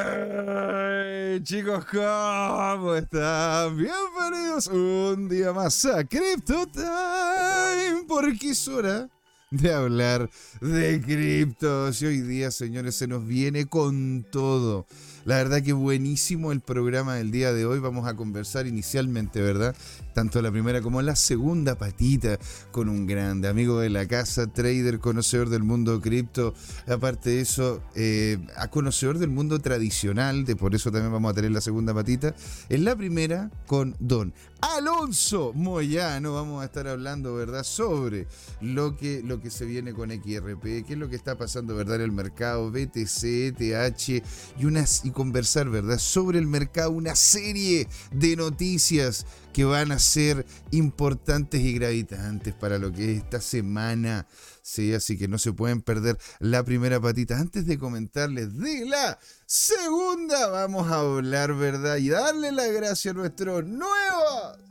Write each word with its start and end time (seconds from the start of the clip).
Hey, 0.00 1.40
chicos, 1.42 1.84
¿cómo 1.86 2.94
están? 2.94 3.76
Bienvenidos 3.76 4.68
un 4.68 5.28
día 5.28 5.52
más 5.52 5.84
a 5.86 6.04
Crypto 6.04 6.68
Time, 6.68 8.04
porque 8.06 8.50
es 8.50 8.68
hora 8.68 9.08
de 9.50 9.74
hablar 9.74 10.30
de 10.60 11.00
criptos. 11.00 12.00
Y 12.00 12.06
hoy 12.06 12.20
día, 12.20 12.52
señores, 12.52 12.94
se 12.94 13.08
nos 13.08 13.26
viene 13.26 13.66
con 13.66 14.24
todo. 14.30 14.86
La 15.28 15.36
verdad 15.36 15.62
que 15.62 15.74
buenísimo 15.74 16.52
el 16.52 16.62
programa 16.62 17.16
del 17.16 17.30
día 17.30 17.52
de 17.52 17.66
hoy. 17.66 17.80
Vamos 17.80 18.08
a 18.08 18.16
conversar 18.16 18.66
inicialmente, 18.66 19.42
¿verdad? 19.42 19.76
Tanto 20.14 20.40
la 20.40 20.50
primera 20.50 20.80
como 20.80 21.02
la 21.02 21.16
segunda 21.16 21.76
patita 21.76 22.38
con 22.70 22.88
un 22.88 23.06
grande 23.06 23.46
amigo 23.46 23.78
de 23.78 23.90
la 23.90 24.08
casa, 24.08 24.46
trader, 24.46 25.00
conocedor 25.00 25.50
del 25.50 25.64
mundo 25.64 26.00
cripto. 26.00 26.54
Aparte 26.86 27.28
de 27.28 27.40
eso, 27.42 27.82
eh, 27.94 28.38
a 28.56 28.68
conocedor 28.68 29.18
del 29.18 29.28
mundo 29.28 29.58
tradicional, 29.58 30.46
de 30.46 30.56
por 30.56 30.74
eso 30.74 30.90
también 30.90 31.12
vamos 31.12 31.30
a 31.30 31.34
tener 31.34 31.50
la 31.50 31.60
segunda 31.60 31.92
patita. 31.92 32.34
En 32.70 32.86
la 32.86 32.96
primera 32.96 33.50
con 33.66 33.96
Don 33.98 34.32
Alonso 34.60 35.52
Moyano. 35.54 36.34
Vamos 36.34 36.62
a 36.62 36.66
estar 36.66 36.88
hablando, 36.88 37.34
¿verdad?, 37.34 37.62
sobre 37.62 38.26
lo 38.60 38.96
que, 38.96 39.22
lo 39.22 39.40
que 39.40 39.50
se 39.50 39.64
viene 39.64 39.92
con 39.92 40.10
XRP, 40.10 40.84
qué 40.84 40.92
es 40.94 40.98
lo 40.98 41.08
que 41.08 41.16
está 41.16 41.36
pasando, 41.36 41.76
¿verdad?, 41.76 41.96
en 41.96 42.02
el 42.02 42.12
mercado, 42.12 42.70
BTC, 42.70 43.24
ETH 43.24 44.22
y 44.58 44.64
unas 44.64 45.04
conversar, 45.18 45.68
¿verdad?, 45.68 45.98
sobre 45.98 46.38
el 46.38 46.46
mercado, 46.46 46.92
una 46.92 47.16
serie 47.16 47.88
de 48.12 48.36
noticias 48.36 49.26
que 49.52 49.64
van 49.64 49.90
a 49.90 49.98
ser 49.98 50.46
importantes 50.70 51.60
y 51.60 51.72
gravitantes 51.72 52.54
para 52.54 52.78
lo 52.78 52.92
que 52.92 53.10
es 53.10 53.24
esta 53.24 53.40
semana. 53.40 54.28
Sí, 54.62 54.94
así 54.94 55.18
que 55.18 55.26
no 55.26 55.36
se 55.38 55.52
pueden 55.52 55.82
perder 55.82 56.16
la 56.38 56.62
primera 56.62 57.00
patita. 57.00 57.36
Antes 57.36 57.66
de 57.66 57.78
comentarles 57.78 58.56
de 58.56 58.86
la 58.86 59.18
segunda, 59.46 60.46
vamos 60.50 60.86
a 60.92 61.00
hablar, 61.00 61.54
¿verdad? 61.54 61.96
Y 61.96 62.10
darle 62.10 62.52
la 62.52 62.68
gracia 62.68 63.10
a 63.10 63.14
nuestros 63.14 63.64
nuevos 63.64 64.68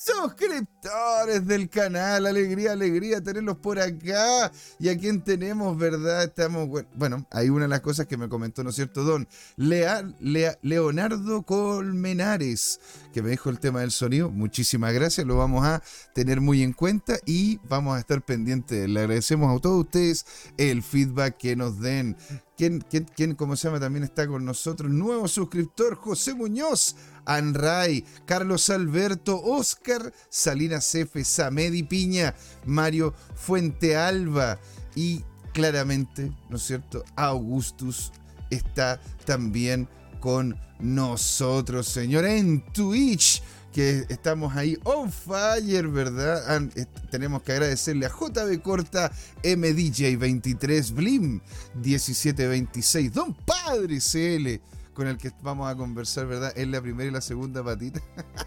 suscriptores 0.00 1.46
del 1.46 1.68
canal. 1.68 2.26
Alegría, 2.26 2.72
alegría 2.72 3.20
tenerlos 3.20 3.58
por 3.58 3.78
acá. 3.78 4.50
Y 4.78 4.88
a 4.88 4.96
quien 4.96 5.22
tenemos, 5.22 5.76
¿verdad? 5.76 6.24
Estamos, 6.24 6.68
bueno, 6.94 7.26
hay 7.30 7.50
una 7.50 7.66
de 7.66 7.68
las 7.68 7.80
cosas 7.80 8.06
que 8.06 8.16
me 8.16 8.28
comentó, 8.28 8.64
¿no 8.64 8.70
es 8.70 8.76
cierto, 8.76 9.04
Don? 9.04 9.28
Leonardo 9.58 11.42
Colmenares, 11.42 12.80
que 13.12 13.22
me 13.22 13.30
dijo 13.30 13.50
el 13.50 13.58
tema 13.58 13.80
del 13.80 13.90
sonido. 13.90 14.30
Muchísimas 14.30 14.92
gracias, 14.92 15.26
lo 15.26 15.36
vamos 15.36 15.64
a 15.64 15.82
tener 16.14 16.40
muy 16.40 16.62
en 16.62 16.72
cuenta 16.72 17.18
y 17.26 17.58
vamos 17.68 17.96
a 17.96 18.00
estar 18.00 18.22
pendientes. 18.22 18.88
Le 18.88 19.00
agradecemos 19.00 19.56
a 19.56 19.60
todos 19.60 19.84
ustedes 19.84 20.26
el 20.56 20.82
feedback 20.82 21.36
que 21.36 21.56
nos 21.56 21.80
den. 21.80 22.16
¿Quién, 22.56 22.84
quién, 23.16 23.34
cómo 23.34 23.56
se 23.56 23.68
llama? 23.68 23.80
También 23.80 24.04
está 24.04 24.26
con 24.26 24.44
nosotros. 24.44 24.90
Nuevo 24.90 25.28
suscriptor, 25.28 25.94
José 25.94 26.34
Muñoz. 26.34 26.96
Anray, 27.24 28.04
Carlos 28.26 28.70
Alberto, 28.70 29.40
Oscar 29.40 30.12
Salinas 30.28 30.94
F, 30.94 31.22
Samedi 31.24 31.82
Piña, 31.82 32.34
Mario 32.64 33.14
Fuente 33.34 33.96
Alba 33.96 34.58
y 34.94 35.22
claramente, 35.52 36.32
¿no 36.48 36.56
es 36.56 36.62
cierto? 36.62 37.04
Augustus 37.16 38.12
está 38.50 39.00
también 39.24 39.88
con 40.20 40.56
nosotros, 40.78 41.88
señor, 41.88 42.24
en 42.24 42.60
Twitch 42.72 43.42
que 43.72 44.04
estamos 44.08 44.56
ahí 44.56 44.76
on 44.84 45.10
fire, 45.12 45.88
¿verdad? 45.88 46.68
tenemos 47.10 47.42
que 47.42 47.52
agradecerle 47.52 48.06
a 48.06 48.10
JB 48.10 48.62
Corta, 48.62 49.12
MDJ23, 49.42 50.92
Blim 50.92 51.40
1726, 51.74 53.12
Don 53.12 53.34
Padre 53.34 53.98
CL 54.00 54.60
con 54.92 55.06
el 55.06 55.16
que 55.16 55.30
vamos 55.42 55.70
a 55.70 55.76
conversar, 55.76 56.26
¿verdad? 56.26 56.52
Es 56.56 56.68
la 56.68 56.82
primera 56.82 57.08
y 57.08 57.12
la 57.12 57.20
segunda 57.22 57.64
patita. 57.64 58.02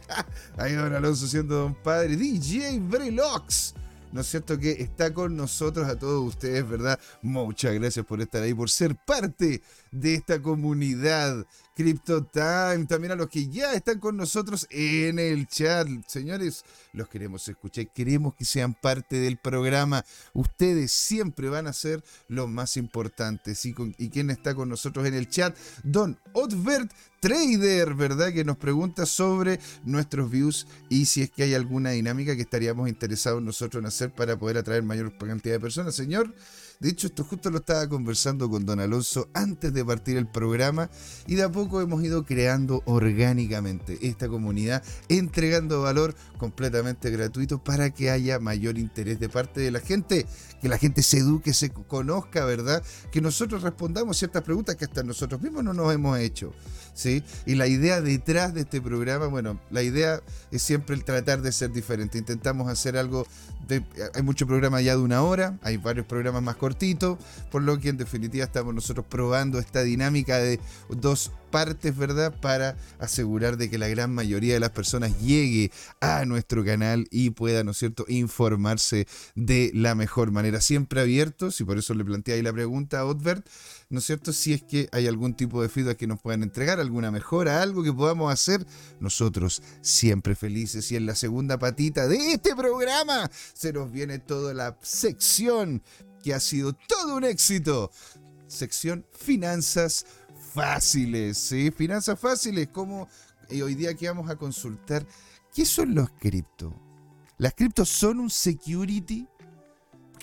Ahí 0.58 0.74
don 0.74 0.94
Alonso 0.94 1.28
siendo 1.28 1.56
don 1.56 1.74
padre. 1.74 2.16
DJ 2.16 2.80
Brelox. 2.80 3.74
¿no 4.12 4.22
es 4.22 4.28
cierto? 4.28 4.60
Que 4.60 4.74
está 4.74 5.12
con 5.12 5.36
nosotros 5.36 5.88
a 5.88 5.98
todos 5.98 6.24
ustedes, 6.28 6.70
¿verdad? 6.70 7.00
Muchas 7.24 7.74
gracias 7.74 8.06
por 8.06 8.22
estar 8.22 8.44
ahí, 8.44 8.54
por 8.54 8.70
ser 8.70 8.96
parte 8.96 9.64
de 9.94 10.16
esta 10.16 10.42
comunidad 10.42 11.46
Crypto 11.76 12.24
Time, 12.26 12.86
también 12.88 13.14
a 13.14 13.16
los 13.16 13.30
que 13.30 13.48
ya 13.48 13.74
están 13.74 14.00
con 14.00 14.16
nosotros 14.16 14.68
en 14.70 15.18
el 15.18 15.48
chat. 15.48 15.88
Señores, 16.08 16.64
los 16.92 17.08
queremos 17.08 17.48
escuchar, 17.48 17.88
queremos 17.94 18.36
que 18.36 18.46
sean 18.46 18.74
parte 18.74 19.16
del 19.18 19.38
programa. 19.38 20.06
Ustedes 20.34 20.92
siempre 20.92 21.50
van 21.50 21.68
a 21.68 21.74
ser 21.74 22.04
los 22.28 22.48
más 22.48 22.78
importantes. 22.78 23.66
¿Y, 23.66 23.74
y 23.98 24.10
quién 24.10 24.30
está 24.30 24.54
con 24.54 24.70
nosotros 24.70 25.06
en 25.08 25.16
el 25.16 25.30
chat? 25.30 25.58
Don 25.84 26.20
Otvert 26.34 26.92
Trader, 27.20 27.94
¿verdad? 27.94 28.34
Que 28.34 28.44
nos 28.44 28.58
pregunta 28.58 29.06
sobre 29.06 29.60
nuestros 29.84 30.30
views 30.30 30.68
y 30.90 31.06
si 31.06 31.22
es 31.22 31.32
que 31.32 31.44
hay 31.44 31.54
alguna 31.54 31.92
dinámica 31.92 32.36
que 32.36 32.42
estaríamos 32.42 32.90
interesados 32.90 33.42
nosotros 33.42 33.82
en 33.82 33.88
hacer 33.88 34.12
para 34.14 34.38
poder 34.38 34.58
atraer 34.58 34.84
mayor 34.84 35.18
cantidad 35.18 35.56
de 35.56 35.60
personas. 35.60 35.96
Señor, 35.96 36.36
de 36.84 36.90
hecho, 36.90 37.08
esto 37.08 37.24
justo 37.24 37.50
lo 37.50 37.60
estaba 37.60 37.88
conversando 37.88 38.50
con 38.50 38.66
don 38.66 38.82
Alonso 38.82 39.30
antes 39.34 39.74
de 39.74 39.86
partir 39.86 40.18
el 40.18 40.28
programa 40.28 40.90
y 41.26 41.36
de 41.36 41.44
a 41.44 41.50
poco 41.50 41.80
hemos 41.80 42.04
ido 42.04 42.26
creando 42.26 42.84
orgánicamente 42.84 43.98
esta 44.02 44.28
comunidad, 44.28 44.84
entregando 45.08 45.82
valor 45.82 46.14
completamente 46.38 47.10
gratuito 47.10 47.64
para 47.64 47.92
que 47.92 48.10
haya 48.10 48.38
mayor 48.38 48.78
interés 48.78 49.18
de 49.18 49.30
parte 49.30 49.62
de 49.62 49.72
la 49.72 49.80
gente, 49.80 50.26
que 50.62 50.68
la 50.68 50.78
gente 50.78 51.04
se 51.04 51.20
eduque, 51.20 51.54
se 51.54 51.70
conozca, 51.70 52.44
¿verdad? 52.44 52.84
Que 53.14 53.22
nosotros 53.22 53.62
respondamos 53.62 54.18
ciertas 54.18 54.44
preguntas 54.44 54.76
que 54.76 54.84
hasta 54.84 55.04
nosotros 55.04 55.42
mismos 55.42 55.64
no 55.64 55.74
nos 55.74 55.94
hemos 55.94 56.20
hecho. 56.20 56.54
¿Sí? 56.94 57.24
Y 57.46 57.56
la 57.56 57.66
idea 57.68 58.02
detrás 58.02 58.54
de 58.54 58.62
este 58.62 58.80
programa, 58.80 59.26
bueno, 59.26 59.60
la 59.72 59.82
idea 59.82 60.22
es 60.52 60.62
siempre 60.62 60.96
el 60.96 61.04
tratar 61.04 61.42
de 61.42 61.52
ser 61.52 61.72
diferente. 61.72 62.20
Intentamos 62.20 62.70
hacer 62.70 62.98
algo, 62.98 63.26
de, 63.68 63.84
hay 64.14 64.22
muchos 64.22 64.48
programas 64.48 64.84
ya 64.84 64.96
de 64.96 65.02
una 65.02 65.24
hora, 65.24 65.58
hay 65.64 65.78
varios 65.78 66.06
programas 66.06 66.44
más 66.44 66.56
cortos 66.56 66.74
por 67.52 67.62
lo 67.62 67.80
que 67.80 67.90
en 67.90 67.98
definitiva 67.98 68.46
estamos 68.46 68.74
nosotros 68.74 69.06
probando 69.08 69.60
esta 69.60 69.84
dinámica 69.84 70.38
de 70.38 70.60
dos 70.90 71.32
partes, 71.52 71.96
¿verdad? 71.96 72.34
Para 72.42 72.76
asegurar 73.00 73.58
de 73.58 73.70
que 73.70 73.78
la 73.78 73.88
gran 73.88 74.12
mayoría 74.12 74.56
de 74.56 74.60
las 74.60 74.72
personas 74.72 75.20
llegue 75.20 75.72
a 76.02 76.26
nuestro 76.26 76.66
canal 76.66 77.08
y 77.12 77.30
pueda, 77.30 77.64
¿no 77.64 77.72
es 77.72 77.78
cierto?, 77.78 78.06
informarse 78.08 79.08
de 79.36 79.70
la 79.76 79.94
mejor 79.94 80.32
manera. 80.32 80.62
Siempre 80.62 81.02
abiertos, 81.02 81.62
y 81.62 81.64
por 81.64 81.78
eso 81.78 81.94
le 81.94 82.04
planteé 82.04 82.36
ahí 82.36 82.42
la 82.42 82.54
pregunta 82.54 83.02
a 83.02 83.06
Otbert, 83.06 83.48
¿no 83.94 84.00
es 84.00 84.06
cierto? 84.06 84.34
Si 84.34 84.54
es 84.54 84.64
que 84.64 84.90
hay 84.92 85.06
algún 85.06 85.36
tipo 85.36 85.62
de 85.62 85.70
feedback 85.70 85.98
que 85.98 86.08
nos 86.08 86.20
puedan 86.20 86.42
entregar, 86.42 86.80
alguna 86.80 87.12
mejora, 87.12 87.62
algo 87.62 87.84
que 87.84 87.94
podamos 87.94 88.34
hacer, 88.34 88.66
nosotros 89.00 89.62
siempre 89.82 90.34
felices. 90.34 90.92
Y 90.92 90.96
en 90.96 91.06
la 91.06 91.14
segunda 91.14 91.60
patita 91.60 92.08
de 92.08 92.34
este 92.34 92.56
programa 92.56 93.30
se 93.54 93.72
nos 93.72 93.92
viene 93.92 94.18
toda 94.18 94.56
la 94.56 94.80
sección 94.82 95.84
que 96.24 96.34
ha 96.34 96.40
sido 96.40 96.74
todo 96.74 97.18
un 97.18 97.24
éxito. 97.24 97.92
Sección 98.48 99.06
Finanzas 99.12 100.08
Fáciles, 100.56 101.38
¿sí? 101.38 101.70
Finanzas 101.70 102.20
Fáciles, 102.20 102.70
como 102.70 103.08
hoy 103.52 103.76
día 103.76 103.94
que 103.94 104.08
vamos 104.08 104.28
a 104.28 104.38
consultar, 104.38 105.06
¿qué 105.54 105.68
son 105.68 105.94
los 105.94 106.10
cripto? 106.20 106.74
¿Las 107.38 107.54
criptos 107.54 107.90
son 107.90 108.22
un 108.22 108.32
security? 108.32 109.28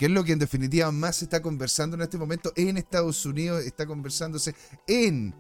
Que 0.00 0.06
es 0.06 0.12
lo 0.12 0.24
que 0.24 0.32
en 0.32 0.38
definitiva 0.38 0.90
más 0.92 1.16
se 1.16 1.26
está 1.26 1.42
conversando 1.42 1.94
en 1.94 2.00
este 2.00 2.16
momento 2.16 2.54
en 2.56 2.78
Estados 2.78 3.26
Unidos, 3.26 3.62
está 3.66 3.84
conversándose 3.84 4.54
en 4.86 5.34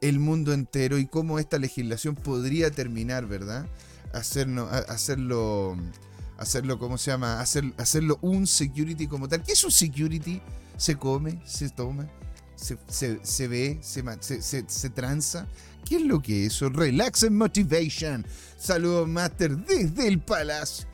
el 0.00 0.20
mundo 0.20 0.52
entero 0.52 0.96
y 0.96 1.08
cómo 1.08 1.40
esta 1.40 1.58
legislación 1.58 2.14
podría 2.14 2.70
terminar, 2.70 3.26
¿verdad? 3.26 3.68
Hacerlo, 4.12 4.68
hacerlo 4.68 5.76
hacerlo, 6.38 6.78
¿cómo 6.78 6.98
se 6.98 7.10
llama? 7.10 7.40
Hacer, 7.40 7.64
hacerlo 7.78 8.20
un 8.22 8.46
security 8.46 9.08
como 9.08 9.26
tal. 9.26 9.42
¿Qué 9.42 9.54
es 9.54 9.64
un 9.64 9.72
security? 9.72 10.40
Se 10.76 10.94
come, 10.94 11.42
se 11.44 11.68
toma, 11.70 12.08
se, 12.54 12.78
se, 13.24 13.48
ve, 13.48 13.80
se, 13.82 14.04
se, 14.40 14.64
se, 14.68 14.90
tranza. 14.90 15.48
¿Qué 15.84 15.96
es 15.96 16.02
lo 16.02 16.22
que 16.22 16.46
es 16.46 16.54
eso? 16.54 16.68
Relax 16.68 17.24
and 17.24 17.32
Motivation. 17.32 18.24
Saludos, 18.56 19.08
Master, 19.08 19.56
desde 19.56 20.06
el 20.06 20.20
Palacio. 20.20 20.89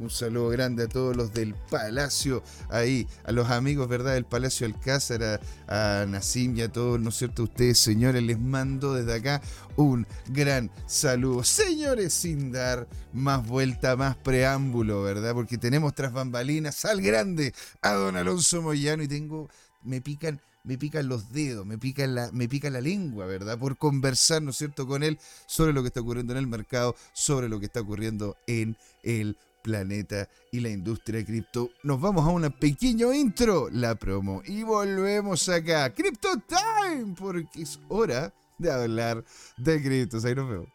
Un 0.00 0.08
saludo 0.08 0.48
grande 0.48 0.84
a 0.84 0.88
todos 0.88 1.14
los 1.14 1.34
del 1.34 1.54
Palacio, 1.54 2.42
ahí, 2.70 3.06
a 3.24 3.32
los 3.32 3.50
amigos, 3.50 3.86
¿verdad? 3.86 4.14
Del 4.14 4.24
Palacio 4.24 4.66
Alcázar, 4.66 5.40
a, 5.68 6.00
a 6.02 6.06
Nassim 6.06 6.56
y 6.56 6.62
a 6.62 6.72
todos, 6.72 6.98
¿no 6.98 7.10
es 7.10 7.16
cierto? 7.16 7.42
Ustedes, 7.42 7.78
señores, 7.78 8.22
les 8.22 8.38
mando 8.38 8.94
desde 8.94 9.12
acá 9.12 9.42
un 9.76 10.06
gran 10.28 10.70
saludo. 10.86 11.44
Señores, 11.44 12.14
sin 12.14 12.50
dar 12.50 12.88
más 13.12 13.46
vuelta, 13.46 13.94
más 13.94 14.16
preámbulo, 14.16 15.02
¿verdad? 15.02 15.34
Porque 15.34 15.58
tenemos 15.58 15.94
tras 15.94 16.14
bambalinas 16.14 16.86
al 16.86 17.02
grande, 17.02 17.52
a 17.82 17.92
don 17.92 18.16
Alonso 18.16 18.62
Moyano, 18.62 19.02
y 19.02 19.08
tengo, 19.08 19.50
me 19.82 20.00
pican 20.00 20.40
me 20.62 20.76
pican 20.76 21.08
los 21.08 21.32
dedos, 21.32 21.64
me 21.64 21.78
pica 21.78 22.06
la, 22.06 22.30
me 22.32 22.48
la 22.48 22.80
lengua, 22.80 23.26
¿verdad? 23.26 23.58
Por 23.58 23.78
conversar, 23.78 24.42
¿no 24.42 24.50
es 24.50 24.56
cierto?, 24.56 24.86
con 24.86 25.02
él 25.02 25.18
sobre 25.46 25.72
lo 25.72 25.82
que 25.82 25.88
está 25.88 26.00
ocurriendo 26.00 26.34
en 26.34 26.38
el 26.38 26.46
mercado, 26.46 26.94
sobre 27.14 27.48
lo 27.48 27.58
que 27.58 27.66
está 27.66 27.80
ocurriendo 27.80 28.36
en 28.46 28.76
el 29.02 29.38
planeta 29.62 30.28
y 30.52 30.60
la 30.60 30.68
industria 30.68 31.24
cripto. 31.24 31.70
Nos 31.82 32.00
vamos 32.00 32.26
a 32.26 32.30
una 32.30 32.50
pequeño 32.50 33.12
intro, 33.12 33.68
la 33.70 33.94
promo, 33.94 34.42
y 34.46 34.62
volvemos 34.62 35.48
acá. 35.48 35.94
Crypto 35.94 36.28
Time 36.46 37.14
porque 37.18 37.62
es 37.62 37.78
hora 37.88 38.32
de 38.58 38.70
hablar 38.70 39.24
de 39.56 39.82
criptos. 39.82 40.24
Ahí 40.24 40.34
nos 40.34 40.48
vemos. 40.48 40.68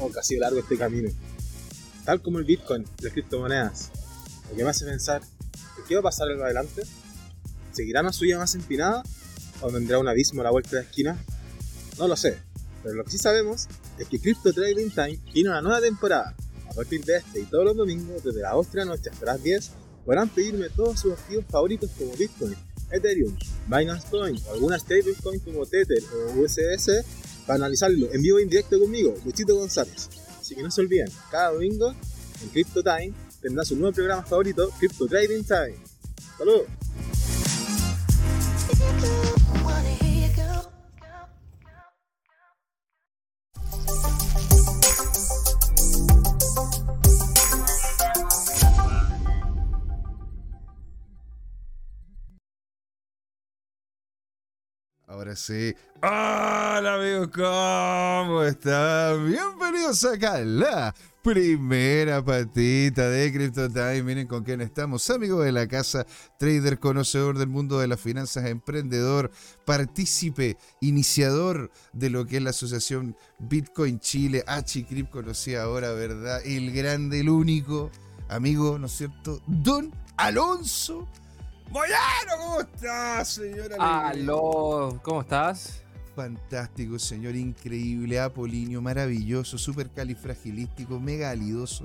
Oh, 0.00 0.10
que 0.12 0.18
ha 0.18 0.22
sido 0.22 0.40
largo 0.40 0.58
este 0.58 0.76
camino. 0.76 1.10
Tal 2.04 2.22
como 2.22 2.38
el 2.38 2.44
Bitcoin, 2.44 2.84
las 3.00 3.12
criptomonedas. 3.12 3.90
Lo 4.50 4.56
que 4.56 4.64
me 4.64 4.70
hace 4.70 4.84
pensar, 4.84 5.22
¿qué 5.86 5.94
va 5.94 6.00
a 6.00 6.04
pasar 6.04 6.30
en 6.30 6.40
adelante? 6.40 6.82
¿Seguirá 7.78 8.00
una 8.00 8.12
suya 8.12 8.38
más 8.38 8.56
empinada? 8.56 9.04
¿O 9.60 9.70
vendrá 9.70 10.00
un 10.00 10.08
abismo 10.08 10.40
a 10.40 10.44
la 10.44 10.50
vuelta 10.50 10.70
de 10.70 10.76
la 10.78 10.82
esquina? 10.82 11.24
No 11.96 12.08
lo 12.08 12.16
sé, 12.16 12.36
pero 12.82 12.96
lo 12.96 13.04
que 13.04 13.12
sí 13.12 13.18
sabemos 13.18 13.68
es 14.00 14.08
que 14.08 14.18
Crypto 14.18 14.52
Trading 14.52 14.90
Time 14.90 15.20
tiene 15.32 15.50
una 15.50 15.62
nueva 15.62 15.80
temporada. 15.80 16.34
A 16.68 16.74
partir 16.74 17.04
de 17.04 17.18
este 17.18 17.38
y 17.38 17.44
todos 17.44 17.64
los 17.64 17.76
domingos, 17.76 18.24
desde 18.24 18.40
las 18.40 18.54
8 18.54 18.70
de 18.72 18.78
la 18.78 18.84
noche 18.84 19.10
hasta 19.10 19.26
las 19.26 19.40
10, 19.44 19.70
podrán 20.04 20.28
pedirme 20.28 20.70
todos 20.70 20.98
sus 20.98 21.12
activos 21.12 21.44
favoritos 21.48 21.88
como 21.96 22.16
Bitcoin, 22.16 22.56
Ethereum, 22.90 23.38
Binance 23.68 24.08
Coin 24.10 24.36
o 24.48 24.54
alguna 24.54 24.76
stablecoin 24.76 25.38
como 25.38 25.64
Tether 25.64 26.02
o 26.02 26.40
USS 26.40 27.04
para 27.46 27.58
analizarlo 27.58 28.12
en 28.12 28.20
vivo 28.20 28.40
e 28.40 28.42
en 28.42 28.48
directo 28.48 28.80
conmigo, 28.80 29.14
Luchito 29.24 29.54
González. 29.54 30.08
Así 30.40 30.56
que 30.56 30.64
no 30.64 30.72
se 30.72 30.80
olviden, 30.80 31.12
cada 31.30 31.52
domingo 31.52 31.94
en 32.42 32.48
Crypto 32.48 32.82
Time 32.82 33.12
tendrá 33.40 33.64
su 33.64 33.76
nuevo 33.76 33.94
programa 33.94 34.24
favorito, 34.24 34.68
Crypto 34.80 35.06
Trading 35.06 35.44
Time. 35.44 35.76
¡Saludos! 36.36 36.77
Ahora 55.06 55.34
sí. 55.34 55.74
Hola 56.02 56.94
amigos, 56.94 57.28
¿cómo 57.34 58.42
están? 58.44 59.26
Bienvenidos 59.26 60.04
a 60.04 60.38
la 60.40 60.94
primera 61.32 62.24
patita 62.24 63.10
de 63.10 63.30
Crypto 63.30 63.68
Time. 63.68 64.02
Miren 64.02 64.26
con 64.26 64.44
quién 64.44 64.62
estamos. 64.62 65.10
Amigo 65.10 65.42
de 65.42 65.52
la 65.52 65.68
casa, 65.68 66.06
trader, 66.38 66.78
conocedor 66.78 67.36
del 67.36 67.48
mundo 67.48 67.78
de 67.78 67.86
las 67.86 68.00
finanzas, 68.00 68.46
emprendedor, 68.46 69.30
partícipe, 69.66 70.56
iniciador 70.80 71.70
de 71.92 72.08
lo 72.08 72.24
que 72.24 72.38
es 72.38 72.42
la 72.42 72.50
asociación 72.50 73.14
Bitcoin 73.38 74.00
Chile, 74.00 74.42
H-Crip 74.46 75.10
conocida 75.10 75.64
ahora, 75.64 75.92
¿verdad? 75.92 76.40
El 76.46 76.72
grande, 76.72 77.20
el 77.20 77.28
único 77.28 77.90
amigo, 78.30 78.78
¿no 78.78 78.86
es 78.86 78.92
cierto? 78.92 79.42
Don 79.46 79.92
Alonso 80.16 81.06
Moyano, 81.70 82.38
¿cómo 82.38 82.60
estás, 82.60 83.28
señora? 83.28 83.76
Aló, 84.08 84.98
¿cómo 85.02 85.20
estás? 85.20 85.82
Fantástico, 86.18 86.98
señor, 86.98 87.36
increíble, 87.36 88.18
apolinio, 88.18 88.82
maravilloso, 88.82 89.56
súper 89.56 89.88
califragilístico, 89.88 90.98
mega 90.98 91.30
alidoso. 91.30 91.84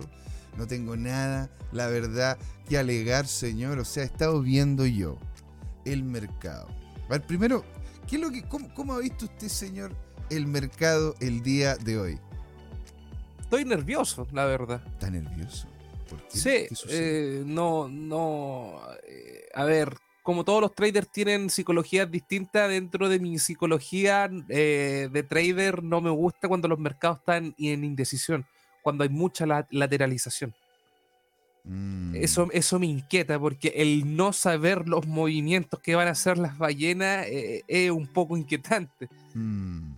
No 0.58 0.66
tengo 0.66 0.96
nada, 0.96 1.52
la 1.72 1.86
verdad, 1.86 2.40
que 2.68 2.80
alegar, 2.80 3.28
señor. 3.28 3.78
O 3.78 3.86
sea, 3.86 4.02
he 4.02 4.06
estado 4.08 4.42
viendo 4.42 4.88
yo 4.88 5.20
el 5.86 6.02
mercado. 6.02 6.68
A 7.06 7.10
ver, 7.10 7.22
primero, 7.22 7.64
¿qué 8.08 8.16
es 8.16 8.22
lo 8.24 8.32
que, 8.32 8.42
cómo, 8.42 8.96
ha 8.96 9.00
visto 9.02 9.26
usted, 9.26 9.50
señor, 9.50 9.96
el 10.32 10.48
mercado 10.48 11.14
el 11.20 11.44
día 11.44 11.76
de 11.76 12.00
hoy? 12.00 12.20
Estoy 13.40 13.66
nervioso, 13.66 14.28
la 14.32 14.46
verdad. 14.46 14.82
¿Está 14.94 15.12
nervioso? 15.12 15.68
¿Por 16.10 16.28
qué? 16.28 16.40
Sí, 16.72 16.88
eh, 16.90 17.44
no, 17.46 17.88
no. 17.88 18.82
Eh, 19.08 19.46
a 19.54 19.64
ver, 19.66 19.96
como 20.24 20.46
todos 20.46 20.62
los 20.62 20.74
traders 20.74 21.12
tienen 21.12 21.50
psicologías 21.50 22.10
distintas, 22.10 22.70
dentro 22.70 23.10
de 23.10 23.20
mi 23.20 23.38
psicología 23.38 24.30
eh, 24.48 25.10
de 25.12 25.24
trader 25.24 25.84
no 25.84 26.00
me 26.00 26.10
gusta 26.10 26.48
cuando 26.48 26.70
los 26.70 26.80
mercados 26.80 27.20
están 27.20 27.54
en 27.60 27.84
indecisión, 27.84 28.46
cuando 28.82 29.04
hay 29.04 29.10
mucha 29.10 29.46
lateralización. 29.70 30.56
Mm. 31.66 32.16
Eso, 32.16 32.50
eso 32.52 32.80
me 32.80 32.88
inquieta 32.88 33.38
porque 33.38 33.74
el 33.76 34.16
no 34.16 34.34
saber 34.34 34.88
los 34.88 35.06
movimientos 35.08 35.80
que 35.82 35.96
van 35.96 36.08
a 36.08 36.12
hacer 36.12 36.38
las 36.38 36.58
ballenas 36.58 37.26
eh, 37.28 37.64
es 37.68 37.92
un 37.92 38.08
poco 38.08 38.38
inquietante. 38.38 39.10
Mm. 39.34 39.92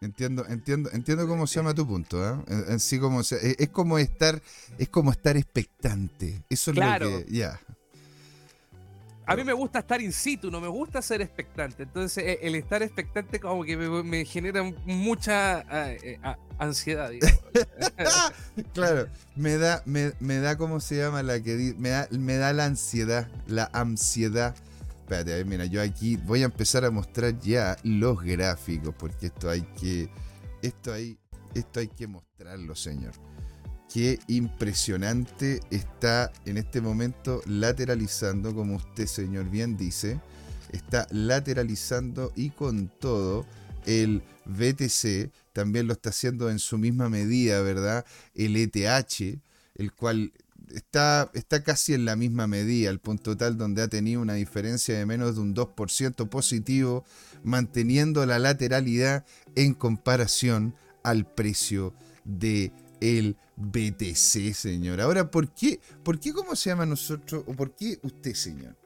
Entiendo, 0.00 0.44
entiendo, 0.48 0.90
entiendo 0.92 1.28
cómo 1.28 1.46
se 1.46 1.56
llama 1.56 1.74
tu 1.74 1.86
punto, 1.86 2.28
¿eh? 2.28 2.44
En, 2.68 2.80
sí 2.80 2.98
como 2.98 3.20
es, 3.20 3.68
como 3.70 3.98
estar, 3.98 4.42
es 4.76 4.88
como 4.88 5.12
estar 5.12 5.36
expectante. 5.36 6.42
Eso 6.48 6.72
es 6.72 6.76
lo 6.76 6.98
que. 6.98 7.26
Ya. 7.30 7.60
A 9.24 9.36
mí 9.36 9.44
me 9.44 9.52
gusta 9.52 9.78
estar 9.78 10.00
in 10.00 10.12
situ, 10.12 10.50
no 10.50 10.60
me 10.60 10.68
gusta 10.68 11.00
ser 11.00 11.22
expectante. 11.22 11.84
Entonces, 11.84 12.24
e, 12.24 12.38
el 12.42 12.54
estar 12.56 12.82
expectante 12.82 13.38
como 13.38 13.64
que 13.64 13.76
me, 13.76 14.24
genera 14.24 14.62
mucha 14.84 15.64
eh, 15.70 16.18
ansiedad. 16.58 17.10
claro, 18.74 19.08
me 19.36 19.56
da, 19.58 19.82
me, 19.86 20.38
da, 20.38 20.56
¿cómo 20.56 20.80
se 20.80 20.96
llama 20.96 21.22
la 21.22 21.40
que 21.40 21.74
me 21.78 21.90
da, 21.90 22.08
me 22.10 22.36
da 22.36 22.52
la 22.52 22.64
ansiedad, 22.64 23.28
la 23.46 23.70
ansiedad. 23.72 24.54
Espérate, 25.02 25.44
mira, 25.44 25.66
yo 25.66 25.82
aquí 25.82 26.16
voy 26.16 26.42
a 26.42 26.46
empezar 26.46 26.84
a 26.84 26.90
mostrar 26.90 27.38
ya 27.38 27.76
los 27.84 28.20
gráficos, 28.22 28.94
porque 28.98 29.26
esto 29.26 29.50
hay 29.50 29.62
que, 29.80 30.08
esto 30.62 30.92
hay, 30.92 31.18
esto 31.54 31.80
hay 31.80 31.88
que 31.88 32.06
mostrarlo, 32.06 32.74
señor. 32.74 33.12
Qué 33.92 34.18
impresionante 34.26 35.60
está 35.70 36.32
en 36.46 36.56
este 36.56 36.80
momento 36.80 37.42
lateralizando, 37.44 38.54
como 38.54 38.76
usted 38.76 39.06
señor 39.06 39.50
bien 39.50 39.76
dice, 39.76 40.18
está 40.70 41.06
lateralizando 41.10 42.32
y 42.34 42.50
con 42.50 42.88
todo 42.88 43.44
el 43.84 44.22
BTC, 44.46 45.30
también 45.52 45.86
lo 45.88 45.92
está 45.92 46.08
haciendo 46.08 46.48
en 46.48 46.58
su 46.58 46.78
misma 46.78 47.10
medida, 47.10 47.60
¿verdad? 47.60 48.06
El 48.34 48.56
ETH, 48.56 49.38
el 49.74 49.92
cual 49.92 50.32
está, 50.74 51.30
está 51.34 51.62
casi 51.62 51.92
en 51.92 52.06
la 52.06 52.16
misma 52.16 52.46
medida, 52.46 52.88
al 52.88 52.98
punto 52.98 53.36
tal 53.36 53.58
donde 53.58 53.82
ha 53.82 53.88
tenido 53.88 54.22
una 54.22 54.34
diferencia 54.34 54.96
de 54.96 55.04
menos 55.04 55.34
de 55.34 55.42
un 55.42 55.54
2% 55.54 56.30
positivo, 56.30 57.04
manteniendo 57.42 58.24
la 58.24 58.38
lateralidad 58.38 59.26
en 59.54 59.74
comparación 59.74 60.74
al 61.02 61.26
precio 61.26 61.92
de 62.24 62.72
el 63.02 63.36
BTC, 63.56 64.54
señor. 64.54 65.00
Ahora, 65.00 65.30
¿por 65.30 65.52
qué, 65.52 65.80
¿por 66.04 66.20
qué 66.20 66.32
cómo 66.32 66.54
se 66.54 66.70
llama 66.70 66.86
nosotros, 66.86 67.42
o 67.46 67.52
por 67.52 67.74
qué 67.74 67.98
usted, 68.02 68.34
señor? 68.34 68.76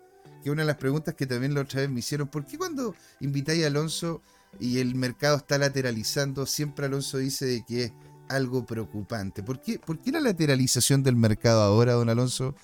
Que 0.43 0.50
una 0.50 0.62
de 0.62 0.67
las 0.67 0.76
preguntas 0.76 1.14
que 1.14 1.26
también 1.26 1.55
la 1.55 1.61
otra 1.61 1.83
vez 1.83 1.90
me 1.90 2.00
hicieron, 2.00 2.29
¿por 2.29 2.47
qué 2.47 2.57
cuando 2.57 2.95
invitáis 3.21 3.64
a 3.64 3.67
Alonso 3.67 4.23
y 4.59 4.79
el 4.79 4.95
mercado 4.95 5.37
está 5.37 5.59
lateralizando, 5.59 6.47
siempre 6.47 6.87
Alonso 6.87 7.19
dice 7.19 7.45
de 7.45 7.64
que 7.64 7.85
es 7.85 7.93
algo 8.29 8.64
preocupante? 8.64 9.43
¿Por 9.43 9.61
qué, 9.61 9.79
por 9.79 9.99
qué 9.99 10.12
la 10.12 10.21
lateralización 10.21 11.02
del 11.02 11.17
mercado 11.17 11.61
ahora, 11.61 11.93
don 11.93 12.09
Alonso, 12.09 12.55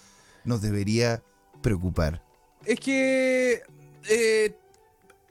nos 0.44 0.62
debería 0.62 1.22
preocupar? 1.60 2.24
Es 2.64 2.80
que 2.80 3.62
eh, 4.08 4.56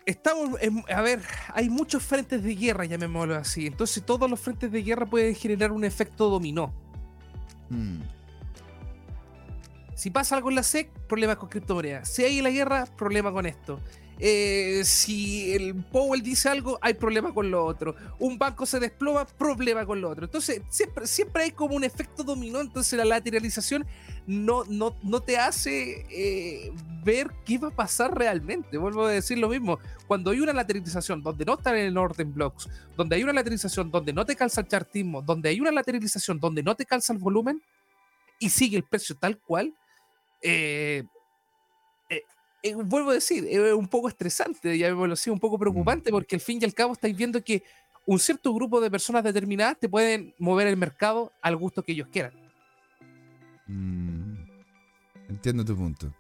estamos, 0.05 0.59
a 0.93 1.01
ver, 1.01 1.21
hay 1.53 1.69
muchos 1.69 2.03
frentes 2.03 2.43
de 2.43 2.55
guerra, 2.55 2.85
llamémoslo 2.85 3.35
así. 3.35 3.67
Entonces 3.67 4.03
todos 4.05 4.29
los 4.29 4.39
frentes 4.39 4.71
de 4.71 4.83
guerra 4.83 5.05
pueden 5.05 5.35
generar 5.35 5.71
un 5.71 5.83
efecto 5.83 6.29
dominó. 6.29 6.73
Hmm. 7.69 8.01
Si 9.95 10.09
pasa 10.09 10.35
algo 10.35 10.49
en 10.49 10.55
la 10.55 10.63
SEC, 10.63 10.89
problemas 11.07 11.37
con 11.37 11.49
criptomonedas. 11.49 12.09
Si 12.09 12.23
hay 12.23 12.41
la 12.41 12.49
guerra, 12.49 12.85
problema 12.97 13.31
con 13.31 13.45
esto. 13.45 13.79
Eh, 14.19 14.81
si 14.85 15.51
el 15.53 15.75
Powell 15.85 16.21
dice 16.21 16.47
algo, 16.49 16.77
hay 16.81 16.93
problema 16.93 17.33
con 17.33 17.49
lo 17.49 17.65
otro. 17.65 17.95
Un 18.19 18.37
banco 18.37 18.65
se 18.65 18.79
desploma, 18.79 19.25
problema 19.25 19.85
con 19.85 19.99
lo 19.99 20.09
otro. 20.09 20.25
Entonces, 20.25 20.61
siempre, 20.69 21.07
siempre 21.07 21.43
hay 21.43 21.51
como 21.51 21.75
un 21.75 21.83
efecto 21.83 22.23
dominó. 22.23 22.61
Entonces, 22.61 22.97
la 22.97 23.05
lateralización 23.05 23.85
no, 24.27 24.63
no, 24.65 24.95
no 25.01 25.21
te 25.21 25.37
hace 25.37 26.05
eh, 26.09 26.71
ver 27.03 27.31
qué 27.45 27.57
va 27.57 27.69
a 27.69 27.75
pasar 27.75 28.15
realmente. 28.15 28.77
Vuelvo 28.77 29.05
a 29.05 29.11
decir 29.11 29.39
lo 29.39 29.49
mismo. 29.49 29.79
Cuando 30.07 30.31
hay 30.31 30.39
una 30.39 30.53
lateralización 30.53 31.23
donde 31.23 31.45
no 31.45 31.55
están 31.55 31.75
en 31.77 31.87
el 31.87 31.97
orden 31.97 32.33
blocks, 32.33 32.69
donde 32.95 33.15
hay 33.15 33.23
una 33.23 33.33
lateralización 33.33 33.89
donde 33.89 34.13
no 34.13 34.25
te 34.25 34.35
calza 34.35 34.61
el 34.61 34.67
chartismo, 34.67 35.21
donde 35.21 35.49
hay 35.49 35.59
una 35.59 35.71
lateralización 35.71 36.39
donde 36.39 36.61
no 36.61 36.75
te 36.75 36.85
calza 36.85 37.13
el 37.13 37.19
volumen 37.19 37.61
y 38.39 38.49
sigue 38.49 38.77
el 38.77 38.83
precio 38.83 39.15
tal 39.15 39.39
cual, 39.39 39.73
eh, 40.41 41.03
eh, 42.63 42.75
vuelvo 42.75 43.11
a 43.11 43.15
decir, 43.15 43.47
es 43.49 43.73
un 43.73 43.87
poco 43.87 44.07
estresante, 44.07 44.77
ya 44.77 44.93
me 44.93 45.07
lo 45.07 45.15
un 45.27 45.39
poco 45.39 45.57
preocupante, 45.57 46.11
mm. 46.11 46.13
porque 46.13 46.35
al 46.35 46.41
fin 46.41 46.59
y 46.61 46.65
al 46.65 46.73
cabo 46.73 46.93
estáis 46.93 47.15
viendo 47.15 47.43
que 47.43 47.63
un 48.05 48.19
cierto 48.19 48.53
grupo 48.53 48.81
de 48.81 48.91
personas 48.91 49.23
determinadas 49.23 49.79
te 49.79 49.89
pueden 49.89 50.33
mover 50.37 50.67
el 50.67 50.77
mercado 50.77 51.31
al 51.41 51.55
gusto 51.55 51.83
que 51.83 51.93
ellos 51.93 52.07
quieran. 52.11 52.33
Mm. 53.67 54.43
Entiendo 55.29 55.63
tu 55.63 55.75
punto. 55.75 56.13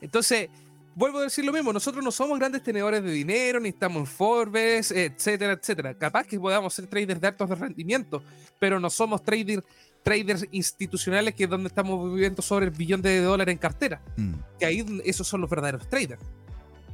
Entonces, 0.00 0.50
vuelvo 0.94 1.18
a 1.18 1.22
decir 1.22 1.44
lo 1.44 1.52
mismo, 1.52 1.72
nosotros 1.72 2.04
no 2.04 2.10
somos 2.10 2.38
grandes 2.38 2.62
tenedores 2.62 3.02
de 3.02 3.10
dinero, 3.10 3.60
ni 3.60 3.70
estamos 3.70 4.00
en 4.00 4.06
Forbes, 4.06 4.90
etcétera, 4.90 5.52
etcétera. 5.52 5.94
Capaz 5.96 6.26
que 6.26 6.38
podamos 6.38 6.74
ser 6.74 6.86
traders 6.86 7.20
de 7.20 7.28
altos 7.28 7.48
de 7.48 7.54
rendimiento, 7.54 8.22
pero 8.58 8.80
no 8.80 8.90
somos 8.90 9.22
traders 9.22 9.62
traders 10.02 10.46
institucionales 10.50 11.34
que 11.34 11.44
es 11.44 11.50
donde 11.50 11.68
estamos 11.68 12.12
viviendo 12.12 12.42
sobre 12.42 12.66
el 12.66 12.72
billón 12.72 13.02
de 13.02 13.20
dólares 13.20 13.52
en 13.52 13.58
cartera. 13.58 14.00
Mm. 14.16 14.34
Que 14.58 14.66
ahí 14.66 14.84
esos 15.04 15.26
son 15.26 15.40
los 15.40 15.50
verdaderos 15.50 15.88
traders. 15.88 16.22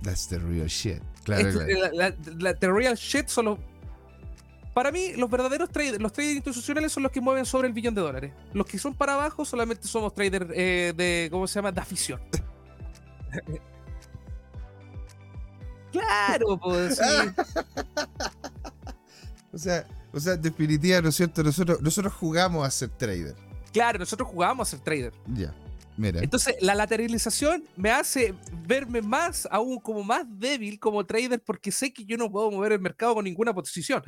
That's 0.03 0.29
the 0.29 0.39
real 0.39 0.69
shit. 0.69 1.03
Claro, 1.25 1.51
La, 1.93 2.55
the 2.55 2.71
real 2.71 2.95
shit 2.95 3.27
son 3.29 3.47
los. 3.47 3.59
Para 4.75 4.93
mí, 4.93 5.15
los 5.17 5.29
verdaderos 5.29 5.71
traders, 5.71 6.01
los 6.01 6.13
traders 6.13 6.37
institucionales 6.37 6.93
son 6.93 7.03
los 7.03 7.11
que 7.11 7.21
mueven 7.21 7.45
sobre 7.45 7.67
el 7.67 7.75
billón 7.75 7.95
de 7.95 8.01
dólares. 8.01 8.33
Los 8.53 8.65
que 8.67 8.79
son 8.79 8.95
para 8.95 9.15
abajo 9.15 9.45
solamente 9.45 9.89
somos 9.89 10.15
traders 10.15 10.47
eh, 10.55 10.93
de. 10.97 11.27
¿Cómo 11.31 11.49
se 11.49 11.57
llama? 11.57 11.73
De 11.73 11.81
afición. 11.81 12.21
claro, 15.93 16.59
pues 16.61 16.97
sí. 16.97 17.03
o 19.53 19.59
sea, 19.59 19.85
o 20.19 20.21
sea, 20.21 20.35
en 20.35 20.43
definitiva, 20.43 21.01
¿no 21.01 21.09
es 21.09 21.15
cierto? 21.15 21.43
Nosotros, 21.43 21.81
nosotros 21.81 22.13
jugamos 22.13 22.67
a 22.67 22.71
ser 22.71 22.89
trader. 22.91 23.37
Claro, 23.73 24.01
nosotros 24.01 24.29
jugamos 24.29 24.69
a 24.69 24.71
ser 24.73 24.81
trader. 24.81 25.13
Ya. 25.27 25.55
Mira. 25.97 26.21
Entonces, 26.23 26.57
la 26.61 26.75
lateralización 26.75 27.65
me 27.77 27.91
hace 27.91 28.35
verme 28.67 29.01
más, 29.01 29.49
aún 29.51 29.79
como 29.79 30.03
más 30.03 30.25
débil 30.29 30.79
como 30.79 31.05
trader, 31.07 31.41
porque 31.43 31.73
sé 31.73 31.93
que 31.93 32.05
yo 32.05 32.17
no 32.17 32.31
puedo 32.31 32.51
mover 32.51 32.73
el 32.73 32.81
mercado 32.81 33.15
con 33.15 33.25
ninguna 33.25 33.55
posición. 33.55 34.03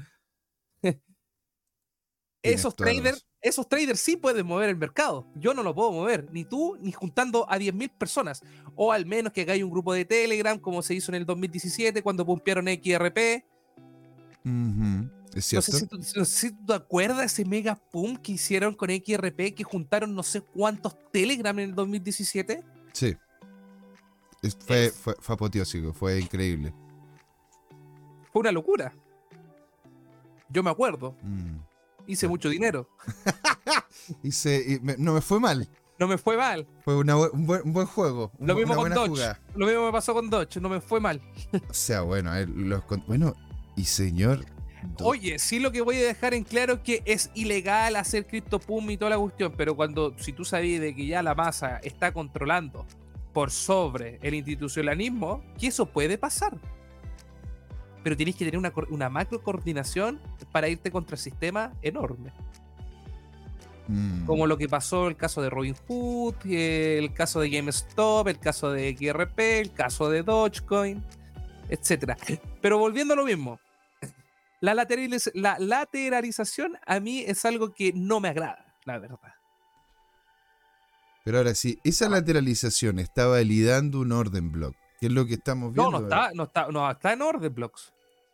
esos 2.43 2.75
traders, 2.75 3.26
esos 3.40 3.69
traders 3.69 4.00
sí 4.00 4.17
pueden 4.17 4.47
mover 4.47 4.69
el 4.69 4.76
mercado. 4.76 5.26
Yo 5.37 5.55
no 5.55 5.62
lo 5.62 5.75
puedo 5.75 5.93
mover, 5.93 6.29
ni 6.33 6.45
tú, 6.45 6.76
ni 6.81 6.90
juntando 6.90 7.49
a 7.49 7.57
10.000 7.59 7.90
personas. 7.99 8.43
O 8.75 8.93
al 8.93 9.07
menos 9.07 9.33
que 9.33 9.43
hagáis 9.43 9.62
un 9.62 9.71
grupo 9.71 9.93
de 9.93 10.05
Telegram, 10.05 10.59
como 10.59 10.83
se 10.83 10.95
hizo 10.95 11.12
en 11.12 11.17
el 11.17 11.26
2017 11.26 12.02
cuando 12.02 12.26
pumpearon 12.26 12.67
XRP. 12.67 13.45
¿Es 15.34 15.46
cierto? 15.46 15.72
No 15.72 16.02
sé, 16.02 16.25
si 16.25 16.50
tú, 16.52 16.66
te 16.66 16.75
acuerdas 16.75 17.32
ese 17.32 17.44
mega 17.44 17.76
pum 17.76 18.16
que 18.16 18.32
hicieron 18.32 18.75
con 18.75 18.90
XRP 18.90 19.54
que 19.54 19.64
juntaron 19.64 20.14
no 20.14 20.22
sé 20.22 20.40
cuántos 20.40 20.96
Telegram 21.12 21.56
en 21.58 21.70
el 21.70 21.75
2017. 21.75 22.64
Sí. 22.92 23.16
fue, 24.66 24.90
fue, 24.90 25.14
apoteósico, 25.34 25.92
fue 25.92 26.20
increíble. 26.20 26.75
Fue 28.32 28.40
una 28.40 28.52
locura. 28.52 28.92
Yo 30.49 30.62
me 30.62 30.70
acuerdo. 30.70 31.16
Mm. 31.22 31.58
Hice 32.06 32.26
mucho 32.26 32.49
dinero. 32.49 32.88
Hice, 34.22 34.80
no 34.99 35.14
me 35.14 35.20
fue 35.20 35.38
mal. 35.38 35.68
No 36.00 36.08
me 36.08 36.16
fue 36.16 36.37
mal. 36.37 36.66
Fue 36.82 36.96
un, 36.96 37.46
buen, 37.46 37.87
juego. 37.87 38.32
Lo 38.38 38.54
mismo 38.54 38.75
con 38.75 38.92
Dodge. 38.92 39.37
Lo 39.54 39.66
mismo 39.66 39.84
me 39.84 39.92
pasó 39.92 40.14
con 40.14 40.30
Dodge. 40.30 40.56
No 40.58 40.70
me 40.70 40.80
fue 40.80 40.99
mal. 40.99 41.20
o 41.68 41.75
sea, 41.75 42.00
bueno, 42.00 42.32
los, 42.46 42.82
bueno, 43.06 43.37
y 43.76 43.84
señor, 43.84 44.46
Oye, 45.02 45.38
sí 45.38 45.58
lo 45.58 45.72
que 45.72 45.80
voy 45.80 45.96
a 45.96 46.06
dejar 46.06 46.34
en 46.34 46.44
claro 46.44 46.75
es 46.75 46.80
que 46.80 47.02
es 47.04 47.30
ilegal 47.34 47.96
hacer 47.96 48.26
CryptoPum 48.26 48.90
y 48.90 48.96
toda 48.96 49.10
la 49.10 49.18
cuestión, 49.18 49.52
pero 49.56 49.75
cuando, 49.76 50.14
si 50.18 50.32
tú 50.32 50.44
sabías 50.44 50.80
de 50.80 50.94
que 50.94 51.06
ya 51.06 51.22
la 51.22 51.34
masa 51.34 51.78
está 51.78 52.12
controlando 52.12 52.87
por 53.32 53.50
sobre 53.50 54.18
el 54.22 54.34
institucionalismo, 54.34 55.42
que 55.58 55.68
eso 55.68 55.87
puede 55.87 56.18
pasar. 56.18 56.58
Pero 58.02 58.16
tienes 58.16 58.34
que 58.37 58.44
tener 58.44 58.58
una, 58.58 58.72
una 58.88 59.08
macro 59.08 59.42
coordinación 59.42 60.20
para 60.52 60.68
irte 60.68 60.90
contra 60.90 61.14
el 61.14 61.20
sistema 61.20 61.72
enorme. 61.82 62.32
Mm. 63.88 64.25
Como 64.25 64.46
lo 64.46 64.56
que 64.56 64.68
pasó 64.68 65.08
el 65.08 65.16
caso 65.16 65.42
de 65.42 65.50
Robinhood, 65.50 66.34
el 66.46 67.12
caso 67.12 67.40
de 67.40 67.50
GameStop, 67.50 68.28
el 68.28 68.38
caso 68.38 68.70
de 68.72 68.96
XRP, 68.96 69.38
el 69.60 69.72
caso 69.72 70.08
de 70.08 70.22
Dogecoin, 70.22 71.02
etc. 71.68 72.12
Pero 72.60 72.78
volviendo 72.78 73.14
a 73.14 73.16
lo 73.16 73.25
mismo, 73.25 73.58
la, 74.61 74.75
la 74.75 75.57
lateralización 75.59 76.79
a 76.87 77.00
mí 77.00 77.21
es 77.21 77.45
algo 77.45 77.73
que 77.73 77.93
no 77.95 78.21
me 78.21 78.29
agrada, 78.29 78.76
la 78.85 78.99
verdad. 78.99 79.19
Pero 81.25 81.38
ahora 81.38 81.55
sí, 81.55 81.79
esa 81.85 82.09
lateralización 82.09 82.99
está 82.99 83.26
validando 83.26 84.00
un 84.00 84.12
orden 84.12 84.52
block, 84.52 84.76
que 84.99 85.07
es 85.07 85.12
lo 85.12 85.26
que 85.26 85.35
estamos 85.35 85.73
viendo. 85.73 85.90
No, 85.90 85.99
no 86.00 86.05
está, 86.05 86.33
no 86.35 86.43
está, 86.45 86.69
no 86.69 86.90
está 86.90 87.12
en 87.12 87.23
orden 87.23 87.55
blocks. 87.55 87.93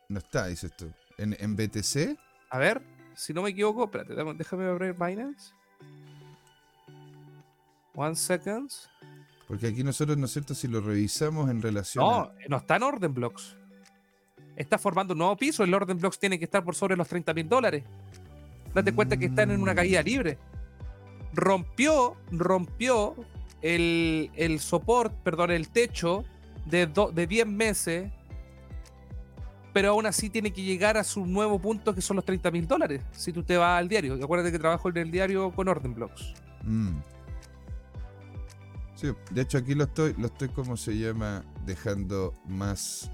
No 0.09 0.19
está, 0.19 0.47
dices 0.47 0.75
tú. 0.75 0.91
¿En, 1.17 1.35
en 1.39 1.55
BTC? 1.55 2.17
A 2.49 2.57
ver, 2.59 2.81
si 3.15 3.33
no 3.33 3.41
me 3.41 3.49
equivoco, 3.49 3.85
espérate, 3.85 4.13
déjame 4.13 4.65
abrir 4.65 4.93
Binance. 4.93 5.51
One 7.93 8.15
second. 8.15 8.71
Porque 9.47 9.67
aquí 9.67 9.83
nosotros, 9.83 10.17
¿no 10.17 10.25
es 10.25 10.31
cierto? 10.31 10.53
Si 10.53 10.67
lo 10.67 10.81
revisamos 10.81 11.49
en 11.49 11.61
relación. 11.61 12.05
No, 12.05 12.31
no 12.47 12.57
está 12.57 12.75
en 12.75 12.83
orden 12.83 13.13
blocks 13.13 13.57
está 14.57 14.77
formando 14.77 15.13
un 15.13 15.19
nuevo 15.19 15.37
piso. 15.37 15.63
El 15.63 15.73
orden 15.73 15.97
blocks 15.97 16.19
tiene 16.19 16.37
que 16.37 16.45
estar 16.45 16.63
por 16.63 16.75
sobre 16.75 16.97
los 16.97 17.07
30 17.07 17.33
mil 17.33 17.47
dólares. 17.47 17.83
Date 18.73 18.93
cuenta 18.93 19.15
que 19.15 19.27
están 19.27 19.51
en 19.51 19.61
una 19.61 19.73
caída 19.73 20.01
libre. 20.01 20.37
Rompió, 21.33 22.17
rompió 22.31 23.15
el, 23.61 24.31
el 24.35 24.59
soporte, 24.59 25.15
perdón, 25.23 25.51
el 25.51 25.69
techo 25.69 26.25
de, 26.65 26.87
de 27.13 27.27
10 27.27 27.47
meses, 27.47 28.11
pero 29.73 29.91
aún 29.91 30.05
así 30.05 30.29
tiene 30.29 30.51
que 30.51 30.63
llegar 30.63 30.97
a 30.97 31.03
su 31.03 31.25
nuevo 31.25 31.59
punto 31.59 31.93
que 31.93 32.01
son 32.01 32.15
los 32.15 32.25
30 32.25 32.51
mil 32.51 32.67
dólares. 32.67 33.01
Si 33.11 33.31
tú 33.31 33.43
te 33.43 33.57
vas 33.57 33.77
al 33.77 33.87
diario, 33.87 34.15
acuérdate 34.15 34.51
que 34.51 34.59
trabajo 34.59 34.89
en 34.89 34.97
el 34.97 35.11
diario 35.11 35.51
con 35.51 35.67
orden 35.67 35.93
blocks. 35.93 36.33
Mm. 36.63 36.97
Sí, 38.95 39.11
de 39.29 39.41
hecho 39.41 39.59
aquí 39.59 39.75
lo 39.75 39.83
estoy, 39.83 40.15
lo 40.17 40.25
estoy 40.25 40.49
como 40.49 40.75
se 40.75 40.97
llama, 40.97 41.43
dejando 41.67 42.33
más 42.47 43.11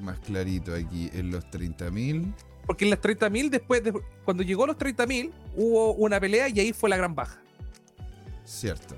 más 0.00 0.18
clarito 0.20 0.74
aquí, 0.74 1.10
en 1.12 1.30
los 1.30 1.44
30.000. 1.46 2.34
Porque 2.66 2.84
en 2.84 2.90
los 2.90 3.00
30.000, 3.00 3.50
después, 3.50 3.84
de, 3.84 3.92
cuando 4.24 4.42
llegó 4.42 4.64
a 4.64 4.68
los 4.68 4.76
30.000, 4.76 5.32
hubo 5.54 5.94
una 5.94 6.20
pelea 6.20 6.48
y 6.48 6.60
ahí 6.60 6.72
fue 6.72 6.90
la 6.90 6.96
gran 6.96 7.14
baja. 7.14 7.40
Cierto. 8.44 8.96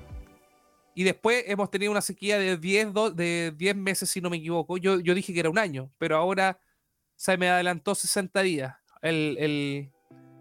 Y 0.95 1.03
después 1.03 1.43
hemos 1.47 1.69
tenido 1.71 1.91
una 1.91 2.01
sequía 2.01 2.37
de 2.37 2.57
10, 2.57 2.87
de 3.15 3.53
10 3.55 3.75
meses, 3.75 4.09
si 4.09 4.21
no 4.21 4.29
me 4.29 4.37
equivoco. 4.37 4.77
Yo, 4.77 4.99
yo 4.99 5.13
dije 5.13 5.33
que 5.33 5.39
era 5.39 5.49
un 5.49 5.57
año, 5.57 5.91
pero 5.97 6.17
ahora 6.17 6.59
se 7.15 7.37
me 7.37 7.49
adelantó 7.49 7.95
60 7.95 8.41
días 8.41 8.75
el, 9.01 9.37
el 9.39 9.91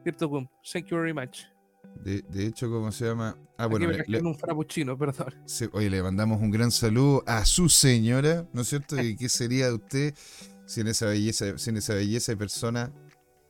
CryptoBoom. 0.03 0.49
Thank 0.73 0.87
you 0.87 0.97
very 0.97 1.13
much. 1.13 1.45
De, 2.05 2.23
de, 2.23 2.47
hecho, 2.47 2.71
¿cómo 2.71 2.93
se 2.93 3.07
llama? 3.07 3.37
Ah, 3.57 3.67
bueno, 3.67 3.91
le, 4.07 4.23
un 4.23 4.37
frappuccino, 4.37 4.97
perdón. 4.99 5.35
oye, 5.73 5.91
le 5.91 6.03
mandamos 6.03 6.41
un 6.41 6.51
gran 6.51 6.71
saludo 6.71 7.25
a 7.27 7.45
su 7.45 7.69
señora, 7.69 8.47
¿no 8.53 8.63
es 8.63 8.69
cierto? 8.69 8.97
¿Y 9.03 9.17
qué 9.17 9.29
sería 9.29 9.67
de 9.67 9.75
usted 9.75 10.15
sin 10.67 10.87
esa 10.87 11.07
belleza, 11.07 11.59
sin 11.59 11.77
esa 11.77 11.95
belleza 11.95 12.33
de 12.33 12.37
persona 12.37 12.93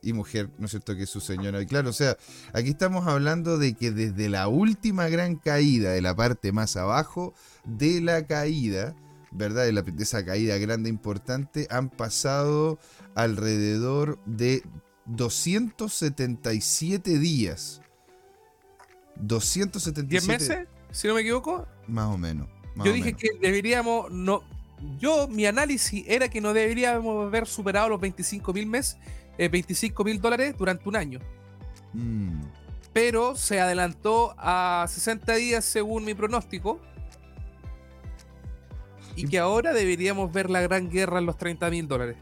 y 0.01 0.13
mujer, 0.13 0.49
¿no 0.57 0.65
es 0.65 0.71
cierto? 0.71 0.95
Que 0.95 1.03
es 1.03 1.09
su 1.09 1.19
señora. 1.19 1.61
Y 1.61 1.65
claro, 1.65 1.89
o 1.89 1.93
sea, 1.93 2.17
aquí 2.53 2.69
estamos 2.69 3.05
hablando 3.07 3.57
de 3.57 3.75
que 3.75 3.91
desde 3.91 4.29
la 4.29 4.47
última 4.47 5.09
gran 5.09 5.35
caída, 5.35 5.91
de 5.91 6.01
la 6.01 6.15
parte 6.15 6.51
más 6.51 6.77
abajo 6.77 7.33
de 7.65 8.01
la 8.01 8.25
caída, 8.25 8.95
¿verdad? 9.31 9.65
De, 9.65 9.73
de 9.73 10.03
esa 10.03 10.25
caída 10.25 10.57
grande 10.57 10.89
importante, 10.89 11.67
han 11.69 11.89
pasado 11.89 12.79
alrededor 13.15 14.19
de 14.25 14.63
277 15.05 17.19
días 17.19 17.81
277. 19.19 20.25
¿10 20.25 20.27
meses? 20.27 20.67
Si 20.91 21.07
no 21.07 21.13
me 21.13 21.21
equivoco. 21.21 21.67
Más 21.87 22.13
o 22.13 22.17
menos. 22.17 22.47
yo 22.83 22.91
dije 22.91 23.13
que 23.13 23.29
deberíamos. 23.39 24.11
no 24.11 24.43
Yo, 24.97 25.27
mi 25.27 25.45
análisis 25.45 26.03
era 26.07 26.29
que 26.29 26.41
no 26.41 26.53
deberíamos 26.53 27.27
haber 27.27 27.47
superado 27.47 27.89
los 27.89 27.99
25 27.99 28.53
mil 28.53 28.65
meses, 28.65 28.97
25 29.37 30.03
mil 30.03 30.21
dólares 30.21 30.55
durante 30.57 30.87
un 30.87 30.95
año. 30.95 31.19
Mm. 31.93 32.41
Pero 32.93 33.35
se 33.35 33.59
adelantó 33.59 34.33
a 34.37 34.85
60 34.87 35.35
días 35.35 35.65
según 35.65 36.05
mi 36.05 36.13
pronóstico. 36.13 36.79
Y 39.15 39.27
que 39.27 39.37
ahora 39.37 39.73
deberíamos 39.73 40.31
ver 40.31 40.49
la 40.49 40.61
gran 40.61 40.89
guerra 40.89 41.19
en 41.19 41.25
los 41.25 41.37
30 41.37 41.69
mil 41.69 41.87
dólares. 41.87 42.15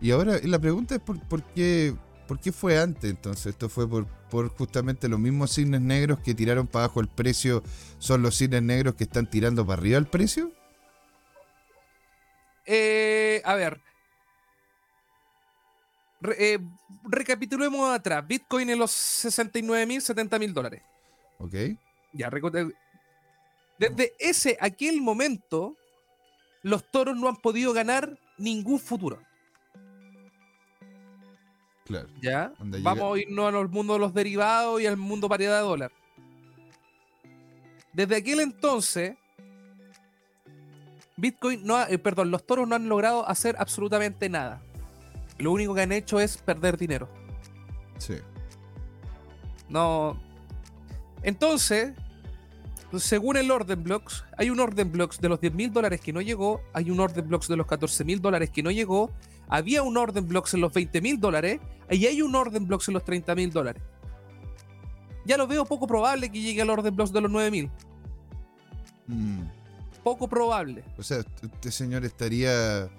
Y 0.00 0.10
ahora 0.10 0.38
la 0.42 0.58
pregunta 0.58 0.96
es 0.96 1.00
por, 1.00 1.20
por, 1.20 1.42
qué, 1.42 1.94
por 2.26 2.40
qué 2.40 2.52
fue 2.52 2.78
antes 2.78 3.10
entonces. 3.10 3.46
Esto 3.46 3.68
fue 3.68 3.88
por, 3.88 4.06
por 4.30 4.48
justamente 4.48 5.08
los 5.08 5.18
mismos 5.18 5.54
cisnes 5.54 5.80
negros 5.80 6.20
que 6.20 6.34
tiraron 6.34 6.66
para 6.66 6.86
abajo 6.86 7.00
el 7.00 7.08
precio, 7.08 7.62
son 7.98 8.22
los 8.22 8.36
cisnes 8.36 8.62
negros 8.62 8.94
que 8.94 9.04
están 9.04 9.28
tirando 9.28 9.66
para 9.66 9.80
arriba 9.80 9.98
el 9.98 10.06
precio? 10.06 10.52
Eh, 12.66 13.42
a 13.44 13.54
ver. 13.54 13.80
Eh, 16.38 16.58
recapitulemos 17.04 17.94
atrás. 17.94 18.26
Bitcoin 18.26 18.70
en 18.70 18.78
los 18.78 18.90
69 18.90 19.86
mil, 19.86 20.00
70 20.00 20.38
mil 20.38 20.54
dólares. 20.54 20.82
Ok. 21.38 21.54
Ya, 22.12 22.30
desde 23.78 24.14
ese, 24.18 24.56
aquel 24.60 25.00
momento, 25.00 25.76
los 26.62 26.88
toros 26.90 27.16
no 27.16 27.28
han 27.28 27.36
podido 27.36 27.72
ganar 27.72 28.18
ningún 28.38 28.78
futuro. 28.78 29.20
¿Ya? 32.20 32.52
Vamos 32.58 33.16
a 33.16 33.20
irnos 33.20 33.54
al 33.54 33.68
mundo 33.68 33.94
de 33.94 33.98
los 33.98 34.14
derivados 34.14 34.80
y 34.80 34.86
al 34.86 34.96
mundo 34.96 35.28
paridad 35.28 35.58
de 35.58 35.62
dólar. 35.62 35.92
Desde 37.92 38.16
aquel 38.16 38.40
entonces, 38.40 39.16
Bitcoin 41.16 41.64
no, 41.64 41.80
eh, 41.86 41.98
perdón, 41.98 42.30
los 42.30 42.44
toros 42.44 42.66
no 42.66 42.74
han 42.74 42.88
logrado 42.88 43.28
hacer 43.28 43.54
absolutamente 43.58 44.28
nada. 44.28 44.62
Lo 45.38 45.52
único 45.52 45.74
que 45.74 45.82
han 45.82 45.92
hecho 45.92 46.20
es 46.20 46.38
perder 46.38 46.76
dinero. 46.76 47.08
Sí. 47.98 48.14
No. 49.68 50.18
Entonces, 51.22 51.92
según 52.98 53.36
el 53.36 53.50
orden 53.50 53.82
blocks, 53.82 54.24
hay 54.36 54.50
un 54.50 54.60
orden 54.60 54.90
blocks 54.90 55.20
de 55.20 55.28
los 55.28 55.40
10 55.40 55.54
mil 55.54 55.72
dólares 55.72 56.00
que 56.00 56.12
no 56.12 56.20
llegó, 56.20 56.60
hay 56.72 56.90
un 56.90 57.00
orden 57.00 57.28
blocks 57.28 57.48
de 57.48 57.56
los 57.56 57.66
14 57.66 58.04
mil 58.04 58.20
dólares 58.20 58.50
que 58.50 58.62
no 58.62 58.70
llegó, 58.70 59.10
había 59.48 59.82
un 59.82 59.96
orden 59.96 60.26
blocks 60.26 60.54
en 60.54 60.60
los 60.60 60.72
20 60.72 61.00
mil 61.00 61.20
dólares 61.20 61.60
y 61.90 62.06
hay 62.06 62.22
un 62.22 62.34
orden 62.34 62.66
blocks 62.66 62.88
en 62.88 62.94
los 62.94 63.04
30 63.04 63.34
mil 63.34 63.50
dólares. 63.50 63.82
Ya 65.24 65.36
lo 65.36 65.46
veo 65.46 65.64
poco 65.64 65.86
probable 65.86 66.30
que 66.30 66.40
llegue 66.40 66.62
al 66.62 66.70
orden 66.70 66.94
blocks 66.94 67.12
de 67.12 67.20
los 67.20 67.30
9 67.30 67.50
mil. 67.50 67.70
Mm. 69.06 69.42
Poco 70.02 70.28
probable. 70.28 70.84
O 70.98 71.02
sea, 71.02 71.24
este 71.42 71.70
señor 71.70 72.04
estaría. 72.04 72.90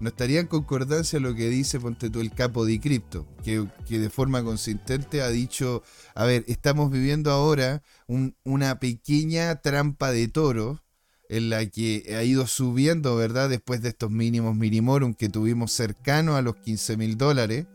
No 0.00 0.08
estaría 0.08 0.40
en 0.40 0.48
concordancia 0.48 1.20
lo 1.20 1.34
que 1.34 1.48
dice, 1.48 1.78
ponte 1.78 2.10
tú, 2.10 2.20
el 2.20 2.32
capo 2.32 2.64
de 2.64 2.80
cripto, 2.80 3.26
que, 3.44 3.66
que, 3.86 4.00
de 4.00 4.10
forma 4.10 4.42
consistente 4.42 5.22
ha 5.22 5.28
dicho, 5.28 5.82
a 6.16 6.24
ver, 6.24 6.44
estamos 6.48 6.90
viviendo 6.90 7.30
ahora 7.30 7.80
una 8.42 8.80
pequeña 8.80 9.60
trampa 9.62 10.10
de 10.10 10.26
toro 10.26 10.82
en 11.28 11.50
la 11.50 11.64
que 11.66 12.14
ha 12.16 12.22
ido 12.22 12.46
subiendo, 12.46 13.16
¿verdad? 13.16 13.48
Después 13.48 13.82
de 13.82 13.90
estos 13.90 14.10
mínimos 14.10 14.56
minimorum 14.56 15.14
que 15.14 15.28
tuvimos 15.28 15.72
cercanos 15.72 16.36
a 16.36 16.42
los 16.42 16.56
15 16.56 16.96
mil 16.96 17.16
dólares. 17.16 17.66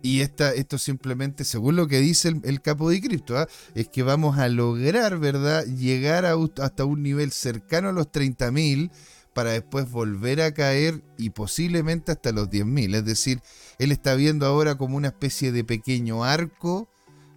Y 0.00 0.20
esta, 0.20 0.52
esto 0.52 0.78
simplemente, 0.78 1.44
según 1.44 1.74
lo 1.74 1.88
que 1.88 1.98
dice 1.98 2.32
el, 2.44 2.62
capo 2.62 2.88
de 2.88 3.00
cripto, 3.00 3.36
¿ah? 3.36 3.48
es 3.74 3.88
que 3.88 4.04
vamos 4.04 4.38
a 4.38 4.48
lograr, 4.48 5.18
¿verdad? 5.18 5.64
Llegar 5.64 6.24
hasta 6.24 6.84
un 6.84 7.02
nivel 7.02 7.32
cercano 7.32 7.88
a 7.88 7.92
los 7.92 8.12
30 8.12 8.52
mil 8.52 8.92
para 9.34 9.50
después 9.50 9.90
volver 9.90 10.40
a 10.40 10.52
caer 10.54 11.02
y 11.16 11.30
posiblemente 11.30 12.12
hasta 12.12 12.30
los 12.30 12.48
10 12.48 12.66
mil. 12.66 12.94
Es 12.94 13.04
decir, 13.04 13.40
él 13.78 13.90
está 13.90 14.14
viendo 14.14 14.46
ahora 14.46 14.76
como 14.76 14.96
una 14.96 15.08
especie 15.08 15.50
de 15.50 15.64
pequeño 15.64 16.22
arco 16.22 16.88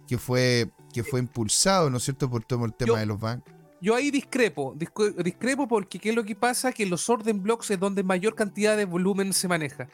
que 0.06 0.18
fue, 0.18 0.70
que 0.92 1.02
fue 1.02 1.18
impulsado, 1.18 1.90
¿no 1.90 1.96
es 1.96 2.04
cierto?, 2.04 2.30
por 2.30 2.44
todo 2.44 2.64
el 2.64 2.74
tema 2.74 3.00
de 3.00 3.06
los 3.06 3.18
bancos. 3.18 3.52
Yo 3.82 3.96
ahí 3.96 4.12
discrepo, 4.12 4.76
discrepo 5.24 5.66
porque 5.66 5.98
¿qué 5.98 6.10
es 6.10 6.14
lo 6.14 6.22
que 6.22 6.36
pasa? 6.36 6.70
Que 6.70 6.86
los 6.86 7.10
orden 7.10 7.42
blocks 7.42 7.68
es 7.72 7.80
donde 7.80 8.04
mayor 8.04 8.36
cantidad 8.36 8.76
de 8.76 8.84
volumen 8.84 9.32
se 9.32 9.48
maneja. 9.48 9.88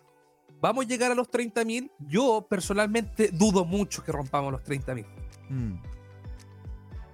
¿Vamos 0.61 0.85
a 0.85 0.89
llegar 0.89 1.11
a 1.11 1.15
los 1.15 1.31
30.000? 1.31 1.91
Yo 2.07 2.47
personalmente 2.51 3.31
dudo 3.33 3.65
mucho 3.65 4.05
que 4.05 4.13
rompamos 4.13 4.53
los 4.53 4.63
30.000. 4.63 5.07
Mm. 5.49 5.81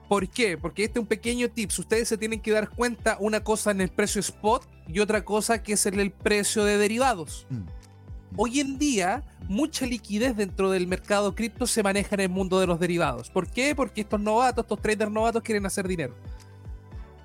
¿Por 0.09 0.29
qué? 0.29 0.59
Porque 0.59 0.83
este 0.83 0.99
es 0.99 1.03
un 1.03 1.07
pequeño 1.07 1.49
tips. 1.49 1.79
Ustedes 1.79 2.09
se 2.09 2.19
tienen 2.19 2.41
que 2.41 2.51
dar 2.51 2.69
cuenta 2.69 3.19
una 3.21 3.45
cosa 3.45 3.71
en 3.71 3.81
el 3.81 3.91
precio 3.91 4.19
spot 4.19 4.69
y 4.89 4.99
otra 4.99 5.25
cosa 5.25 5.63
que 5.63 5.75
es 5.75 5.87
el 5.87 6.11
precio 6.11 6.65
de 6.65 6.77
derivados. 6.77 7.47
Mm. 7.51 7.63
Hoy 8.37 8.59
en 8.59 8.79
día, 8.79 9.23
mucha 9.47 9.87
liquidez 9.87 10.37
dentro 10.37 10.73
del 10.73 10.89
mercado 10.89 11.37
cripto 11.37 11.69
se 11.69 11.85
maneja 11.85 12.17
en 12.17 12.21
el 12.23 12.31
mundo 12.31 12.59
de 12.59 12.67
los 12.67 12.81
derivados. 12.81 13.31
¿Por 13.31 13.49
qué? 13.49 13.77
Porque 13.77 14.01
estos 14.01 14.21
novatos, 14.21 14.65
estos 14.65 14.83
traders 14.83 15.13
novatos 15.13 15.41
quieren 15.41 15.65
hacer 15.67 15.87
dinero. 15.87 16.17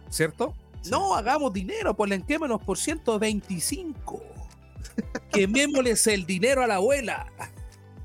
¿Cierto? 0.10 0.54
No 0.90 1.16
hagamos 1.16 1.54
dinero, 1.54 1.96
pues 1.96 2.10
lenquémonos 2.10 2.62
por 2.64 2.78
125 2.78 4.22
quemémosles 5.32 6.08
el 6.08 6.26
dinero 6.26 6.64
a 6.64 6.68
la 6.68 6.76
abuela. 6.76 7.32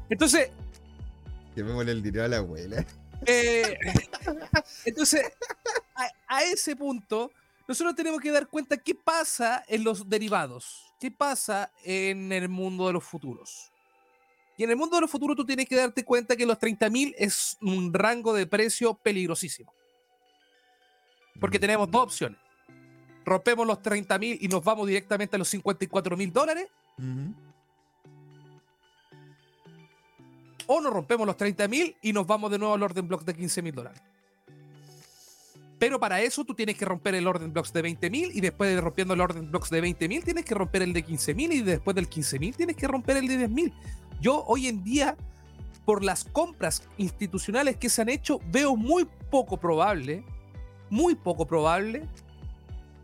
Entonces. 0.08 0.50
Quemémosle 1.54 1.92
el 1.92 2.02
dinero 2.02 2.25
a 2.25 2.28
la 2.28 2.37
abuela. 2.38 2.84
Eh, 3.26 3.78
entonces, 4.84 5.23
a, 6.28 6.42
ese 6.42 6.76
punto, 6.76 7.30
nosotros 7.66 7.94
tenemos 7.94 8.20
que 8.20 8.30
dar 8.30 8.49
cuenta 8.49 8.76
qué 8.76 8.94
pasa 8.94 9.64
en 9.68 9.84
los 9.84 10.08
derivados, 10.08 10.92
qué 11.00 11.11
pasa 11.11 11.70
en 11.84 12.32
el 12.32 12.49
mundo 12.49 12.87
de 12.87 12.92
los 12.92 13.04
futuros. 13.04 13.70
Y 14.56 14.64
en 14.64 14.70
el 14.70 14.76
mundo 14.76 14.96
de 14.96 15.02
los 15.02 15.11
futuros 15.11 15.37
tú 15.37 15.44
tienes 15.44 15.68
que 15.68 15.76
darte 15.76 16.04
cuenta 16.04 16.37
que 16.37 16.46
los 16.46 16.58
30.000 16.58 17.14
es 17.16 17.56
un 17.61 17.92
rango 17.92 18.32
de 18.32 18.46
precio 18.46 18.94
peligrosísimo. 18.94 19.73
Porque 21.41 21.59
tenemos 21.59 21.91
dos 21.91 22.05
opciones 22.05 22.38
rompemos 23.25 23.66
los 23.66 23.83
30 23.83 24.18
mil 24.18 24.38
y 24.40 24.49
nos 24.49 24.62
vamos 24.62 24.87
directamente 24.87 25.37
a 25.37 25.38
los 25.38 25.49
54 25.49 26.16
mil 26.16 26.33
dólares. 26.33 26.68
O 30.66 30.81
nos 30.81 30.92
rompemos 30.92 31.27
los 31.27 31.37
30 31.37 31.68
mil 31.68 31.97
y 32.03 32.12
nos 32.12 32.27
vamos 32.27 32.51
de 32.51 32.59
nuevo 32.59 32.75
al 32.75 32.83
orden 32.83 33.09
block 33.09 33.25
de 33.25 33.35
15 33.35 33.62
mil 33.62 33.75
dólares. 33.75 34.01
Pero 35.79 35.99
para 35.99 36.20
eso 36.20 36.44
tú 36.44 36.55
tienes 36.55 36.77
que 36.77 36.85
romper 36.85 37.14
el 37.14 37.27
orden 37.27 37.53
blocks 37.53 37.73
de 37.73 37.83
20 37.83 38.09
mil 38.09 38.31
y 38.33 38.40
después 38.40 38.70
de 38.70 38.81
rompiendo 38.81 39.12
el 39.14 39.20
orden 39.20 39.51
blocks 39.51 39.70
de 39.70 39.81
20 39.81 40.09
mil 40.09 40.25
tienes 40.25 40.44
que 40.44 40.55
romper 40.55 40.83
el 40.83 40.92
de 40.92 41.03
15 41.03 41.35
mil 41.35 41.53
y 41.53 41.61
después 41.62 41.94
del 41.94 42.09
15 42.09 42.38
mil 42.38 42.57
tienes 42.57 42.77
que 42.77 42.87
romper 42.87 43.16
el 43.16 43.29
de 43.29 43.38
10 43.38 43.51
mil. 43.51 43.73
Yo 44.20 44.44
hoy 44.47 44.68
en 44.68 44.83
día, 44.85 45.16
por 45.85 46.03
las 46.03 46.25
compras 46.25 46.88
institucionales 46.97 47.77
que 47.77 47.90
se 47.90 48.01
han 48.01 48.09
hecho, 48.09 48.40
veo 48.51 48.77
muy 48.77 49.07
poco 49.31 49.59
probable, 49.59 50.25
muy 50.94 51.16
poco 51.16 51.44
probable 51.44 52.09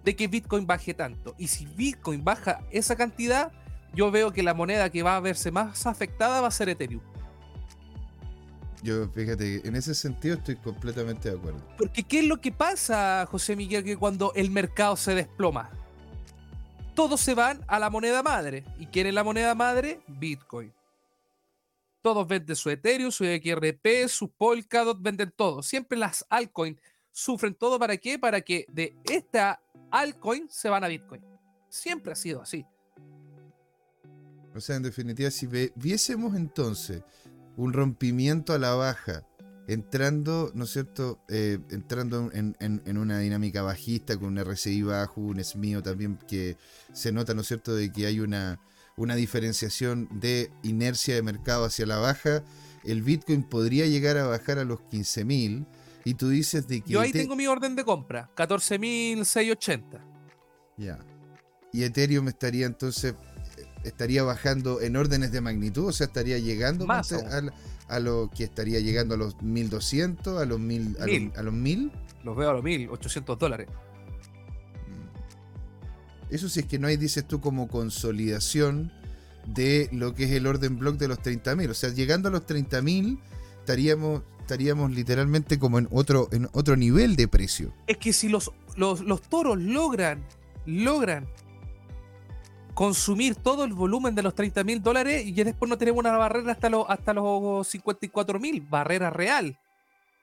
de 0.05 0.15
que 0.15 0.29
Bitcoin 0.29 0.65
baje 0.65 0.95
tanto. 0.95 1.35
Y 1.39 1.49
si 1.49 1.67
Bitcoin 1.67 2.23
baja 2.23 2.61
esa 2.71 2.95
cantidad, 2.95 3.51
yo 3.93 4.13
veo 4.13 4.33
que 4.33 4.45
la 4.45 4.55
moneda 4.55 4.91
que 4.91 5.03
va 5.03 5.17
a 5.17 5.21
verse 5.21 5.51
más 5.51 5.87
afectada 5.87 6.41
va 6.41 6.47
a 6.47 6.53
ser 6.53 6.69
Ethereum. 6.69 7.03
Yo, 8.85 9.09
fíjate, 9.09 9.67
en 9.67 9.75
ese 9.75 9.97
sentido 9.97 10.37
estoy 10.37 10.55
completamente 10.55 11.31
de 11.31 11.37
acuerdo. 11.37 11.61
Porque 11.77 12.05
¿qué 12.05 12.21
es 12.21 12.25
lo 12.27 12.41
que 12.41 12.53
pasa, 12.53 13.27
José 13.29 13.57
Miguel, 13.57 13.83
que 13.83 13.97
cuando 13.97 14.33
el 14.35 14.53
mercado 14.53 14.95
se 14.95 15.17
desploma? 15.17 15.69
Todos 16.95 17.21
se 17.21 17.35
van 17.35 17.61
a 17.67 17.81
la 17.81 17.91
moneda 17.91 18.23
madre. 18.23 18.65
¿Y 18.79 18.87
quién 18.87 19.09
es 19.09 19.15
la 19.15 19.25
moneda 19.25 19.57
madre? 19.57 20.01
Bitcoin. 20.07 20.73
Todos 22.03 22.27
venden 22.27 22.55
su 22.55 22.71
Ethereum, 22.71 23.11
su 23.11 23.25
XRP, 23.25 24.09
su 24.09 24.31
Polkadot, 24.31 25.03
venden 25.03 25.33
todo. 25.37 25.63
Siempre 25.63 25.99
las 25.99 26.25
altcoins 26.31 26.79
sufren 27.13 27.55
todo 27.55 27.79
para 27.79 27.97
qué? 27.97 28.19
Para 28.19 28.41
que 28.41 28.67
de 28.69 28.97
esta 29.05 29.63
altcoin 29.91 30.49
se 30.49 30.69
van 30.69 30.85
a 30.85 30.89
Bitcoin. 30.89 31.23
Siempre 31.69 32.13
ha 32.13 32.17
sido 32.17 32.43
así. 32.43 32.65
O 34.55 34.61
sea, 34.61 34.77
en 34.77 34.83
definitiva, 34.83 35.31
si 35.31 35.49
viésemos 35.77 36.35
entonces 36.35 37.03
un 37.57 37.73
rompimiento 37.73 38.53
a 38.53 38.59
la 38.59 38.75
baja, 38.75 39.25
entrando, 39.69 40.51
¿no 40.55 40.65
es 40.65 40.71
cierto? 40.71 41.21
Eh, 41.29 41.59
entrando 41.71 42.31
en, 42.33 42.99
una 42.99 43.19
dinámica 43.21 43.63
bajista 43.63 44.17
con 44.19 44.37
un 44.37 44.45
RSI 44.45 44.83
bajo, 44.83 45.21
un 45.21 45.43
SMIO 45.43 45.83
también 45.83 46.19
que 46.27 46.57
se 46.93 47.13
nota, 47.13 47.35
¿no 47.35 47.43
es 47.43 47.49
cierto?, 47.49 47.75
de 47.75 47.93
que 47.93 48.07
hay 48.07 48.19
una, 48.19 48.61
una 48.97 49.15
diferenciación 49.15 50.09
de 50.11 50.51
inercia 50.65 51.15
de 51.15 51.23
mercado 51.23 51.65
hacia 51.65 51.87
la 51.87 51.99
baja, 51.99 52.43
el 52.83 53.03
Bitcoin 53.03 53.45
podría 53.45 53.87
llegar 53.87 54.17
a 54.17 54.27
bajar 54.27 54.59
a 54.59 54.65
los 54.65 54.81
15.000 54.81 55.67
y 56.05 56.15
tú 56.15 56.29
dices 56.29 56.67
de 56.67 56.81
que... 56.81 56.91
Yo 56.93 57.01
ahí 57.01 57.13
tengo 57.13 57.37
mi 57.37 57.47
orden 57.47 57.77
de 57.77 57.85
compra, 57.85 58.31
14.680. 58.37 60.01
Ya. 60.77 60.99
Y 61.73 61.85
Ethereum 61.85 62.29
estaría 62.29 62.67
entonces, 62.67 63.15
estaría 63.85 64.23
bajando 64.23 64.81
en 64.81 64.97
órdenes 64.97 65.33
de 65.33 65.41
magnitud, 65.41 65.89
o 65.89 65.93
sea, 65.93 66.07
estaría 66.07 66.39
llegando 66.39 66.87
Más 66.87 67.13
a, 67.13 67.99
lo 67.99 68.31
que 68.35 68.45
estaría 68.45 68.81
llegando 68.81 69.15
a 69.15 69.19
los 69.19 69.41
1200, 69.43 70.41
a 70.41 70.45
los 70.45 70.59
1000. 70.59 70.97
A, 71.01 71.07
los, 71.07 71.39
a 71.39 71.43
los 71.43 71.55
1000. 71.55 71.93
Los 72.25 72.37
veo 72.37 72.51
a 72.51 72.53
los 72.55 72.63
1800 72.63 73.39
dólares. 73.39 73.69
Mm. 74.89 76.35
Eso 76.35 76.49
sí 76.49 76.61
es 76.61 76.67
que 76.67 76.79
no 76.79 76.87
hay, 76.87 76.97
dices 76.97 77.27
tú, 77.27 77.41
como 77.41 77.69
consolidación 77.69 78.93
de 79.47 79.89
lo 79.93 80.15
que 80.15 80.25
es 80.25 80.31
el 80.33 80.47
orden 80.47 80.79
block 80.79 80.97
de 80.97 81.09
los 81.09 81.19
30.000. 81.19 81.71
O 81.71 81.75
sea, 81.75 81.91
llegando 81.91 82.29
a 82.29 82.33
los 82.33 82.47
30.000 82.47 83.19
estaríamos 83.61 84.23
estaríamos 84.51 84.91
literalmente 84.91 85.61
como 85.61 85.79
en 85.79 85.87
otro, 85.93 86.29
en 86.33 86.49
otro 86.53 86.75
nivel 86.75 87.15
de 87.15 87.29
precio. 87.29 87.73
Es 87.87 87.99
que 87.99 88.13
si 88.13 88.29
los, 88.29 88.51
los, 88.75 89.23
toros 89.23 89.57
logran, 89.57 90.25
logran 90.67 91.29
consumir 92.75 93.37
todo 93.37 93.63
el 93.63 93.75
volumen 93.75 94.17
de 94.17 94.23
los 94.23 94.35
30 94.35 94.65
mil 94.65 94.83
dólares 94.83 95.25
y 95.25 95.35
ya 95.35 95.45
después 95.45 95.69
no 95.69 95.79
tenemos 95.79 96.01
una 96.01 96.17
barrera 96.17 96.51
hasta 96.51 96.69
los, 96.69 96.85
hasta 96.89 97.15
los 97.15 97.69
54 97.69 98.41
mil, 98.41 98.61
barrera 98.63 99.11
real. 99.11 99.57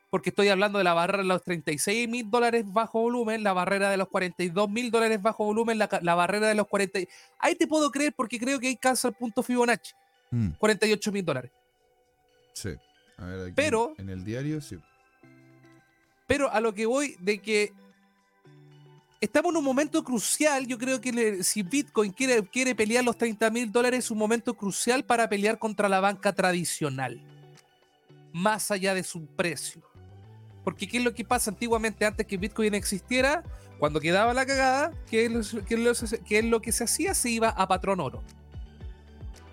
Porque 0.10 0.30
estoy 0.32 0.50
hablando 0.50 0.78
de 0.78 0.84
la 0.84 0.93
barrera 0.93 1.19
de 1.19 1.30
los 1.30 1.43
36 1.43 2.10
mil 2.10 2.30
dólares 2.30 2.65
bajo 2.67 3.00
volumen, 3.00 3.43
la 3.43 3.54
barrera 3.54 3.89
de 3.89 3.95
los 3.95 4.10
42 4.10 4.69
mil 4.69 4.91
dólares 4.91 5.21
bajo 5.21 5.45
volumen, 5.45 5.78
la, 5.78 6.15
barrera 6.15 6.50
de 6.50 6.56
los 6.56 6.67
40. 6.67 7.00
Ahí 7.39 7.56
te 7.56 7.65
puedo 7.65 7.91
creer 7.91 8.13
porque 8.13 8.39
creo 8.39 8.60
que 8.60 8.67
ahí 8.67 8.76
cansa 8.76 9.08
el 9.08 9.13
punto 9.13 9.41
Fibonacci. 9.41 9.93
48 10.58 11.10
mm. 11.10 11.13
mil 11.13 11.23
dólares. 11.23 11.52
Sí 12.52 12.71
pero, 13.56 13.93
en 13.97 14.10
el 14.10 14.23
diario, 14.23 14.62
sí. 14.62 14.77
Pero 16.27 16.51
a 16.51 16.60
lo 16.60 16.73
que 16.73 16.86
voy 16.86 17.15
de 17.19 17.39
que 17.39 17.73
estamos 19.21 19.51
en 19.51 19.58
un 19.58 19.63
momento 19.63 20.03
crucial. 20.03 20.67
Yo 20.67 20.77
creo 20.77 21.01
que 21.01 21.43
si 21.43 21.63
Bitcoin 21.63 22.12
quiere, 22.12 22.43
quiere 22.47 22.75
pelear 22.75 23.03
los 23.03 23.17
30 23.17 23.49
mil 23.49 23.71
dólares, 23.71 24.06
es 24.06 24.12
un 24.12 24.17
momento 24.17 24.53
crucial 24.53 25.03
para 25.03 25.27
pelear 25.30 25.58
contra 25.58 25.89
la 25.89 25.99
banca 25.99 26.34
tradicional. 26.34 27.21
Más 28.34 28.71
allá 28.71 28.93
de 28.93 29.03
su 29.03 29.25
precio. 29.25 29.82
Porque 30.63 30.88
¿qué 30.88 30.97
es 30.97 31.03
lo 31.03 31.13
que 31.13 31.23
pasa 31.23 31.49
antiguamente 31.49 32.06
antes 32.06 32.27
que 32.27 32.38
Bitcoin 32.38 32.73
existiera? 32.73 33.43
Cuando 33.80 33.99
quedaba 33.99 34.34
la 34.34 34.45
cagada, 34.45 34.91
¿qué 35.10 35.25
es 35.25 35.53
lo, 35.53 35.63
qué 35.63 36.39
es 36.39 36.45
lo 36.45 36.62
que 36.62 36.71
se 36.71 36.84
hacía? 36.84 37.13
Se 37.13 37.30
iba 37.30 37.49
a 37.49 37.67
patrón 37.67 37.99
oro. 37.99 38.21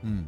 Mm. 0.03 0.25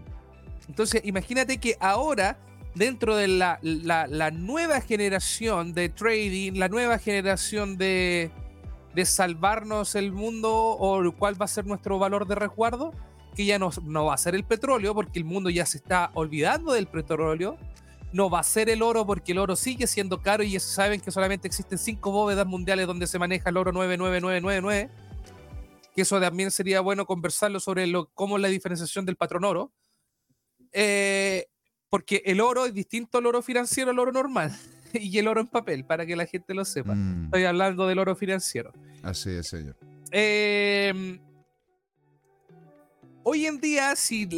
Entonces, 0.69 1.01
imagínate 1.05 1.59
que 1.59 1.77
ahora, 1.81 2.39
dentro 2.77 3.17
de 3.17 3.27
la, 3.27 3.59
la, 3.63 4.31
nueva 4.31 4.81
generación 4.83 5.73
de 5.73 5.89
trading, 5.89 6.53
la 6.53 6.69
nueva 6.69 6.99
generación 6.99 7.79
de, 7.79 8.31
de 8.95 9.05
salvarnos 9.07 9.95
el 9.95 10.13
mundo 10.13 10.53
o 10.53 11.11
cuál 11.13 11.41
va 11.41 11.47
a 11.47 11.49
ser 11.49 11.67
nuestro 11.67 11.99
valor 11.99 12.27
de 12.27 12.35
resguardo, 12.35 12.93
que 13.35 13.47
ya 13.47 13.59
no, 13.59 13.71
no 13.83 14.05
va 14.05 14.15
a 14.15 14.19
ser 14.19 14.35
el 14.35 14.45
petróleo, 14.45 14.95
porque 14.95 15.19
el 15.19 15.25
mundo 15.25 15.49
ya 15.49 15.65
se 15.65 15.79
está 15.79 16.11
olvidando 16.13 16.73
del 16.75 16.87
petróleo, 16.87 17.57
no 18.13 18.29
va 18.29 18.41
a 18.41 18.43
ser 18.43 18.69
el 18.69 18.83
oro 18.83 19.07
porque 19.07 19.33
el 19.33 19.39
oro 19.39 19.57
sigue 19.57 19.87
siendo 19.87 20.21
caro 20.21 20.43
y 20.43 20.59
saben 20.61 21.01
que 21.01 21.11
solamente 21.11 21.49
existen 21.49 21.79
cinco 21.79 22.11
bóvedas 22.13 22.47
mundiales 22.47 22.87
donde 22.87 23.07
se 23.07 23.19
maneja 23.19 23.51
el 23.51 23.57
oro 23.57 23.73
99999. 23.73 24.91
Que 25.95 26.03
eso 26.03 26.21
también 26.21 26.51
sería 26.51 26.83
bueno 26.83 27.07
conversarlo 27.07 27.59
sobre 27.59 27.87
lo, 27.87 28.11
cómo 28.13 28.37
es 28.37 28.43
la 28.43 28.49
diferenciación 28.49 29.07
del 29.07 29.17
patrón 29.17 29.45
oro. 29.45 29.73
Eh, 30.73 31.47
porque 31.91 32.23
el 32.25 32.41
oro 32.41 32.67
es 32.67 32.75
distinto 32.75 33.19
al 33.19 33.27
oro 33.27 33.43
financiero 33.43 33.91
al 33.91 33.99
oro 33.99 34.13
normal 34.13 34.57
y 34.93 35.19
el 35.19 35.29
oro 35.29 35.41
en 35.41 35.47
papel, 35.47 35.85
para 35.85 36.07
que 36.07 36.17
la 36.17 36.27
gente 36.27 36.55
lo 36.55 36.65
sepa. 36.65 36.95
Mm. 36.95 37.27
Estoy 37.27 37.45
hablando 37.45 37.87
del 37.87 37.99
oro 37.99 38.15
financiero. 38.17 38.73
Así 39.03 39.31
es, 39.31 39.49
señor. 39.49 39.77
Eh, 40.11 41.19
hoy 43.23 43.47
en 43.47 43.61
día, 43.61 43.97
si 43.97 44.29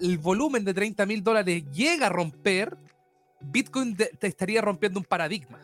el 0.00 0.18
volumen 0.18 0.64
de 0.64 0.74
30 0.74 1.06
mil 1.06 1.22
dólares 1.22 1.64
llega 1.72 2.06
a 2.06 2.10
romper, 2.10 2.76
Bitcoin 3.40 3.96
te 3.96 4.26
estaría 4.26 4.60
rompiendo 4.60 4.98
un 4.98 5.04
paradigma 5.04 5.58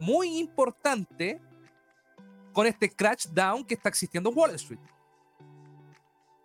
muy 0.00 0.38
importante 0.38 1.40
con 2.52 2.66
este 2.66 2.90
crash 2.90 3.26
down 3.28 3.64
que 3.64 3.74
está 3.74 3.88
existiendo 3.88 4.30
en 4.30 4.38
Wall 4.38 4.54
Street. 4.56 4.80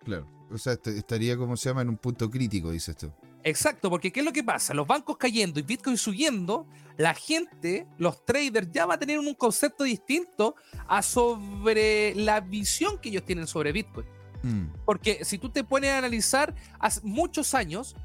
Claro, 0.03 0.27
o 0.51 0.57
sea, 0.57 0.73
estaría 0.73 1.35
como 1.35 1.57
se 1.57 1.69
llama 1.69 1.81
en 1.81 1.89
un 1.89 1.97
punto 1.97 2.29
crítico, 2.29 2.69
dices 2.69 2.95
tú. 2.95 3.11
Exacto, 3.45 3.91
porque 3.91 4.11
¿qué 4.11 4.21
es 4.21 4.25
lo 4.25 4.33
que 4.33 4.43
pasa? 4.43 4.73
Los 4.73 4.87
bancos 4.87 5.17
cayendo 5.17 5.59
y 5.59 5.63
Bitcoin 5.63 5.97
subiendo, 5.97 6.65
la 6.97 7.13
gente, 7.13 7.85
los 7.99 8.25
traders 8.25 8.71
ya 8.71 8.87
va 8.87 8.95
a 8.95 8.97
tener 8.97 9.19
un 9.19 9.35
concepto 9.35 9.83
distinto 9.83 10.55
a 10.87 11.03
sobre 11.03 12.15
la 12.15 12.41
visión 12.41 12.97
que 12.99 13.09
ellos 13.09 13.23
tienen 13.23 13.45
sobre 13.45 13.71
Bitcoin. 13.71 14.07
Mm. 14.41 14.65
Porque 14.83 15.23
si 15.23 15.37
tú 15.37 15.49
te 15.49 15.63
pones 15.63 15.91
a 15.91 15.99
analizar, 15.99 16.55
hace 16.79 17.01
muchos 17.03 17.53
años, 17.53 17.95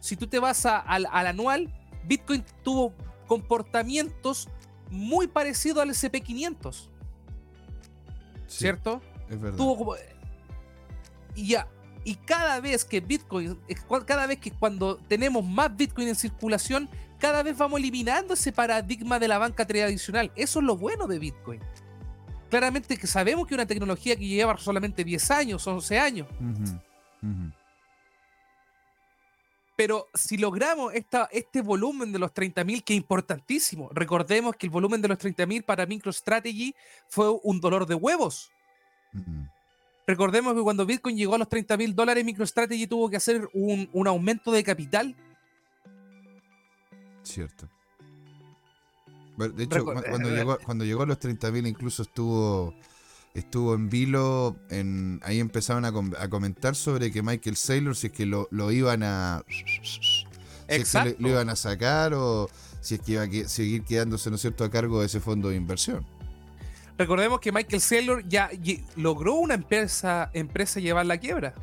si 0.00 0.16
tú 0.16 0.26
te 0.26 0.38
vas 0.38 0.66
al 0.66 1.06
anual, 1.06 1.72
Bitcoin 2.04 2.44
tuvo 2.62 2.92
comportamientos 3.26 4.50
muy 4.90 5.28
parecidos 5.28 5.82
al 5.82 5.88
SP500. 5.88 6.90
¿Cierto? 8.46 9.00
Es 9.30 9.40
verdad. 9.40 9.58
y, 11.34 11.46
ya, 11.46 11.66
y 12.04 12.14
cada 12.14 12.60
vez 12.60 12.84
que 12.84 13.00
Bitcoin, 13.00 13.58
cada 14.06 14.26
vez 14.26 14.38
que 14.38 14.50
cuando 14.50 14.96
tenemos 14.96 15.44
más 15.44 15.76
Bitcoin 15.76 16.08
en 16.08 16.14
circulación, 16.14 16.88
cada 17.18 17.42
vez 17.42 17.56
vamos 17.56 17.78
eliminando 17.78 18.34
ese 18.34 18.52
paradigma 18.52 19.18
de 19.18 19.28
la 19.28 19.38
banca 19.38 19.66
tradicional. 19.66 20.32
Eso 20.34 20.60
es 20.60 20.64
lo 20.64 20.76
bueno 20.76 21.06
de 21.06 21.18
Bitcoin. 21.18 21.60
Claramente 22.48 22.96
que 22.96 23.06
sabemos 23.06 23.46
que 23.46 23.54
es 23.54 23.58
una 23.58 23.66
tecnología 23.66 24.16
que 24.16 24.26
lleva 24.26 24.56
solamente 24.56 25.04
10 25.04 25.30
años, 25.30 25.66
11 25.66 25.98
años. 25.98 26.28
Pero 29.76 30.08
si 30.14 30.36
logramos 30.36 30.92
esta, 30.94 31.28
este 31.30 31.62
volumen 31.62 32.12
de 32.12 32.18
los 32.18 32.32
30.000, 32.32 32.82
que 32.82 32.94
es 32.94 32.98
importantísimo, 32.98 33.88
recordemos 33.92 34.56
que 34.56 34.66
el 34.66 34.70
volumen 34.70 35.00
de 35.00 35.08
los 35.08 35.18
30.000 35.18 35.64
para 35.64 35.86
MicroStrategy 35.86 36.74
fue 37.08 37.30
un 37.42 37.60
dolor 37.60 37.86
de 37.86 37.94
huevos. 37.94 38.50
Recordemos 40.06 40.54
que 40.54 40.62
cuando 40.62 40.86
Bitcoin 40.86 41.16
llegó 41.16 41.34
a 41.34 41.38
los 41.38 41.48
30.000 41.48 41.94
dólares, 41.94 42.24
MicroStrategy 42.24 42.86
tuvo 42.86 43.08
que 43.08 43.16
hacer 43.16 43.48
un, 43.52 43.88
un 43.92 44.06
aumento 44.06 44.50
de 44.50 44.64
capital. 44.64 45.14
Cierto. 47.22 47.68
De 49.36 49.64
hecho, 49.64 49.84
cuando, 49.84 50.28
llegó, 50.30 50.58
cuando 50.58 50.84
llegó 50.84 51.02
a 51.02 51.06
los 51.06 51.18
30.000 51.18 51.66
incluso 51.66 52.02
estuvo 52.02 52.74
estuvo 53.34 53.74
en 53.74 53.88
vilo, 53.88 54.56
en, 54.70 55.20
ahí 55.22 55.38
empezaron 55.38 55.84
a, 55.84 56.28
comentar 56.28 56.74
sobre 56.74 57.12
que 57.12 57.22
Michael 57.22 57.56
Saylor, 57.56 57.96
si 57.96 58.08
es 58.08 58.12
que 58.12 58.26
lo, 58.26 58.48
iban 58.72 59.02
a... 59.02 59.44
lo 61.18 61.28
iban 61.28 61.48
a 61.48 61.56
sacar 61.56 62.12
o 62.14 62.48
si 62.80 62.96
es 62.96 63.00
que 63.00 63.12
iba 63.12 63.22
a 63.22 63.48
seguir 63.48 63.84
quedándose, 63.84 64.30
¿no 64.30 64.36
es 64.36 64.42
cierto?, 64.42 64.64
a 64.64 64.70
cargo 64.70 65.00
de 65.00 65.06
ese 65.06 65.20
fondo 65.20 65.50
de 65.50 65.56
inversión. 65.56 66.04
Recordemos 67.00 67.40
que 67.40 67.50
Michael 67.50 67.80
Saylor 67.80 68.28
ya 68.28 68.50
logró 68.94 69.36
una 69.36 69.54
empresa, 69.54 70.30
empresa 70.34 70.80
llevar 70.80 71.06
la 71.06 71.16
quiebra. 71.16 71.54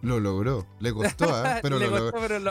Lo 0.00 0.18
logró, 0.18 0.66
le 0.78 0.94
costó, 0.94 1.26
¿eh? 1.46 1.58
pero 1.60 1.78
lo 1.78 1.90
logró. 2.38 2.50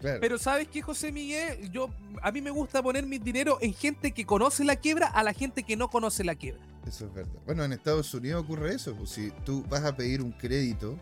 Pero 0.00 0.38
¿sabes 0.38 0.66
qué, 0.68 0.80
José 0.80 1.12
Miguel? 1.12 1.70
Yo, 1.70 1.90
a 2.22 2.32
mí 2.32 2.40
me 2.40 2.50
gusta 2.50 2.82
poner 2.82 3.04
mi 3.04 3.18
dinero 3.18 3.58
en 3.60 3.74
gente 3.74 4.12
que 4.12 4.24
conoce 4.24 4.64
la 4.64 4.76
quiebra 4.76 5.08
a 5.08 5.22
la 5.22 5.34
gente 5.34 5.62
que 5.62 5.76
no 5.76 5.90
conoce 5.90 6.24
la 6.24 6.36
quiebra. 6.36 6.62
Eso 6.86 7.04
es 7.04 7.12
verdad. 7.12 7.42
Bueno, 7.44 7.64
en 7.64 7.74
Estados 7.74 8.14
Unidos 8.14 8.44
ocurre 8.44 8.76
eso. 8.76 8.96
Pues, 8.96 9.10
si 9.10 9.30
tú 9.44 9.62
vas 9.68 9.84
a 9.84 9.94
pedir 9.94 10.22
un 10.22 10.32
crédito, 10.32 10.98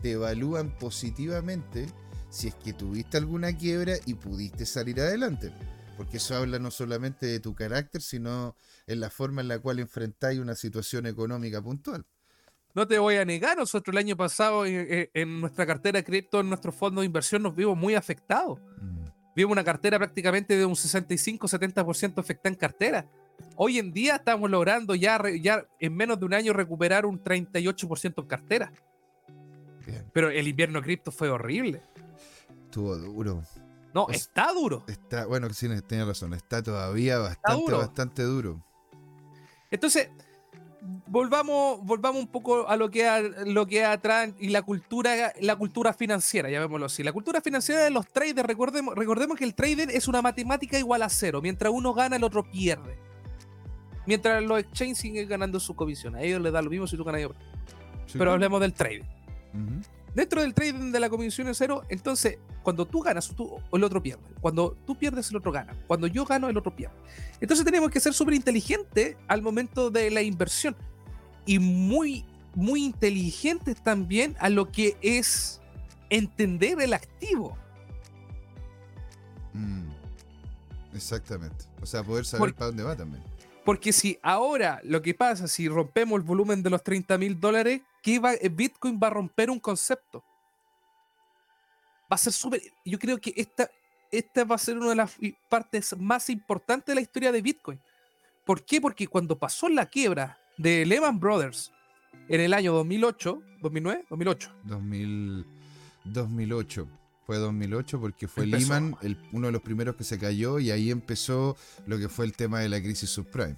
te 0.00 0.12
evalúan 0.12 0.70
positivamente 0.78 1.86
si 2.30 2.46
es 2.46 2.54
que 2.54 2.72
tuviste 2.72 3.16
alguna 3.16 3.52
quiebra 3.56 3.94
y 4.06 4.14
pudiste 4.14 4.64
salir 4.64 5.00
adelante. 5.00 5.52
Porque 5.96 6.16
eso 6.16 6.36
habla 6.36 6.58
no 6.58 6.70
solamente 6.70 7.26
de 7.26 7.40
tu 7.40 7.54
carácter, 7.54 8.02
sino 8.02 8.56
en 8.86 9.00
la 9.00 9.10
forma 9.10 9.40
en 9.40 9.48
la 9.48 9.58
cual 9.58 9.78
enfrentáis 9.78 10.38
una 10.38 10.54
situación 10.54 11.06
económica 11.06 11.62
puntual. 11.62 12.04
No 12.74 12.88
te 12.88 12.98
voy 12.98 13.16
a 13.16 13.24
negar, 13.24 13.56
nosotros 13.56 13.94
el 13.94 13.98
año 13.98 14.16
pasado 14.16 14.66
en, 14.66 15.40
nuestra 15.40 15.64
cartera 15.64 15.98
de 15.98 16.04
cripto, 16.04 16.40
en 16.40 16.48
nuestro 16.48 16.72
fondo 16.72 17.02
de 17.02 17.06
inversión, 17.06 17.42
nos 17.42 17.54
vimos 17.54 17.76
muy 17.76 17.94
afectados. 17.94 18.58
Mm. 18.80 19.04
Vimos 19.36 19.52
una 19.52 19.64
cartera 19.64 19.98
prácticamente 19.98 20.56
de 20.56 20.64
un 20.64 20.74
65-70% 20.74 22.18
afectada 22.18 22.52
en 22.52 22.58
cartera. 22.58 23.06
Hoy 23.56 23.78
en 23.78 23.92
día 23.92 24.16
estamos 24.16 24.50
logrando 24.50 24.94
ya, 24.94 25.20
ya 25.40 25.66
en 25.78 25.94
menos 25.96 26.18
de 26.18 26.26
un 26.26 26.34
año 26.34 26.52
recuperar 26.52 27.06
un 27.06 27.22
38% 27.22 28.14
en 28.16 28.26
cartera. 28.26 28.72
Pero 30.12 30.30
el 30.30 30.48
invierno 30.48 30.80
cripto 30.82 31.12
fue 31.12 31.28
horrible. 31.28 31.82
Estuvo 32.64 32.96
duro. 32.96 33.42
No, 33.94 34.08
está 34.10 34.52
duro. 34.52 34.82
Está, 34.88 35.26
bueno, 35.26 35.48
sí, 35.50 35.68
tiene 35.86 36.04
razón. 36.04 36.34
Está 36.34 36.62
todavía 36.62 37.18
bastante, 37.18 37.72
bastante 37.72 38.22
duro. 38.24 38.60
Entonces, 39.70 40.10
volvamos, 41.06 41.80
volvamos 41.84 42.22
un 42.22 42.28
poco 42.28 42.68
a 42.68 42.76
lo 42.76 42.90
que 42.90 43.06
a, 43.06 43.20
lo 43.20 43.66
que 43.66 43.84
atrás 43.84 44.30
y 44.38 44.48
la 44.48 44.62
cultura, 44.62 45.32
la 45.40 45.56
cultura 45.56 45.92
financiera, 45.92 46.50
llamémoslo 46.50 46.86
así. 46.86 47.04
La 47.04 47.12
cultura 47.12 47.40
financiera 47.40 47.84
de 47.84 47.90
los 47.90 48.08
traders, 48.08 48.46
recordemos, 48.46 48.96
recordemos 48.96 49.38
que 49.38 49.44
el 49.44 49.54
trader 49.54 49.90
es 49.90 50.08
una 50.08 50.20
matemática 50.22 50.76
igual 50.76 51.02
a 51.02 51.08
cero. 51.08 51.40
Mientras 51.40 51.72
uno 51.72 51.94
gana, 51.94 52.16
el 52.16 52.24
otro 52.24 52.50
pierde. 52.50 52.98
Mientras 54.06 54.42
los 54.42 54.58
exchanges 54.58 54.98
siguen 54.98 55.28
ganando 55.28 55.60
su 55.60 55.74
comisión. 55.76 56.16
A 56.16 56.22
ellos 56.22 56.42
les 56.42 56.52
da 56.52 56.60
lo 56.60 56.68
mismo 56.68 56.88
si 56.88 56.96
tú 56.96 57.04
ganas 57.04 57.22
yo. 57.22 57.30
Pero 58.12 58.32
hablemos 58.32 58.60
del 58.60 58.74
trading. 58.74 59.04
Dentro 60.14 60.42
del 60.42 60.54
trading 60.54 60.92
de 60.92 61.00
la 61.00 61.10
comisión 61.10 61.48
es 61.48 61.58
cero, 61.58 61.82
entonces 61.88 62.38
cuando 62.62 62.86
tú 62.86 63.00
ganas, 63.00 63.28
tú, 63.28 63.60
el 63.72 63.84
otro 63.84 64.02
pierde. 64.02 64.22
Cuando 64.40 64.76
tú 64.86 64.96
pierdes, 64.96 65.30
el 65.30 65.36
otro 65.36 65.52
gana. 65.52 65.76
Cuando 65.86 66.06
yo 66.06 66.24
gano, 66.24 66.48
el 66.48 66.56
otro 66.56 66.74
pierde. 66.74 66.94
Entonces 67.40 67.64
tenemos 67.64 67.90
que 67.90 68.00
ser 68.00 68.14
súper 68.14 68.34
inteligentes 68.34 69.16
al 69.28 69.42
momento 69.42 69.90
de 69.90 70.10
la 70.10 70.22
inversión. 70.22 70.76
Y 71.46 71.58
muy, 71.58 72.24
muy 72.54 72.84
inteligentes 72.84 73.82
también 73.82 74.36
a 74.38 74.48
lo 74.48 74.70
que 74.70 74.96
es 75.02 75.60
entender 76.10 76.80
el 76.80 76.94
activo. 76.94 77.58
Mm, 79.52 79.90
exactamente. 80.94 81.66
O 81.82 81.86
sea, 81.86 82.02
poder 82.02 82.24
saber 82.24 82.54
para 82.54 82.66
dónde 82.66 82.82
va 82.82 82.96
también. 82.96 83.22
Porque 83.64 83.92
si 83.92 84.18
ahora 84.22 84.80
lo 84.84 85.02
que 85.02 85.14
pasa, 85.14 85.48
si 85.48 85.68
rompemos 85.68 86.18
el 86.18 86.22
volumen 86.22 86.62
de 86.62 86.70
los 86.70 86.82
30 86.82 87.18
mil 87.18 87.40
dólares, 87.40 87.82
que 88.04 88.16
eh, 88.16 88.48
Bitcoin 88.50 89.00
va 89.02 89.06
a 89.06 89.10
romper 89.10 89.50
un 89.50 89.58
concepto. 89.58 90.22
Va 92.02 92.16
a 92.16 92.18
ser 92.18 92.34
súper. 92.34 92.60
Yo 92.84 92.98
creo 92.98 93.18
que 93.18 93.32
esta, 93.34 93.70
esta 94.12 94.44
va 94.44 94.56
a 94.56 94.58
ser 94.58 94.76
una 94.76 94.90
de 94.90 94.94
las 94.96 95.16
partes 95.48 95.96
más 95.98 96.28
importantes 96.28 96.92
de 96.92 96.96
la 96.96 97.00
historia 97.00 97.32
de 97.32 97.40
Bitcoin. 97.40 97.80
¿Por 98.44 98.62
qué? 98.62 98.78
Porque 98.78 99.06
cuando 99.06 99.38
pasó 99.38 99.70
la 99.70 99.86
quiebra 99.86 100.38
de 100.58 100.84
Lehman 100.84 101.18
Brothers 101.18 101.72
en 102.28 102.42
el 102.42 102.52
año 102.52 102.74
2008, 102.74 103.42
2009, 103.62 104.04
2008. 104.10 104.52
2008. 106.04 106.88
Fue 107.24 107.38
2008 107.38 108.00
porque 108.00 108.28
fue 108.28 108.44
Lehman 108.44 108.98
uno 109.32 109.46
de 109.46 109.52
los 109.52 109.62
primeros 109.62 109.96
que 109.96 110.04
se 110.04 110.18
cayó 110.18 110.58
y 110.58 110.70
ahí 110.70 110.90
empezó 110.90 111.56
lo 111.86 111.96
que 111.96 112.10
fue 112.10 112.26
el 112.26 112.36
tema 112.36 112.60
de 112.60 112.68
la 112.68 112.82
crisis 112.82 113.08
subprime. 113.08 113.56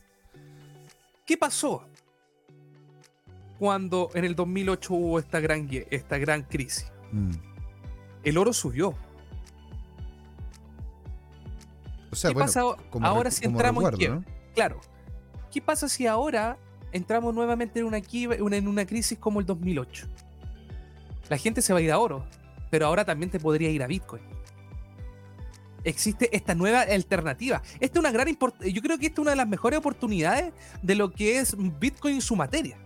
¿Qué 1.27 1.37
pasó? 1.37 1.85
Cuando 3.59 4.11
en 4.15 4.25
el 4.25 4.35
2008 4.35 4.95
hubo 4.95 5.19
esta 5.19 5.41
gran, 5.41 5.69
esta 5.91 6.19
gran 6.19 6.43
crisis. 6.43 6.91
Mm. 7.13 7.33
El 8.25 8.39
oro 8.39 8.53
subió. 8.53 8.95
¿Qué 12.11 12.35
pasa 12.35 12.63
ahora 13.03 13.31
si 13.31 13.45
entramos 13.45 13.85
en 13.85 13.91
quiebra? 13.91 14.25
Claro. 14.55 14.81
¿Qué 15.53 15.61
pasa 15.61 15.89
si 15.89 16.07
ahora 16.07 16.59
entramos 16.93 17.35
nuevamente 17.35 17.81
en 17.81 17.87
una, 17.87 17.99
en 17.99 18.69
una 18.69 18.87
crisis 18.87 19.19
como 19.19 19.41
el 19.41 19.47
2008? 19.47 20.07
La 21.29 21.37
gente 21.37 21.63
se 21.63 21.73
va 21.73 21.79
a 21.79 21.83
ir 21.83 21.93
a 21.93 21.99
oro, 21.99 22.25
pero 22.71 22.87
ahora 22.87 23.05
también 23.05 23.31
te 23.31 23.39
podría 23.39 23.71
ir 23.71 23.83
a 23.83 23.87
Bitcoin. 23.87 24.23
Existe 25.85 26.35
esta 26.35 26.55
nueva 26.55 26.81
alternativa. 26.81 27.63
Esta 27.79 27.99
es 27.99 28.01
una 28.01 28.11
gran 28.11 28.27
yo 28.29 28.83
creo 28.83 28.99
que 28.99 29.07
esta 29.07 29.21
es 29.21 29.23
una 29.23 29.31
de 29.31 29.37
las 29.37 29.49
mejores 29.49 29.79
oportunidades 29.79 30.53
de 30.83 30.95
lo 30.95 31.13
que 31.13 31.39
es 31.39 31.55
Bitcoin 31.79 32.17
en 32.17 32.21
su 32.23 32.35
materia. 32.35 32.77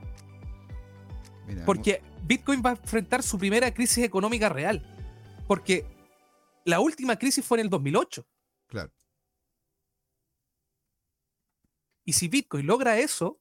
Porque 1.65 2.03
Bitcoin 2.25 2.63
va 2.65 2.71
a 2.71 2.73
enfrentar 2.75 3.23
su 3.23 3.39
primera 3.39 3.73
crisis 3.73 4.05
económica 4.05 4.49
real. 4.49 4.83
Porque 5.47 5.85
la 6.65 6.81
última 6.81 7.17
crisis 7.17 7.45
fue 7.45 7.59
en 7.59 7.65
el 7.65 7.71
2008. 7.71 8.27
Claro. 8.67 8.93
Y 12.05 12.13
si 12.13 12.29
Bitcoin 12.29 12.67
logra 12.67 12.99
eso, 12.99 13.41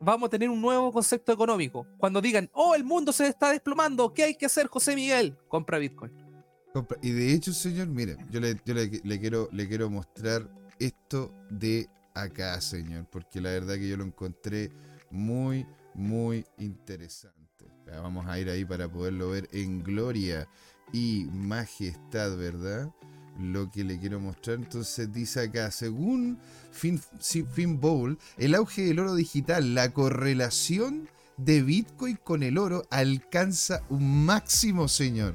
vamos 0.00 0.26
a 0.26 0.30
tener 0.30 0.50
un 0.50 0.60
nuevo 0.60 0.92
concepto 0.92 1.32
económico. 1.32 1.86
Cuando 1.98 2.20
digan, 2.20 2.50
oh, 2.52 2.74
el 2.74 2.84
mundo 2.84 3.12
se 3.12 3.28
está 3.28 3.50
desplomando, 3.50 4.12
¿qué 4.12 4.24
hay 4.24 4.34
que 4.34 4.46
hacer, 4.46 4.66
José 4.66 4.94
Miguel? 4.94 5.36
Compra 5.48 5.78
Bitcoin. 5.78 6.12
Y 7.02 7.10
de 7.10 7.34
hecho, 7.34 7.52
señor, 7.52 7.88
mire, 7.88 8.16
yo, 8.30 8.40
le, 8.40 8.56
quiero, 9.20 9.48
le 9.52 9.68
quiero 9.68 9.90
mostrar 9.90 10.48
esto 10.78 11.32
de 11.50 11.88
acá, 12.14 12.60
señor, 12.60 13.06
porque 13.10 13.40
la 13.40 13.50
verdad 13.50 13.74
que 13.74 13.88
yo 13.88 13.96
lo 13.96 14.04
encontré 14.04 14.70
muy, 15.10 15.66
muy 15.94 16.44
interesante. 16.58 17.66
Vamos 17.86 18.26
a 18.26 18.38
ir 18.38 18.48
ahí 18.48 18.64
para 18.64 18.90
poderlo 18.90 19.30
ver 19.30 19.48
en 19.52 19.82
gloria 19.82 20.48
y 20.92 21.26
majestad, 21.32 22.36
¿verdad? 22.36 22.90
Lo 23.38 23.70
que 23.70 23.84
le 23.84 23.98
quiero 23.98 24.20
mostrar. 24.20 24.56
Entonces 24.56 25.12
dice 25.12 25.40
acá, 25.40 25.70
según 25.70 26.38
Fin, 26.70 27.00
Bowl, 27.80 28.18
el 28.38 28.54
auge 28.54 28.82
del 28.82 28.98
oro 28.98 29.14
digital, 29.14 29.74
la 29.74 29.92
correlación 29.92 31.08
de 31.36 31.62
Bitcoin 31.62 32.16
con 32.16 32.42
el 32.42 32.58
oro 32.58 32.84
alcanza 32.90 33.82
un 33.88 34.24
máximo, 34.24 34.88
señor, 34.88 35.34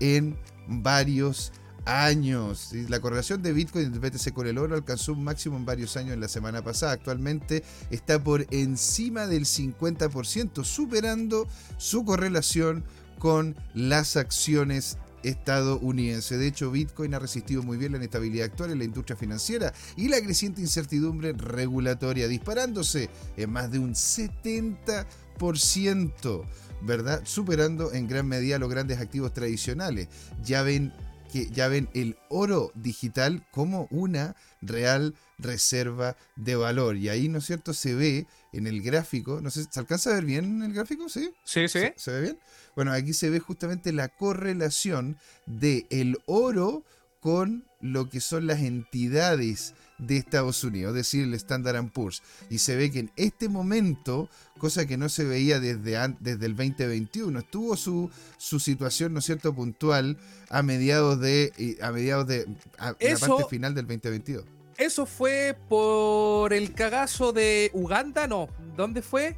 en 0.00 0.36
varios 0.66 1.50
años. 1.50 1.65
La 1.86 2.98
correlación 3.00 3.42
de 3.42 3.52
Bitcoin 3.52 3.94
y 3.94 3.98
BTC 3.98 4.32
con 4.32 4.48
el 4.48 4.58
oro 4.58 4.74
alcanzó 4.74 5.12
un 5.12 5.22
máximo 5.22 5.56
en 5.56 5.64
varios 5.64 5.96
años 5.96 6.14
en 6.14 6.20
la 6.20 6.26
semana 6.26 6.62
pasada. 6.62 6.90
Actualmente 6.92 7.62
está 7.90 8.20
por 8.22 8.44
encima 8.50 9.28
del 9.28 9.44
50%, 9.44 10.64
superando 10.64 11.46
su 11.76 12.04
correlación 12.04 12.82
con 13.20 13.54
las 13.72 14.16
acciones 14.16 14.98
estadounidenses. 15.22 16.40
De 16.40 16.48
hecho, 16.48 16.72
Bitcoin 16.72 17.14
ha 17.14 17.20
resistido 17.20 17.62
muy 17.62 17.76
bien 17.76 17.92
la 17.92 17.98
inestabilidad 17.98 18.46
actual 18.46 18.72
en 18.72 18.78
la 18.78 18.84
industria 18.84 19.16
financiera 19.16 19.72
y 19.96 20.08
la 20.08 20.20
creciente 20.20 20.60
incertidumbre 20.60 21.34
regulatoria, 21.34 22.26
disparándose 22.26 23.10
en 23.36 23.50
más 23.50 23.70
de 23.70 23.78
un 23.78 23.94
70%, 23.94 26.44
¿verdad? 26.82 27.22
Superando 27.24 27.92
en 27.92 28.08
gran 28.08 28.26
medida 28.26 28.58
los 28.58 28.70
grandes 28.70 28.98
activos 28.98 29.32
tradicionales. 29.32 30.08
Ya 30.44 30.62
ven 30.62 30.92
que 31.36 31.50
ya 31.50 31.68
ven 31.68 31.88
el 31.92 32.16
oro 32.30 32.72
digital 32.74 33.44
como 33.50 33.88
una 33.90 34.36
real 34.62 35.14
reserva 35.38 36.16
de 36.34 36.56
valor. 36.56 36.96
Y 36.96 37.10
ahí, 37.10 37.28
¿no 37.28 37.38
es 37.38 37.44
cierto?, 37.44 37.74
se 37.74 37.94
ve 37.94 38.26
en 38.54 38.66
el 38.66 38.80
gráfico, 38.80 39.40
no 39.42 39.50
sé, 39.50 39.66
¿se 39.70 39.78
alcanza 39.80 40.10
a 40.10 40.14
ver 40.14 40.24
bien 40.24 40.44
en 40.46 40.62
el 40.62 40.72
gráfico? 40.72 41.10
Sí, 41.10 41.30
sí, 41.44 41.68
sí. 41.68 41.80
¿Se, 41.96 42.10
ve 42.10 42.20
bien? 42.22 42.38
Bueno, 42.74 42.92
aquí 42.92 43.12
se 43.12 43.28
ve 43.28 43.38
justamente 43.38 43.92
la 43.92 44.08
correlación 44.08 45.18
de 45.44 45.86
el 45.90 46.16
oro 46.24 46.84
con 47.20 47.66
lo 47.82 48.08
que 48.08 48.20
son 48.20 48.46
las 48.46 48.60
entidades 48.60 49.74
de 49.98 50.16
Estados 50.16 50.62
Unidos, 50.64 50.90
es 50.90 50.96
decir, 50.96 51.24
el 51.24 51.34
Standard 51.34 51.90
Poor's. 51.90 52.22
Y 52.50 52.58
se 52.58 52.76
ve 52.76 52.90
que 52.90 53.00
en 53.00 53.10
este 53.16 53.48
momento, 53.48 54.28
cosa 54.58 54.86
que 54.86 54.96
no 54.96 55.08
se 55.08 55.24
veía 55.24 55.60
desde, 55.60 55.96
desde 56.20 56.46
el 56.46 56.56
2021, 56.56 57.38
estuvo 57.38 57.76
su, 57.76 58.10
su 58.36 58.60
situación, 58.60 59.12
¿no 59.12 59.20
es 59.20 59.24
cierto?, 59.24 59.54
puntual 59.54 60.18
a 60.50 60.62
mediados 60.62 61.20
de, 61.20 61.78
a 61.80 61.90
mediados 61.90 62.26
de, 62.26 62.46
la 62.78 62.94
parte 62.94 63.44
final 63.48 63.74
del 63.74 63.86
2022. 63.86 64.44
Eso 64.76 65.06
fue 65.06 65.56
por 65.68 66.52
el 66.52 66.74
cagazo 66.74 67.32
de 67.32 67.70
Uganda, 67.72 68.26
no, 68.26 68.48
¿dónde 68.76 69.00
fue? 69.00 69.36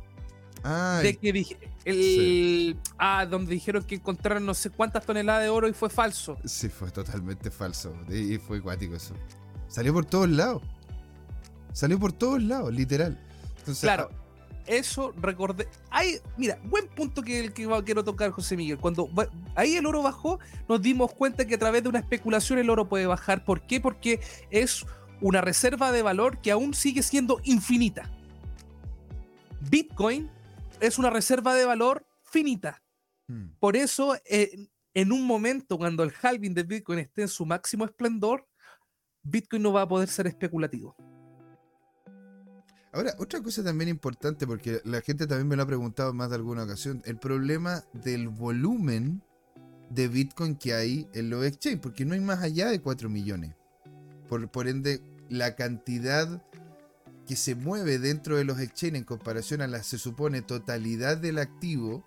De 1.02 1.16
que 1.16 1.56
el, 1.84 2.76
ah, 2.98 3.24
donde 3.26 3.54
dijeron 3.54 3.84
que 3.84 3.94
encontraron 3.94 4.44
no 4.44 4.54
sé 4.54 4.70
cuántas 4.70 5.06
toneladas 5.06 5.44
de 5.44 5.48
oro 5.48 5.68
y 5.68 5.72
fue 5.72 5.88
falso. 5.88 6.36
Sí, 6.44 6.68
fue 6.68 6.90
totalmente 6.90 7.50
falso. 7.50 7.94
Y 8.08 8.38
fue 8.38 8.60
cuático 8.60 8.94
eso. 8.96 9.14
Salió 9.68 9.92
por 9.92 10.04
todos 10.04 10.28
lados. 10.28 10.62
Salió 11.72 11.98
por 11.98 12.12
todos 12.12 12.42
lados, 12.42 12.72
literal. 12.74 13.18
claro, 13.80 14.10
ah, 14.10 14.28
eso 14.66 15.12
recordé. 15.16 15.68
Hay, 15.90 16.20
mira, 16.36 16.58
buen 16.64 16.88
punto 16.88 17.22
que, 17.22 17.52
que 17.52 17.68
quiero 17.84 18.04
tocar, 18.04 18.30
José 18.30 18.56
Miguel. 18.56 18.78
Cuando 18.78 19.08
ahí 19.54 19.76
el 19.76 19.86
oro 19.86 20.02
bajó, 20.02 20.38
nos 20.68 20.82
dimos 20.82 21.12
cuenta 21.12 21.46
que 21.46 21.54
a 21.54 21.58
través 21.58 21.82
de 21.82 21.88
una 21.88 22.00
especulación 22.00 22.58
el 22.58 22.70
oro 22.70 22.88
puede 22.88 23.06
bajar. 23.06 23.44
¿Por 23.44 23.62
qué? 23.62 23.80
Porque 23.80 24.20
es 24.50 24.84
una 25.20 25.40
reserva 25.40 25.92
de 25.92 26.02
valor 26.02 26.40
que 26.40 26.50
aún 26.50 26.74
sigue 26.74 27.02
siendo 27.02 27.40
infinita. 27.44 28.10
Bitcoin 29.70 30.30
es 30.80 30.98
una 30.98 31.10
reserva 31.10 31.54
de 31.54 31.64
valor 31.64 32.06
finita. 32.22 32.82
Hmm. 33.26 33.48
Por 33.58 33.76
eso, 33.76 34.16
eh, 34.28 34.68
en 34.94 35.12
un 35.12 35.26
momento 35.26 35.78
cuando 35.78 36.02
el 36.02 36.12
halving 36.20 36.54
de 36.54 36.62
Bitcoin 36.62 36.98
esté 36.98 37.22
en 37.22 37.28
su 37.28 37.46
máximo 37.46 37.84
esplendor, 37.84 38.46
Bitcoin 39.30 39.62
no 39.62 39.72
va 39.72 39.82
a 39.82 39.88
poder 39.88 40.08
ser 40.08 40.26
especulativo. 40.26 40.96
Ahora, 42.92 43.14
otra 43.18 43.42
cosa 43.42 43.62
también 43.62 43.90
importante, 43.90 44.46
porque 44.46 44.80
la 44.84 45.00
gente 45.02 45.26
también 45.26 45.46
me 45.46 45.56
lo 45.56 45.62
ha 45.62 45.66
preguntado 45.66 46.14
más 46.14 46.30
de 46.30 46.36
alguna 46.36 46.64
ocasión, 46.64 47.02
el 47.04 47.18
problema 47.18 47.84
del 47.92 48.28
volumen 48.28 49.22
de 49.90 50.08
Bitcoin 50.08 50.56
que 50.56 50.74
hay 50.74 51.08
en 51.12 51.30
los 51.30 51.44
exchange, 51.44 51.80
porque 51.80 52.04
no 52.04 52.14
hay 52.14 52.20
más 52.20 52.42
allá 52.42 52.68
de 52.68 52.80
4 52.80 53.10
millones. 53.10 53.54
Por, 54.28 54.50
por 54.50 54.68
ende, 54.68 55.02
la 55.28 55.54
cantidad 55.54 56.42
que 57.26 57.36
se 57.36 57.54
mueve 57.54 57.98
dentro 57.98 58.36
de 58.36 58.44
los 58.44 58.58
exchange 58.58 58.96
en 58.96 59.04
comparación 59.04 59.60
a 59.60 59.66
la, 59.66 59.82
se 59.82 59.98
supone, 59.98 60.40
totalidad 60.40 61.18
del 61.18 61.38
activo, 61.38 62.06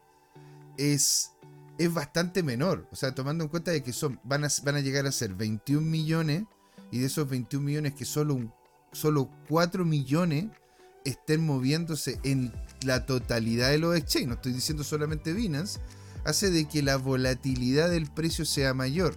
es, 0.78 1.32
es 1.78 1.94
bastante 1.94 2.42
menor. 2.42 2.88
O 2.92 2.96
sea, 2.96 3.14
tomando 3.14 3.44
en 3.44 3.50
cuenta 3.50 3.70
de 3.70 3.84
que 3.84 3.94
son, 3.94 4.20
van, 4.24 4.46
a, 4.46 4.48
van 4.64 4.76
a 4.76 4.82
llegar 4.82 5.06
a 5.06 5.12
ser 5.12 5.36
21 5.36 5.86
millones 5.86 6.46
y 6.92 7.00
de 7.00 7.06
esos 7.08 7.30
21 7.30 7.66
millones 7.66 7.94
que 7.94 8.06
solo, 8.06 8.36
un, 8.36 8.54
solo 8.92 9.30
4 9.50 9.86
millones 9.86 10.46
estén 11.06 11.46
moviéndose 11.46 12.20
en 12.24 12.54
la 12.84 13.06
totalidad 13.06 13.70
de 13.70 13.80
los 13.80 13.96
exchanges, 13.96 14.28
no 14.28 14.34
estoy 14.36 14.54
diciendo 14.54 14.84
solamente 14.84 15.34
Binance, 15.34 15.80
hace 16.26 16.52
de 16.52 16.68
que 16.68 16.84
la 16.84 16.98
volatilidad 16.98 17.90
del 17.90 18.10
precio 18.12 18.46
sea 18.46 18.74
mayor. 18.74 19.16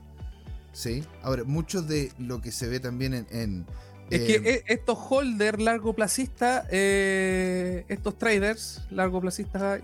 ¿sí? 0.73 1.05
Ahora, 1.23 1.45
mucho 1.45 1.83
de 1.83 2.13
lo 2.19 2.41
que 2.41 2.53
se 2.53 2.69
ve 2.69 2.81
también 2.81 3.27
en... 3.31 3.67
es 4.11 4.21
que 4.23 4.35
eh, 4.35 4.65
e, 4.67 4.75
estos 4.75 4.99
holders 5.09 5.63
largo 5.63 5.95
placistas, 5.95 6.67
eh, 6.71 7.85
estos 7.89 8.19
traders 8.19 8.83
largo 8.91 9.21
placistas, 9.21 9.81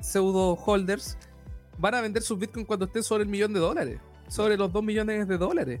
pseudo 0.00 0.54
holders, 0.54 1.16
van 1.78 1.94
a 1.94 2.00
vender 2.00 2.22
sus 2.22 2.38
bitcoins 2.38 2.66
cuando 2.66 2.86
estén 2.86 3.02
sobre 3.02 3.24
el 3.24 3.28
millón 3.28 3.52
de 3.52 3.60
dólares, 3.60 4.00
sobre 4.28 4.56
los 4.56 4.72
2 4.72 4.82
millones 4.82 5.28
de 5.28 5.38
dólares. 5.38 5.80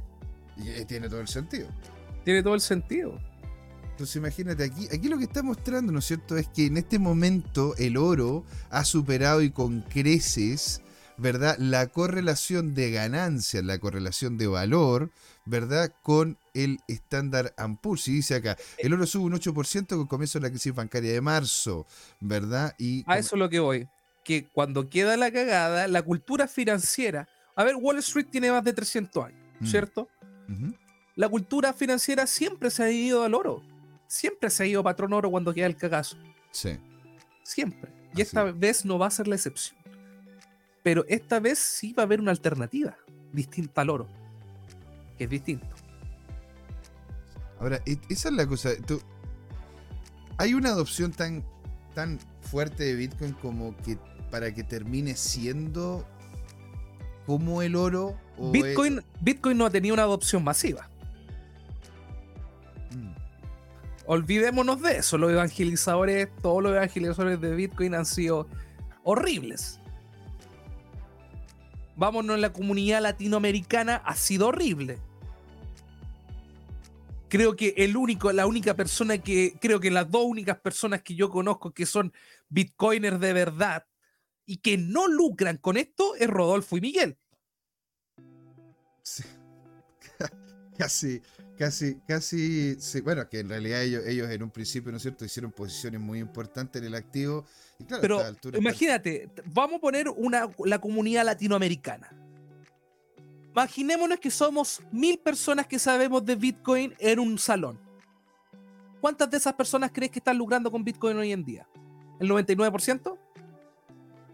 Y 0.56 0.84
tiene 0.84 1.08
todo 1.08 1.20
el 1.20 1.28
sentido. 1.28 1.68
Tiene 2.24 2.42
todo 2.42 2.54
el 2.54 2.60
sentido. 2.60 3.18
Entonces 3.90 4.16
imagínate, 4.16 4.64
aquí, 4.64 4.88
aquí 4.92 5.08
lo 5.08 5.18
que 5.18 5.24
está 5.24 5.42
mostrando, 5.42 5.92
¿no 5.92 5.98
es 5.98 6.06
cierto?, 6.06 6.36
es 6.36 6.48
que 6.48 6.66
en 6.66 6.78
este 6.78 6.98
momento 6.98 7.74
el 7.76 7.96
oro 7.96 8.44
ha 8.70 8.84
superado 8.84 9.42
y 9.42 9.50
con 9.50 9.82
creces, 9.82 10.80
¿verdad?, 11.18 11.56
la 11.58 11.86
correlación 11.88 12.74
de 12.74 12.90
ganancias, 12.90 13.62
la 13.62 13.78
correlación 13.78 14.38
de 14.38 14.46
valor, 14.46 15.10
¿verdad?, 15.44 15.92
con 16.02 16.38
el 16.54 16.78
estándar 16.88 17.54
Poor's. 17.82 18.08
Y 18.08 18.14
dice 18.14 18.36
acá, 18.36 18.56
el 18.78 18.94
oro 18.94 19.06
sube 19.06 19.24
un 19.24 19.34
8% 19.34 19.88
con 19.88 20.06
comienzo 20.06 20.38
de 20.38 20.44
la 20.44 20.50
crisis 20.50 20.74
bancaria 20.74 21.12
de 21.12 21.20
marzo, 21.20 21.86
¿verdad? 22.18 22.74
Y 22.78 23.04
a 23.06 23.18
eso 23.18 23.36
es 23.36 23.38
lo 23.38 23.50
que 23.50 23.60
voy. 23.60 23.88
Que 24.24 24.48
cuando 24.48 24.88
queda 24.88 25.16
la 25.18 25.30
cagada, 25.30 25.86
la 25.86 26.02
cultura 26.02 26.48
financiera. 26.48 27.28
A 27.56 27.64
ver, 27.64 27.76
Wall 27.76 27.98
Street 27.98 28.28
tiene 28.30 28.50
más 28.50 28.64
de 28.64 28.72
300 28.72 29.26
años, 29.26 29.40
mm. 29.60 29.66
La 31.14 31.28
cultura 31.28 31.72
financiera 31.72 32.26
siempre 32.26 32.70
se 32.70 32.82
ha 32.82 32.90
ido 32.90 33.22
al 33.24 33.34
oro. 33.34 33.62
Siempre 34.06 34.50
se 34.50 34.62
ha 34.62 34.66
ido 34.66 34.82
patrón 34.82 35.12
oro 35.12 35.30
cuando 35.30 35.52
queda 35.52 35.66
el 35.66 35.76
cagazo. 35.76 36.16
Sí. 36.50 36.78
Siempre. 37.42 37.92
Y 38.14 38.20
esta 38.20 38.44
vez 38.44 38.84
no 38.84 38.98
va 38.98 39.06
a 39.06 39.10
ser 39.10 39.28
la 39.28 39.36
excepción. 39.36 39.76
Pero 40.82 41.04
esta 41.08 41.40
vez 41.40 41.58
sí 41.58 41.92
va 41.92 42.02
a 42.02 42.06
haber 42.06 42.20
una 42.20 42.30
alternativa 42.30 42.96
distinta 43.32 43.82
al 43.82 43.90
oro. 43.90 44.08
Que 45.16 45.24
es 45.24 45.30
distinto. 45.30 45.68
Ahora, 47.60 47.80
esa 48.08 48.28
es 48.28 48.34
la 48.34 48.46
cosa. 48.46 48.70
hay 50.38 50.54
una 50.54 50.70
adopción 50.70 51.12
tan, 51.12 51.44
tan 51.94 52.18
fuerte 52.40 52.84
de 52.84 52.94
Bitcoin 52.94 53.32
como 53.34 53.76
que 53.78 53.96
para 54.30 54.52
que 54.52 54.64
termine 54.64 55.14
siendo 55.14 56.06
como 57.26 57.62
el 57.62 57.76
oro. 57.76 58.18
O 58.38 58.50
Bitcoin. 58.50 59.02
Bitcoin 59.20 59.58
no 59.58 59.66
ha 59.66 59.70
tenido 59.70 59.94
una 59.94 60.02
adopción 60.02 60.42
masiva. 60.44 60.88
Mm. 62.90 63.12
Olvidémonos 64.06 64.80
de 64.82 64.98
eso. 64.98 65.18
Los 65.18 65.32
evangelizadores, 65.32 66.28
todos 66.40 66.62
los 66.62 66.72
evangelizadores 66.72 67.40
de 67.40 67.54
Bitcoin 67.54 67.94
han 67.94 68.06
sido 68.06 68.48
horribles. 69.04 69.78
Vámonos, 71.96 72.38
la 72.38 72.52
comunidad 72.52 73.02
latinoamericana 73.02 73.96
ha 73.96 74.16
sido 74.16 74.48
horrible. 74.48 74.98
Creo 77.28 77.56
que 77.56 77.74
el 77.78 77.96
único, 77.96 78.32
la 78.32 78.46
única 78.46 78.74
persona 78.74 79.18
que, 79.18 79.54
creo 79.60 79.80
que 79.80 79.90
las 79.90 80.10
dos 80.10 80.24
únicas 80.24 80.58
personas 80.58 81.02
que 81.02 81.14
yo 81.14 81.30
conozco 81.30 81.72
que 81.72 81.86
son 81.86 82.12
bitcoiners 82.50 83.20
de 83.20 83.32
verdad 83.32 83.86
y 84.52 84.58
que 84.58 84.76
no 84.76 85.08
lucran 85.08 85.56
con 85.56 85.78
esto 85.78 86.14
es 86.14 86.28
Rodolfo 86.28 86.76
y 86.76 86.82
Miguel. 86.82 87.16
Sí. 89.02 89.24
Casi, 90.76 91.22
casi, 91.58 92.00
casi, 92.08 92.76
bueno, 93.02 93.28
que 93.28 93.40
en 93.40 93.48
realidad 93.48 93.82
ellos, 93.82 94.04
ellos 94.06 94.28
en 94.30 94.42
un 94.42 94.50
principio, 94.50 94.90
¿no 94.90 94.96
es 94.96 95.02
cierto?, 95.02 95.24
hicieron 95.24 95.52
posiciones 95.52 96.00
muy 96.00 96.18
importantes 96.18 96.80
en 96.80 96.88
el 96.88 96.94
activo. 96.94 97.44
Pero 98.00 98.20
imagínate, 98.54 99.30
vamos 99.44 99.76
a 99.76 99.80
poner 99.80 100.08
una, 100.08 100.48
la 100.64 100.80
comunidad 100.80 101.24
latinoamericana. 101.24 102.10
Imaginémonos 103.52 104.18
que 104.18 104.30
somos 104.30 104.82
mil 104.90 105.18
personas 105.18 105.66
que 105.66 105.78
sabemos 105.78 106.24
de 106.24 106.36
Bitcoin 106.36 106.94
en 106.98 107.18
un 107.20 107.38
salón. 107.38 107.78
¿Cuántas 109.00 109.30
de 109.30 109.36
esas 109.36 109.54
personas 109.54 109.90
crees 109.92 110.10
que 110.10 110.18
están 110.18 110.36
lucrando 110.36 110.70
con 110.70 110.82
Bitcoin 110.82 111.16
hoy 111.18 111.32
en 111.32 111.44
día? 111.44 111.68
¿El 112.18 112.28
99%? 112.28 113.18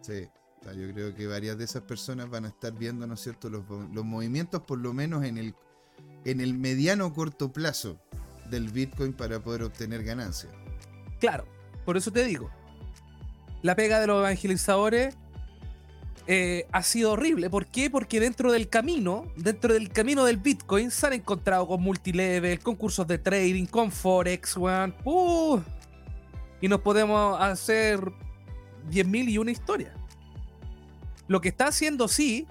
Sí, 0.09 0.27
yo 0.65 0.91
creo 0.95 1.15
que 1.15 1.27
varias 1.27 1.59
de 1.59 1.65
esas 1.65 1.83
personas 1.83 2.31
van 2.31 2.47
a 2.47 2.49
estar 2.49 2.73
viendo, 2.73 3.07
¿no 3.07 3.13
es 3.13 3.21
cierto?, 3.21 3.51
los, 3.51 3.69
movimientos 3.69 4.63
por 4.63 4.79
lo 4.79 4.95
menos 4.95 5.23
en 5.25 5.37
el 5.37 5.55
en 6.25 6.41
el 6.41 6.55
mediano 6.55 7.13
corto 7.13 7.53
plazo 7.53 7.99
del 8.51 8.69
Bitcoin 8.69 9.13
para 9.13 9.41
poder 9.41 9.63
obtener 9.63 10.03
ganancias. 10.03 10.53
Claro, 11.21 11.45
por 11.85 11.99
eso 11.99 12.11
te 12.11 12.25
digo, 12.25 12.51
la 13.61 13.77
pega 13.77 14.01
de 14.01 14.07
los 14.07 14.21
evangelizadores 14.21 15.15
eh, 16.27 16.67
ha 16.73 16.83
sido 16.83 17.13
horrible. 17.13 17.51
¿Por 17.51 17.67
qué? 17.67 17.91
Porque 17.91 18.19
dentro 18.19 18.51
del 18.51 18.69
camino, 18.71 19.27
dentro 19.37 19.75
del 19.75 19.91
camino 19.91 20.25
del 20.25 20.39
Bitcoin, 20.39 20.91
se 20.91 21.07
han 21.07 21.13
encontrado 21.15 21.67
con 21.67 21.83
multilevel, 21.83 22.61
con 22.61 22.77
cursos 22.77 23.07
de 23.07 23.19
trading, 23.19 23.67
con 23.67 23.91
Forex, 23.91 24.57
one, 24.57 24.95
uh, 25.05 25.61
y 26.63 26.69
nos 26.69 26.81
podemos 26.81 27.39
hacer 27.41 28.01
10.000 28.91 29.31
y 29.31 29.39
una 29.39 29.51
historia. 29.51 29.98
Lo 31.29 31.41
que 31.41 31.51
está 31.51 31.69
haciendo 31.69 32.09
sí 32.09 32.47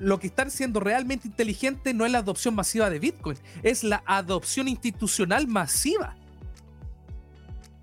lo 0.00 0.18
que 0.18 0.28
están 0.28 0.50
siendo 0.50 0.80
realmente 0.80 1.28
inteligente 1.28 1.92
no 1.92 2.06
es 2.06 2.12
la 2.12 2.18
adopción 2.18 2.54
masiva 2.54 2.88
de 2.88 2.98
Bitcoin, 2.98 3.36
es 3.62 3.84
la 3.84 4.02
adopción 4.06 4.66
institucional 4.66 5.46
masiva. 5.46 6.16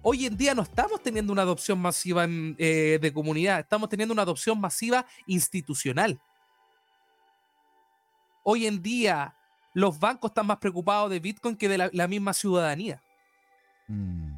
Hoy 0.01 0.25
en 0.25 0.35
día 0.35 0.55
no 0.55 0.63
estamos 0.63 1.03
teniendo 1.03 1.31
una 1.31 1.43
adopción 1.43 1.79
masiva 1.79 2.25
eh, 2.27 2.97
de 2.99 3.13
comunidad, 3.13 3.59
estamos 3.59 3.87
teniendo 3.87 4.13
una 4.13 4.23
adopción 4.23 4.59
masiva 4.59 5.05
institucional. 5.27 6.19
Hoy 8.41 8.65
en 8.65 8.81
día 8.81 9.35
los 9.73 9.99
bancos 9.99 10.31
están 10.31 10.47
más 10.47 10.57
preocupados 10.57 11.11
de 11.11 11.19
Bitcoin 11.19 11.55
que 11.55 11.69
de 11.69 11.89
la, 11.91 12.07
misma 12.07 12.33
ciudadanía. 12.33 12.99
Mm. 13.87 14.37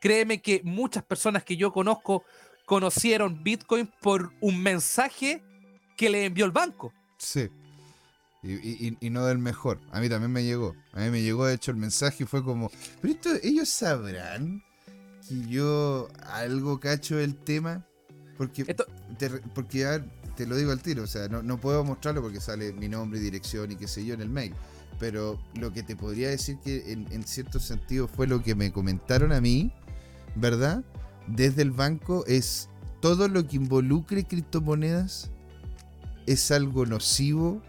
Créeme 0.00 0.40
que 0.40 0.62
muchas 0.64 1.04
personas 1.04 1.44
que 1.44 1.56
yo 1.56 1.70
conozco 1.70 2.24
conocieron 2.66 3.42
Bitcoin 3.42 3.90
por 4.00 4.32
un 4.40 4.62
mensaje 4.62 5.42
que 5.96 6.10
le 6.10 6.26
envió 6.26 6.44
el 6.44 6.52
banco. 6.52 6.92
Sí. 7.18 7.50
Y, 8.42 9.10
no 9.10 9.24
del 9.26 9.38
mejor. 9.38 9.80
A 9.92 10.00
mí 10.00 10.08
también 10.08 10.32
me 10.32 10.42
llegó. 10.42 10.74
A 10.92 11.00
mí 11.00 11.10
me 11.10 11.22
llegó, 11.22 11.46
de 11.46 11.54
hecho, 11.54 11.70
el 11.70 11.76
mensaje 11.76 12.24
y 12.24 12.26
fue 12.26 12.42
como, 12.42 12.72
pero 13.00 13.14
esto, 13.14 13.30
ellos 13.42 13.68
sabrán 13.68 14.64
que 15.28 15.46
yo 15.48 16.08
algo 16.26 16.80
cacho 16.80 17.16
del 17.16 17.36
tema. 17.36 17.86
Porque, 18.36 18.64
te, 18.64 19.30
porque 19.54 20.02
te 20.36 20.46
lo 20.46 20.56
digo 20.56 20.72
al 20.72 20.82
tiro, 20.82 21.04
o 21.04 21.06
sea, 21.06 21.28
no, 21.28 21.60
puedo 21.60 21.84
mostrarlo 21.84 22.22
porque 22.22 22.40
sale 22.40 22.72
mi 22.72 22.88
nombre 22.88 23.20
dirección 23.20 23.70
y 23.70 23.76
qué 23.76 23.86
sé 23.86 24.04
yo 24.04 24.14
en 24.14 24.22
el 24.22 24.30
mail. 24.30 24.54
Pero 24.98 25.40
lo 25.54 25.72
que 25.72 25.84
te 25.84 25.94
podría 25.94 26.30
decir 26.30 26.58
que 26.64 26.92
en, 26.92 27.06
en 27.12 27.22
cierto 27.24 27.60
sentido 27.60 28.08
fue 28.08 28.26
lo 28.26 28.42
que 28.42 28.56
me 28.56 28.72
comentaron 28.72 29.32
a 29.32 29.40
mí, 29.40 29.72
¿verdad? 30.34 30.82
Desde 31.26 31.62
el 31.62 31.70
banco 31.70 32.24
es 32.26 32.68
todo 33.00 33.28
lo 33.28 33.46
que 33.46 33.56
involucre 33.56 34.24
criptomonedas 34.24 35.30
es 36.26 36.50
algo 36.50 36.86
nocivo, 36.86 37.60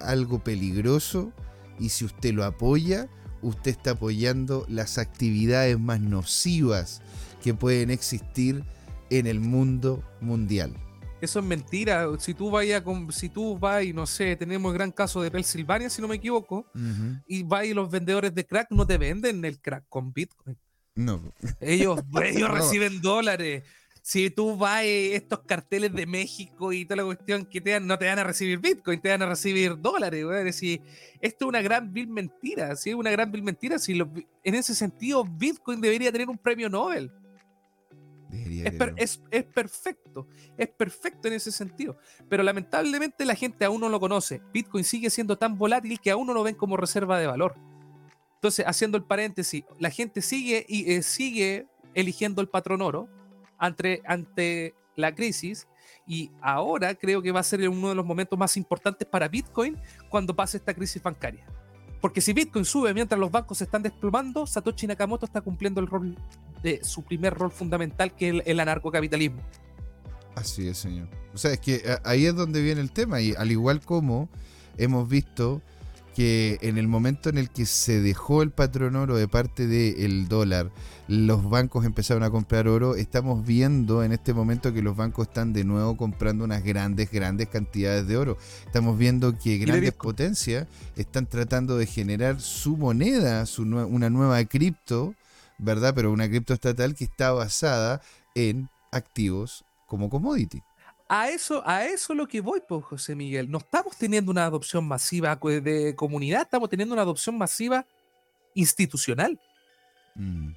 algo 0.00 0.42
peligroso, 0.42 1.32
y 1.78 1.90
si 1.90 2.04
usted 2.04 2.32
lo 2.32 2.44
apoya, 2.44 3.08
usted 3.42 3.72
está 3.72 3.92
apoyando 3.92 4.64
las 4.68 4.98
actividades 4.98 5.78
más 5.78 6.00
nocivas 6.00 7.02
que 7.42 7.54
pueden 7.54 7.90
existir 7.90 8.64
en 9.10 9.26
el 9.26 9.40
mundo 9.40 10.02
mundial. 10.20 10.74
Eso 11.20 11.40
es 11.40 11.44
mentira. 11.44 12.06
Si 12.18 12.32
tú 12.32 12.50
vayas 12.50 12.82
con, 12.82 13.10
si 13.12 13.28
tú 13.28 13.58
vas 13.58 13.84
y 13.84 13.92
no 13.92 14.06
sé, 14.06 14.36
tenemos 14.36 14.70
el 14.70 14.78
gran 14.78 14.92
caso 14.92 15.20
de 15.20 15.30
Pensilvania, 15.30 15.90
si 15.90 16.00
no 16.00 16.08
me 16.08 16.16
equivoco, 16.16 16.66
y 17.26 17.42
vas 17.42 17.66
y 17.66 17.74
los 17.74 17.90
vendedores 17.90 18.34
de 18.34 18.46
crack 18.46 18.68
no 18.70 18.86
te 18.86 18.98
venden 18.98 19.44
el 19.44 19.60
crack 19.60 19.84
con 19.88 20.12
Bitcoin. 20.12 20.56
No. 20.98 21.32
Ellos, 21.60 22.00
ellos 22.24 22.50
reciben 22.50 23.00
dólares 23.00 23.62
si 24.08 24.30
tú 24.30 24.56
vas 24.56 24.84
estos 24.84 25.40
carteles 25.40 25.92
de 25.92 26.06
México 26.06 26.72
y 26.72 26.86
toda 26.86 26.96
la 26.96 27.04
cuestión 27.04 27.44
que 27.44 27.60
te 27.60 27.72
dan, 27.72 27.86
no 27.86 27.98
te 27.98 28.06
van 28.06 28.18
a 28.18 28.24
recibir 28.24 28.58
Bitcoin, 28.58 29.02
te 29.02 29.10
van 29.10 29.20
a 29.20 29.26
recibir 29.26 29.78
dólares, 29.78 30.24
esto 31.20 31.44
es 31.44 31.48
una 31.48 31.60
gran 31.60 31.92
vil 31.92 32.08
mentira, 32.08 32.74
¿sí? 32.74 32.94
Una 32.94 33.10
gran 33.10 33.30
vil 33.30 33.42
mentira. 33.42 33.78
Si 33.78 33.92
en 33.92 34.54
ese 34.54 34.74
sentido, 34.74 35.26
Bitcoin 35.26 35.82
debería 35.82 36.10
tener 36.10 36.30
un 36.30 36.38
premio 36.38 36.70
Nobel. 36.70 37.12
Es, 38.96 39.20
es, 39.30 39.44
perfecto, 39.44 40.26
es 40.56 40.68
perfecto 40.68 41.28
en 41.28 41.34
ese 41.34 41.52
sentido. 41.52 41.98
Pero 42.30 42.42
lamentablemente 42.42 43.26
la 43.26 43.34
gente 43.34 43.66
aún 43.66 43.82
no 43.82 43.90
lo 43.90 44.00
conoce. 44.00 44.40
Bitcoin 44.54 44.84
sigue 44.84 45.10
siendo 45.10 45.36
tan 45.36 45.58
volátil 45.58 46.00
que 46.00 46.10
aún 46.10 46.26
no 46.26 46.32
lo 46.32 46.42
ven 46.42 46.54
como 46.54 46.78
reserva 46.78 47.18
de 47.18 47.26
valor. 47.26 47.67
Entonces, 48.38 48.64
haciendo 48.68 48.96
el 48.96 49.02
paréntesis, 49.02 49.64
la 49.80 49.90
gente 49.90 50.22
sigue 50.22 50.64
y 50.68 50.92
eh, 50.92 51.02
sigue 51.02 51.66
eligiendo 51.94 52.40
el 52.40 52.48
patrón 52.48 52.82
oro 52.82 53.08
ante, 53.58 54.74
la 54.94 55.12
crisis 55.12 55.66
y 56.06 56.30
ahora 56.40 56.94
creo 56.94 57.20
que 57.20 57.32
va 57.32 57.40
a 57.40 57.42
ser 57.42 57.68
uno 57.68 57.88
de 57.88 57.96
los 57.96 58.06
momentos 58.06 58.38
más 58.38 58.56
importantes 58.56 59.08
para 59.08 59.26
Bitcoin 59.26 59.76
cuando 60.08 60.36
pase 60.36 60.56
esta 60.58 60.72
crisis 60.72 61.02
bancaria. 61.02 61.44
Porque 62.00 62.20
si 62.20 62.32
Bitcoin 62.32 62.64
sube 62.64 62.94
mientras 62.94 63.18
los 63.18 63.30
bancos 63.30 63.58
se 63.58 63.64
están 63.64 63.82
desplomando, 63.82 64.46
Satoshi 64.46 64.86
Nakamoto 64.86 65.26
está 65.26 65.40
cumpliendo 65.40 65.80
el 65.80 65.88
rol 65.88 66.16
de 66.62 66.84
su 66.84 67.02
primer 67.02 67.34
rol 67.34 67.50
fundamental, 67.50 68.14
que 68.14 68.28
es 68.28 68.42
el, 68.46 68.60
anarcocapitalismo. 68.60 69.42
Así 70.36 70.68
es, 70.68 70.78
señor. 70.78 71.08
O 71.34 71.38
sea, 71.38 71.52
es 71.52 71.58
que 71.58 71.76
eh, 71.76 71.98
ahí 72.04 72.26
es 72.26 72.36
donde 72.36 72.62
viene 72.62 72.80
el 72.80 72.92
tema. 72.92 73.20
Y 73.20 73.34
al 73.34 73.50
igual 73.50 73.80
como 73.80 74.28
hemos 74.76 75.08
visto 75.08 75.60
que 76.18 76.58
en 76.62 76.78
el 76.78 76.88
momento 76.88 77.28
en 77.28 77.38
el 77.38 77.48
que 77.48 77.64
se 77.64 78.00
dejó 78.00 78.42
el 78.42 78.50
patrón 78.50 78.96
oro 78.96 79.16
de 79.16 79.28
parte 79.28 79.68
del 79.68 80.26
dólar, 80.26 80.72
los 81.06 81.48
bancos 81.48 81.84
empezaron 81.84 82.24
a 82.24 82.30
comprar 82.30 82.66
oro, 82.66 82.96
estamos 82.96 83.46
viendo 83.46 84.02
en 84.02 84.10
este 84.10 84.34
momento 84.34 84.74
que 84.74 84.82
los 84.82 84.96
bancos 84.96 85.28
están 85.28 85.52
de 85.52 85.62
nuevo 85.62 85.96
comprando 85.96 86.42
unas 86.42 86.64
grandes, 86.64 87.12
grandes 87.12 87.46
cantidades 87.46 88.08
de 88.08 88.16
oro. 88.16 88.36
Estamos 88.66 88.98
viendo 88.98 89.38
que 89.38 89.58
grandes 89.58 89.92
potencias 89.92 90.66
están 90.96 91.26
tratando 91.26 91.78
de 91.78 91.86
generar 91.86 92.40
su 92.40 92.76
moneda, 92.76 93.46
su 93.46 93.62
una 93.62 94.10
nueva 94.10 94.44
cripto, 94.44 95.14
¿verdad? 95.56 95.92
Pero 95.94 96.10
una 96.10 96.28
cripto 96.28 96.52
estatal 96.52 96.96
que 96.96 97.04
está 97.04 97.30
basada 97.30 98.00
en 98.34 98.68
activos 98.90 99.64
como 99.86 100.10
commodity 100.10 100.64
a 101.08 101.30
eso, 101.30 101.62
a 101.66 101.86
eso 101.86 102.14
lo 102.14 102.28
que 102.28 102.40
voy, 102.40 102.60
pues, 102.66 102.84
José 102.84 103.14
Miguel. 103.14 103.50
No 103.50 103.58
estamos 103.58 103.96
teniendo 103.96 104.30
una 104.30 104.44
adopción 104.44 104.86
masiva 104.86 105.36
de 105.36 105.94
comunidad, 105.96 106.42
estamos 106.42 106.68
teniendo 106.68 106.94
una 106.94 107.02
adopción 107.02 107.38
masiva 107.38 107.86
institucional. 108.54 109.40
Mm. 110.14 110.52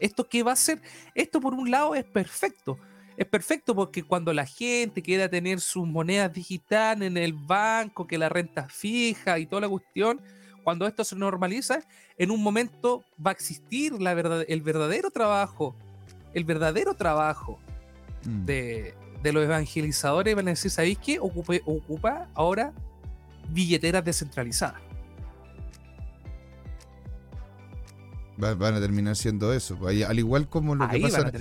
¿Esto 0.00 0.28
qué 0.28 0.42
va 0.42 0.52
a 0.52 0.56
ser? 0.56 0.80
Esto 1.14 1.40
por 1.40 1.54
un 1.54 1.70
lado 1.70 1.94
es 1.94 2.04
perfecto. 2.04 2.78
Es 3.16 3.26
perfecto 3.26 3.74
porque 3.74 4.02
cuando 4.02 4.32
la 4.32 4.46
gente 4.46 5.02
quiera 5.02 5.28
tener 5.28 5.60
sus 5.60 5.86
monedas 5.86 6.32
digitales 6.32 7.06
en 7.06 7.16
el 7.16 7.32
banco, 7.32 8.06
que 8.06 8.18
la 8.18 8.28
renta 8.28 8.68
fija 8.68 9.38
y 9.38 9.46
toda 9.46 9.62
la 9.62 9.68
cuestión, 9.68 10.20
cuando 10.62 10.86
esto 10.86 11.04
se 11.04 11.16
normaliza, 11.16 11.80
en 12.16 12.30
un 12.30 12.42
momento 12.42 13.04
va 13.24 13.30
a 13.30 13.34
existir 13.34 14.00
la 14.00 14.14
verdad, 14.14 14.44
el 14.48 14.60
verdadero 14.62 15.10
trabajo, 15.10 15.74
el 16.34 16.44
verdadero 16.44 16.94
trabajo 16.94 17.58
mm. 18.24 18.44
de, 18.44 18.94
de 19.22 19.32
los 19.32 19.44
evangelizadores 19.44 20.34
van 20.34 20.48
a 20.48 20.50
decir, 20.50 20.70
¿sabéis 20.70 20.98
qué? 20.98 21.18
ocupa 21.20 22.28
ahora 22.34 22.72
billeteras 23.50 24.04
descentralizadas. 24.04 24.88
van 28.38 28.74
a 28.74 28.80
terminar 28.80 29.16
siendo 29.16 29.52
eso. 29.52 29.76
Pues, 29.76 30.04
al 30.04 30.18
igual 30.18 30.48
como 30.48 30.74
lo 30.74 30.88
que 30.88 31.00
pasa. 31.00 31.32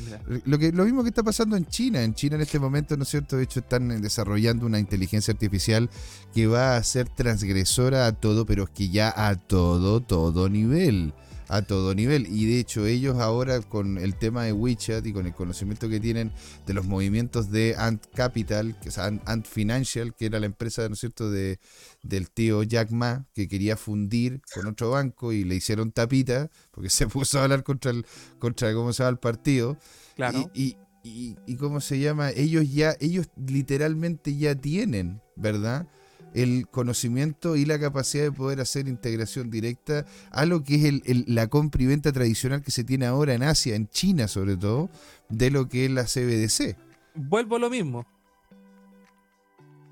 Lo, 0.45 0.57
que, 0.57 0.71
lo 0.71 0.84
mismo 0.84 1.03
que 1.03 1.09
está 1.09 1.23
pasando 1.23 1.55
en 1.55 1.65
China. 1.67 2.01
En 2.01 2.13
China 2.15 2.36
en 2.36 2.41
este 2.41 2.59
momento, 2.59 2.97
¿no 2.97 3.03
es 3.03 3.09
cierto? 3.09 3.38
De 3.38 3.43
hecho, 3.43 3.59
están 3.59 4.01
desarrollando 4.01 4.65
una 4.65 4.80
inteligencia 4.80 5.32
artificial 5.32 5.89
que 6.34 6.47
va 6.47 6.75
a 6.75 6.84
ser 6.84 7.07
transgresora 7.07 8.07
a 8.07 8.13
todo, 8.13 8.45
pero 8.45 8.63
es 8.63 8.69
que 8.71 8.89
ya 8.89 9.13
a 9.15 9.36
todo, 9.36 10.01
todo 10.01 10.49
nivel 10.49 11.13
a 11.47 11.61
todo 11.61 11.95
nivel. 11.95 12.27
Y 12.27 12.45
de 12.45 12.59
hecho 12.59 12.85
ellos 12.85 13.17
ahora 13.19 13.61
con 13.61 13.97
el 13.97 14.15
tema 14.15 14.43
de 14.43 14.53
WeChat 14.53 15.05
y 15.05 15.13
con 15.13 15.25
el 15.25 15.33
conocimiento 15.33 15.89
que 15.89 15.99
tienen 15.99 16.31
de 16.65 16.73
los 16.73 16.85
movimientos 16.85 17.49
de 17.51 17.75
Ant 17.77 18.05
Capital, 18.13 18.79
que 18.79 18.89
es 18.89 18.97
Ant, 18.97 19.45
Financial, 19.45 20.13
que 20.15 20.25
era 20.25 20.39
la 20.39 20.45
empresa, 20.45 20.87
¿no 20.87 20.93
es 20.93 20.99
cierto?, 20.99 21.29
de, 21.29 21.59
del 22.03 22.29
tío 22.29 22.63
Jack 22.63 22.91
Ma, 22.91 23.25
que 23.33 23.47
quería 23.47 23.77
fundir 23.77 24.41
con 24.53 24.67
otro 24.67 24.91
banco 24.91 25.31
y 25.31 25.43
le 25.43 25.55
hicieron 25.55 25.91
tapita, 25.91 26.49
porque 26.71 26.89
se 26.89 27.07
puso 27.07 27.39
a 27.39 27.43
hablar 27.43 27.63
contra 27.63 27.91
el, 27.91 28.05
contra 28.39 28.73
cómo 28.73 28.93
se 28.93 29.03
llama 29.03 29.11
el 29.11 29.19
partido. 29.19 29.77
Claro. 30.15 30.49
Y, 30.53 30.77
y, 31.03 31.37
y, 31.45 31.55
cómo 31.55 31.79
se 31.79 31.99
llama, 31.99 32.31
ellos 32.31 32.69
ya, 32.69 32.97
ellos 32.99 33.29
literalmente 33.37 34.35
ya 34.35 34.55
tienen, 34.55 35.21
¿verdad? 35.37 35.87
El 36.34 36.67
conocimiento 36.67 37.55
y 37.55 37.65
la 37.65 37.80
capacidad 37.80 38.23
de 38.23 38.32
poder 38.32 38.59
hacer 38.59 38.88
integración 38.88 39.49
directa 39.49 40.05
a 40.32 40.45
lo 40.45 40.63
que 40.63 41.01
es 41.05 41.28
la 41.28 41.47
compra 41.47 41.84
y 41.84 41.88
venta 41.88 42.11
tradicional 42.11 42.61
que 42.61 42.71
se 42.71 42.84
tiene 42.84 43.05
ahora 43.05 43.34
en 43.34 43.43
Asia, 43.43 43.75
en 43.75 43.88
China 43.88 44.28
sobre 44.28 44.57
todo, 44.57 44.89
de 45.30 45.51
lo 45.51 45.67
que 45.67 45.86
es 45.86 45.91
la 45.91 46.03
CBDC. 46.03 46.78
Vuelvo 47.15 47.55
a 47.55 47.59
lo 47.59 47.69
mismo. 47.69 48.05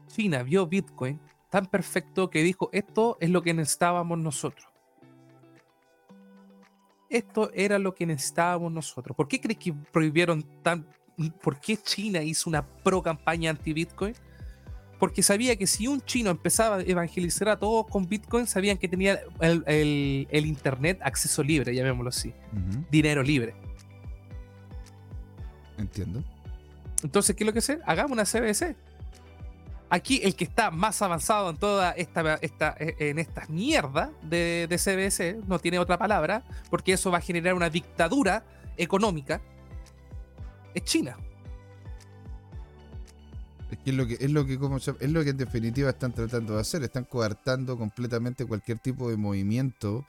China 0.08 0.44
vio 0.44 0.68
Bitcoin 0.68 1.20
tan 1.50 1.66
perfecto 1.68 2.30
que 2.30 2.44
dijo, 2.44 2.70
esto 2.74 3.18
es 3.20 3.30
lo 3.30 3.42
que 3.42 3.54
necesitábamos 3.54 4.18
nosotros. 4.20 4.68
Esto 7.10 7.50
era 7.54 7.80
lo 7.80 7.96
que 7.96 8.06
necesitábamos 8.06 8.72
nosotros. 8.72 9.16
¿Por 9.16 9.28
qué 9.28 9.40
crees 9.40 9.60
que 9.60 9.74
prohibieron 9.74 10.44
tan... 10.62 10.86
¿Por 11.42 11.60
qué 11.62 11.78
China 11.78 12.22
hizo 12.22 12.50
una 12.50 12.68
pro 12.68 13.02
campaña 13.02 13.52
anti-Bitcoin? 13.52 14.14
Porque 15.00 15.22
sabía 15.24 15.56
que 15.56 15.68
si 15.68 15.88
un 15.88 16.02
chino 16.02 16.30
empezaba 16.30 16.78
a 16.78 16.82
evangelizar 16.82 17.50
a 17.50 17.60
todos 17.60 17.88
con 17.88 18.08
Bitcoin, 18.08 18.48
sabían 18.48 18.78
que 18.78 18.88
tenía 18.88 19.20
el, 19.41 20.28
Internet 20.32 21.00
acceso 21.04 21.43
libre, 21.43 21.76
llamémoslo 21.76 22.10
así, 22.10 22.34
dinero 22.89 23.22
libre. 23.22 23.56
Entiendo. 25.78 26.24
Entonces, 27.04 27.36
¿qué 27.36 27.43
es 27.43 27.46
lo 27.46 27.54
que 27.54 27.60
hacer? 27.60 27.82
Hagamos 27.86 28.12
una 28.12 28.24
CBC. 28.24 28.76
Aquí 29.89 30.22
el 30.24 30.36
que 30.36 30.46
está 30.46 30.72
más 30.72 31.02
avanzado 31.02 31.50
en 31.50 31.58
toda 31.58 31.91
esta, 31.91 32.36
esta 32.36 32.76
en 32.80 33.20
estas 33.20 33.50
mierdas 33.50 34.10
de, 34.24 34.68
de 34.68 34.78
CBC, 34.78 35.48
no 35.48 35.60
tiene 35.60 35.78
otra 35.78 35.98
palabra, 35.98 36.43
porque 36.70 36.93
eso 36.93 37.12
va 37.12 37.20
a 37.20 37.22
generar 37.22 37.54
una 37.54 37.70
dictadura 37.70 38.43
económica, 38.78 39.41
es 40.74 40.84
China. 40.84 41.18
Es 43.72 43.93
lo 43.93 44.07
que 44.07 44.18
es 44.20 44.32
lo 44.32 44.45
que 44.45 44.57
como 44.57 44.78
es 44.78 45.11
lo 45.11 45.24
que 45.24 45.30
en 45.32 45.38
definitiva 45.38 45.89
están 45.89 46.13
tratando 46.13 46.55
de 46.55 46.61
hacer, 46.61 46.84
están 46.84 47.05
coartando 47.05 47.78
completamente 47.78 48.45
cualquier 48.45 48.80
tipo 48.80 49.09
de 49.09 49.18
movimiento. 49.18 50.05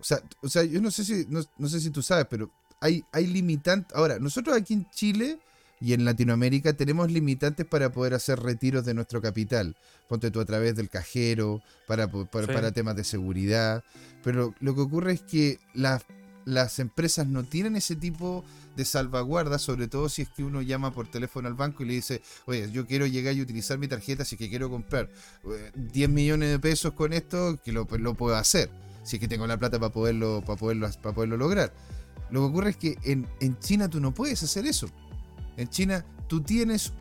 O 0.00 0.04
sea, 0.04 0.20
o 0.42 0.48
sea, 0.48 0.64
yo 0.64 0.80
no 0.80 0.90
sé 0.90 1.04
si 1.04 1.26
no, 1.28 1.68
sé 1.68 1.80
si 1.80 1.90
tú 1.90 2.02
sabes, 2.02 2.26
pero 2.28 2.50
hay 2.80 3.04
hay 3.12 3.26
limitantes. 3.26 3.96
Ahora, 3.96 4.18
nosotros 4.18 4.56
aquí 4.56 4.74
en 4.74 4.88
Chile 4.90 5.38
y 5.80 5.92
en 5.92 6.04
Latinoamérica 6.04 6.72
tenemos 6.72 7.10
limitantes 7.10 7.64
para 7.66 7.90
poder 7.92 8.14
hacer 8.14 8.40
retiros 8.40 8.84
de 8.84 8.94
nuestro 8.94 9.22
capital. 9.22 9.76
Ponte 10.08 10.30
tú 10.30 10.40
a 10.40 10.44
través 10.44 10.74
del 10.74 10.88
cajero, 10.88 11.62
para, 11.86 12.08
para, 12.08 12.46
para 12.46 12.72
temas 12.72 12.96
de 12.96 13.04
seguridad. 13.04 13.84
Pero 14.24 14.54
lo 14.60 14.74
que 14.74 14.80
ocurre 14.80 15.12
es 15.12 15.22
que 15.22 15.60
las 15.74 16.02
las 16.48 16.78
empresas 16.78 17.26
no 17.26 17.44
tienen 17.44 17.76
ese 17.76 17.94
tipo 17.94 18.42
de 18.78 18.84
salvaguarda, 18.84 19.58
sobre 19.58 19.88
todo 19.88 20.08
si 20.08 20.22
es 20.22 20.28
que 20.28 20.44
uno 20.44 20.62
llama 20.62 20.92
por 20.92 21.10
teléfono 21.10 21.48
al 21.48 21.54
banco 21.54 21.82
y 21.82 21.86
le 21.86 21.94
dice, 21.94 22.22
oye, 22.46 22.70
yo 22.70 22.86
quiero 22.86 23.06
llegar 23.06 23.34
y 23.34 23.42
utilizar 23.42 23.76
mi 23.76 23.88
tarjeta, 23.88 24.24
si 24.24 24.36
es 24.36 24.38
que 24.38 24.48
quiero 24.48 24.70
comprar 24.70 25.10
10 25.74 26.08
eh, 26.08 26.08
millones 26.08 26.50
de 26.50 26.60
pesos 26.60 26.92
con 26.92 27.12
esto, 27.12 27.58
que 27.64 27.72
lo, 27.72 27.86
puedo 27.86 28.36
hacer, 28.36 28.70
si 29.02 29.16
es 29.16 29.20
que 29.20 29.26
tengo 29.26 29.48
la 29.48 29.58
plata 29.58 29.80
para 29.80 29.92
poderlo, 29.92 30.44
para 30.46 30.56
poderlo, 30.56 30.88
para 31.02 31.12
poderlo 31.12 31.36
lograr. 31.36 31.74
Lo 32.30 32.40
que 32.40 32.46
ocurre 32.46 32.70
es 32.70 32.76
que 32.76 32.98
en, 33.02 33.58
China 33.58 33.90
tú 33.90 33.98
no 33.98 34.14
puedes 34.14 34.40
hacer 34.44 34.64
eso. 34.64 34.86
En 35.56 35.68
China 35.68 36.04
tú 36.28 36.40
tienes 36.40 36.92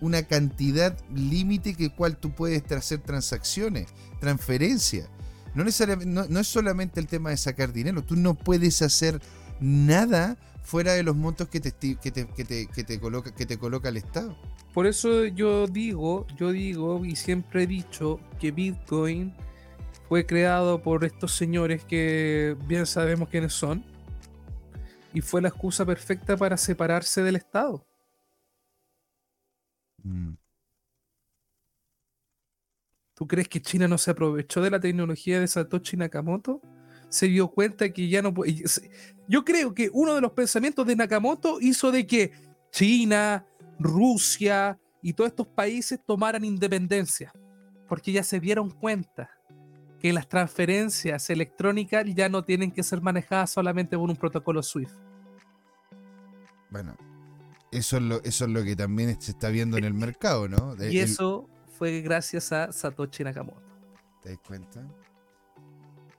una 0.00 0.22
cantidad 0.22 0.96
límite 1.14 1.74
que 1.74 1.90
cual 1.90 2.16
tú 2.16 2.34
puedes 2.34 2.62
hacer 2.72 3.00
transacciones, 3.00 3.88
transferencias. 4.20 5.10
No, 5.54 5.64
es 5.66 6.46
solamente 6.46 6.98
el 6.98 7.08
tema 7.08 7.28
de 7.28 7.36
sacar 7.36 7.74
dinero, 7.74 8.02
tú 8.02 8.16
no 8.16 8.34
puedes 8.34 8.80
hacer 8.80 9.20
nada 9.60 10.38
fuera 10.66 10.94
de 10.94 11.04
los 11.04 11.14
montos 11.14 11.48
que 11.48 11.60
te, 11.60 11.72
que 11.72 12.10
te, 12.10 12.26
que 12.26 12.84
te, 12.84 13.00
coloca, 13.00 13.32
que 13.32 13.46
te 13.46 13.56
coloca 13.56 13.88
el 13.88 13.98
Estado. 13.98 14.36
Por 14.74 14.88
eso 14.88 15.24
yo 15.26 15.68
digo, 15.68 16.26
yo 16.36 16.50
digo 16.50 17.04
y 17.04 17.14
siempre 17.14 17.62
he 17.62 17.66
dicho 17.68 18.18
que 18.40 18.50
Bitcoin 18.50 19.32
fue 20.08 20.26
creado 20.26 20.82
por 20.82 21.04
estos 21.04 21.32
señores 21.32 21.84
que 21.84 22.56
bien 22.66 22.84
sabemos 22.84 23.28
quiénes 23.28 23.52
son 23.52 23.84
y 25.14 25.20
fue 25.20 25.40
la 25.40 25.48
excusa 25.48 25.86
perfecta 25.86 26.36
para 26.36 26.56
separarse 26.56 27.22
del 27.22 27.36
Estado. 27.36 27.86
Mm. 30.02 30.34
¿Tú 33.14 33.26
crees 33.28 33.48
que 33.48 33.62
China 33.62 33.86
no 33.86 33.98
se 33.98 34.10
aprovechó 34.10 34.60
de 34.60 34.70
la 34.70 34.80
tecnología 34.80 35.38
de 35.38 35.46
Satoshi 35.46 35.96
Nakamoto? 35.96 36.60
Se 37.08 37.26
dio 37.26 37.48
cuenta 37.48 37.92
que 37.92 38.08
ya 38.08 38.22
no 38.22 38.34
puede. 38.34 38.64
Yo 39.28 39.44
creo 39.44 39.74
que 39.74 39.90
uno 39.92 40.14
de 40.14 40.20
los 40.20 40.32
pensamientos 40.32 40.86
de 40.86 40.96
Nakamoto 40.96 41.60
hizo 41.60 41.90
de 41.92 42.06
que 42.06 42.32
China, 42.70 43.46
Rusia 43.78 44.78
y 45.02 45.12
todos 45.12 45.28
estos 45.28 45.46
países 45.46 46.00
tomaran 46.04 46.44
independencia. 46.44 47.32
Porque 47.88 48.12
ya 48.12 48.24
se 48.24 48.40
dieron 48.40 48.70
cuenta 48.70 49.30
que 50.00 50.12
las 50.12 50.28
transferencias 50.28 51.30
electrónicas 51.30 52.04
ya 52.14 52.28
no 52.28 52.44
tienen 52.44 52.70
que 52.70 52.82
ser 52.82 53.00
manejadas 53.00 53.50
solamente 53.50 53.96
por 53.96 54.10
un 54.10 54.16
protocolo 54.16 54.62
SWIFT. 54.62 54.94
Bueno, 56.70 56.96
eso 57.70 57.96
es 57.96 58.02
lo, 58.02 58.22
eso 58.22 58.44
es 58.44 58.50
lo 58.50 58.62
que 58.64 58.76
también 58.76 59.20
se 59.20 59.30
está 59.30 59.48
viendo 59.48 59.78
en 59.78 59.84
el 59.84 59.94
mercado, 59.94 60.48
¿no? 60.48 60.74
y 60.90 60.98
eso 60.98 61.48
fue 61.78 62.00
gracias 62.00 62.52
a 62.52 62.72
Satoshi 62.72 63.24
Nakamoto. 63.24 63.62
¿Te 64.22 64.30
das 64.30 64.38
cuenta? 64.46 64.86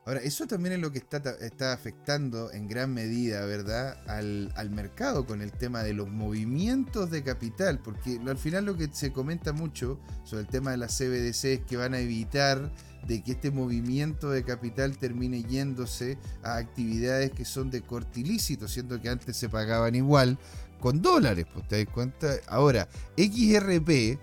Ahora, 0.07 0.21
eso 0.21 0.47
también 0.47 0.75
es 0.75 0.79
lo 0.79 0.93
que 0.93 0.99
está, 0.99 1.17
está 1.41 1.73
afectando 1.73 2.49
en 2.53 2.69
gran 2.69 2.93
medida, 2.93 3.45
¿verdad?, 3.45 3.97
al, 4.07 4.53
al, 4.55 4.69
mercado 4.69 5.25
con 5.25 5.41
el 5.41 5.51
tema 5.51 5.83
de 5.83 5.91
los 5.91 6.07
movimientos 6.07 7.11
de 7.11 7.23
capital, 7.23 7.79
porque 7.79 8.17
al 8.25 8.37
final 8.37 8.63
lo 8.63 8.77
que 8.77 8.87
se 8.89 9.11
comenta 9.11 9.51
mucho 9.51 9.99
sobre 10.23 10.43
el 10.43 10.47
tema 10.47 10.71
de 10.71 10.77
las 10.77 10.97
CBDC 10.97 11.43
es 11.43 11.59
que 11.65 11.75
van 11.75 11.93
a 11.93 11.99
evitar 11.99 12.71
de 13.05 13.21
que 13.21 13.33
este 13.33 13.51
movimiento 13.51 14.29
de 14.29 14.45
capital 14.45 14.97
termine 14.97 15.43
yéndose 15.43 16.17
a 16.41 16.55
actividades 16.55 17.31
que 17.31 17.43
son 17.43 17.69
de 17.69 17.81
corte 17.81 18.21
ilícito, 18.21 18.69
siendo 18.69 19.01
que 19.01 19.09
antes 19.09 19.35
se 19.35 19.49
pagaban 19.49 19.93
igual 19.93 20.39
con 20.79 21.01
dólares, 21.01 21.47
pues 21.53 21.67
te 21.67 21.83
das 21.83 21.93
cuenta. 21.93 22.33
Ahora, 22.47 22.87
XRP 23.17 24.17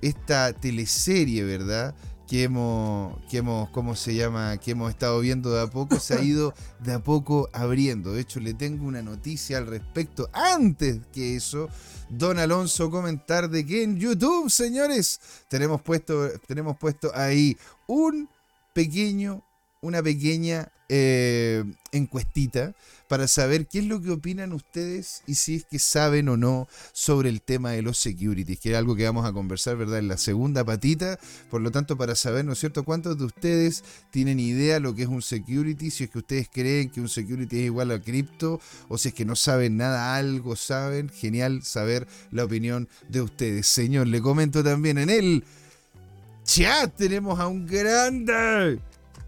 esta 0.00 0.52
teleserie, 0.52 1.44
¿verdad? 1.44 1.94
Que 2.34 2.42
hemos, 2.42 3.16
que 3.30 3.36
hemos, 3.36 3.70
¿cómo 3.70 3.94
se 3.94 4.12
llama? 4.12 4.56
Que 4.56 4.72
hemos 4.72 4.90
estado 4.90 5.20
viendo 5.20 5.52
de 5.52 5.62
a 5.62 5.68
poco, 5.68 6.00
se 6.00 6.14
ha 6.14 6.20
ido 6.24 6.52
de 6.80 6.92
a 6.92 6.98
poco 6.98 7.48
abriendo. 7.52 8.12
De 8.12 8.22
hecho, 8.22 8.40
le 8.40 8.54
tengo 8.54 8.88
una 8.88 9.02
noticia 9.02 9.56
al 9.56 9.68
respecto. 9.68 10.28
Antes 10.32 10.98
que 11.12 11.36
eso, 11.36 11.68
Don 12.08 12.40
Alonso 12.40 12.90
comentar 12.90 13.48
de 13.48 13.64
que 13.64 13.84
en 13.84 14.00
YouTube, 14.00 14.50
señores, 14.50 15.20
tenemos 15.46 15.80
puesto, 15.80 16.28
tenemos 16.48 16.76
puesto 16.76 17.12
ahí 17.14 17.56
un 17.86 18.28
pequeño, 18.72 19.44
una 19.80 20.02
pequeña 20.02 20.72
eh, 20.88 21.62
encuestita 21.92 22.74
para 23.14 23.28
saber 23.28 23.68
qué 23.68 23.78
es 23.78 23.84
lo 23.84 24.02
que 24.02 24.10
opinan 24.10 24.52
ustedes 24.52 25.22
y 25.24 25.36
si 25.36 25.54
es 25.54 25.64
que 25.64 25.78
saben 25.78 26.28
o 26.28 26.36
no 26.36 26.66
sobre 26.92 27.28
el 27.28 27.42
tema 27.42 27.70
de 27.70 27.80
los 27.80 27.96
securities, 27.96 28.58
que 28.58 28.72
es 28.72 28.76
algo 28.76 28.96
que 28.96 29.04
vamos 29.04 29.24
a 29.24 29.32
conversar, 29.32 29.76
¿verdad? 29.76 30.00
En 30.00 30.08
la 30.08 30.16
segunda 30.16 30.64
patita. 30.64 31.16
Por 31.48 31.60
lo 31.60 31.70
tanto, 31.70 31.96
para 31.96 32.16
saber, 32.16 32.44
¿no 32.44 32.54
es 32.54 32.58
cierto?, 32.58 32.82
cuántos 32.82 33.16
de 33.16 33.24
ustedes 33.26 33.84
tienen 34.10 34.40
idea 34.40 34.80
lo 34.80 34.96
que 34.96 35.02
es 35.02 35.08
un 35.08 35.22
security, 35.22 35.92
si 35.92 36.02
es 36.02 36.10
que 36.10 36.18
ustedes 36.18 36.48
creen 36.52 36.90
que 36.90 37.00
un 37.00 37.08
security 37.08 37.60
es 37.60 37.66
igual 37.66 37.92
a 37.92 38.02
cripto, 38.02 38.60
o 38.88 38.98
si 38.98 39.10
es 39.10 39.14
que 39.14 39.24
no 39.24 39.36
saben 39.36 39.76
nada, 39.76 40.16
algo 40.16 40.56
saben. 40.56 41.08
Genial 41.08 41.62
saber 41.62 42.08
la 42.32 42.42
opinión 42.42 42.88
de 43.08 43.20
ustedes. 43.20 43.68
Señor, 43.68 44.08
le 44.08 44.20
comento 44.20 44.64
también 44.64 44.98
en 44.98 45.10
el 45.10 45.44
chat 46.42 46.92
tenemos 46.96 47.38
a 47.38 47.46
un 47.46 47.64
grande 47.64 48.80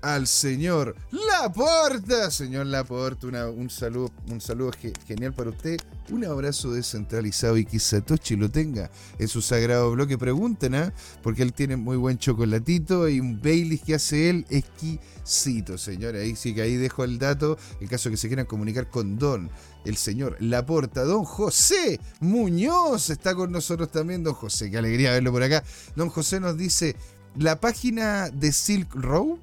al 0.07 0.29
señor 0.29 0.95
Laporta. 1.11 2.31
Señor 2.31 2.67
Laporta, 2.67 3.51
un 3.51 3.69
saludo, 3.69 4.13
un 4.31 4.41
saludo 4.41 4.71
genial 5.05 5.35
para 5.35 5.51
usted. 5.51 5.81
Un 6.11 6.25
abrazo 6.25 6.71
descentralizado 6.71 7.57
y 7.57 7.65
que 7.65 7.81
Satoshi 7.81 8.37
lo 8.37 8.49
tenga 8.49 8.89
en 9.19 9.27
su 9.27 9.43
sagrado 9.43 9.91
bloque. 9.91 10.17
Pregunten, 10.17 10.77
¿ah? 10.77 10.93
Porque 11.25 11.43
él 11.43 11.53
tiene 11.53 11.77
muy 11.77 11.97
buen 11.97 12.19
chocolatito 12.19 13.09
y 13.09 13.19
un 13.19 13.41
Baileys 13.43 13.83
que 13.83 13.97
hace 13.97 14.31
él 14.31 14.47
exquisito, 14.49 15.77
señor. 15.77 16.15
Ahí 16.15 16.37
sí 16.37 16.55
que 16.55 16.63
ahí 16.63 16.77
dejo 16.77 17.03
el 17.03 17.19
dato 17.19 17.59
en 17.81 17.89
caso 17.89 18.09
que 18.09 18.17
se 18.17 18.29
quieran 18.29 18.47
comunicar 18.47 18.89
con 18.89 19.19
Don, 19.19 19.51
el 19.85 19.97
señor 19.97 20.37
Laporta. 20.39 21.03
Don 21.03 21.25
José 21.25 21.99
Muñoz 22.21 23.11
está 23.11 23.35
con 23.35 23.51
nosotros 23.51 23.91
también. 23.91 24.23
Don 24.23 24.35
José, 24.35 24.71
qué 24.71 24.79
alegría 24.79 25.11
verlo 25.11 25.33
por 25.33 25.43
acá. 25.43 25.65
Don 25.97 26.11
José 26.11 26.39
nos 26.39 26.57
dice, 26.57 26.95
la 27.35 27.61
página 27.61 28.31
de 28.31 28.53
Silk 28.53 28.95
Road 28.95 29.39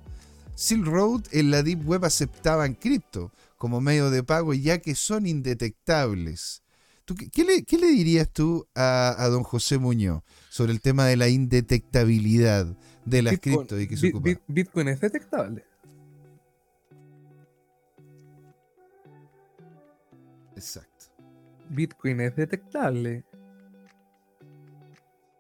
Silk 0.56 0.86
Road 0.86 1.24
en 1.32 1.52
la 1.52 1.64
Deep 1.64 1.88
Web 1.88 2.06
aceptaban 2.06 2.76
cripto 2.76 3.32
como 3.58 3.82
medio 3.82 4.10
de 4.10 4.24
pago 4.24 4.54
ya 4.54 4.80
que 4.80 4.96
son 4.96 5.26
indetectables. 5.26 6.64
qué, 7.32 7.44
le, 7.44 7.88
dirías 7.88 8.30
tú 8.30 8.68
a, 8.76 9.28
don 9.32 9.44
José 9.44 9.78
Muñoz 9.78 10.22
sobre 10.50 10.72
el 10.72 10.82
tema 10.82 11.06
de 11.08 11.18
la 11.18 11.28
indetectabilidad 11.28 12.78
de 13.06 13.22
las 13.22 13.40
cripto 13.40 13.80
y 13.80 13.88
que 13.88 13.98
se 13.98 14.10
ocupa? 14.10 14.30
Bitcoin 14.48 14.90
es 14.90 15.02
detectable. 15.02 15.66
Exacto. 20.56 21.06
Bitcoin 21.70 22.22
es 22.22 22.36
detectable. 22.36 23.24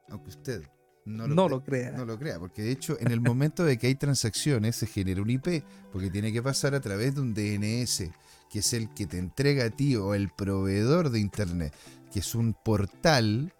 Aunque 0.09 0.29
usted 0.29 0.63
no 1.05 1.49
lo, 1.49 1.63
crea. 1.63 1.91
No 1.91 2.05
lo 2.05 2.17
crea, 2.17 2.39
porque 2.39 2.61
de 2.61 2.71
hecho 2.71 2.97
en 2.99 3.11
el 3.11 3.19
momento 3.19 3.63
de 3.65 3.77
que 3.77 3.87
hay 3.87 3.95
transacciones 3.95 4.75
se 4.75 4.87
genera 4.87 5.21
un 5.21 5.29
IP, 5.29 5.63
porque 5.91 6.09
tiene 6.09 6.31
que 6.31 6.41
pasar 6.41 6.75
a 6.75 6.79
través 6.81 7.15
de 7.15 7.21
un 7.21 7.33
DNS, 7.33 8.09
que 8.49 8.59
es 8.59 8.73
el 8.73 8.93
que 8.93 9.05
te 9.05 9.17
entrega 9.17 9.65
a 9.65 9.69
ti 9.69 9.95
o 9.95 10.13
el 10.13 10.29
proveedor 10.29 11.09
de 11.09 11.19
Internet, 11.19 11.73
que 12.11 12.19
es 12.19 12.35
un 12.35 12.53
portal, 12.53 13.53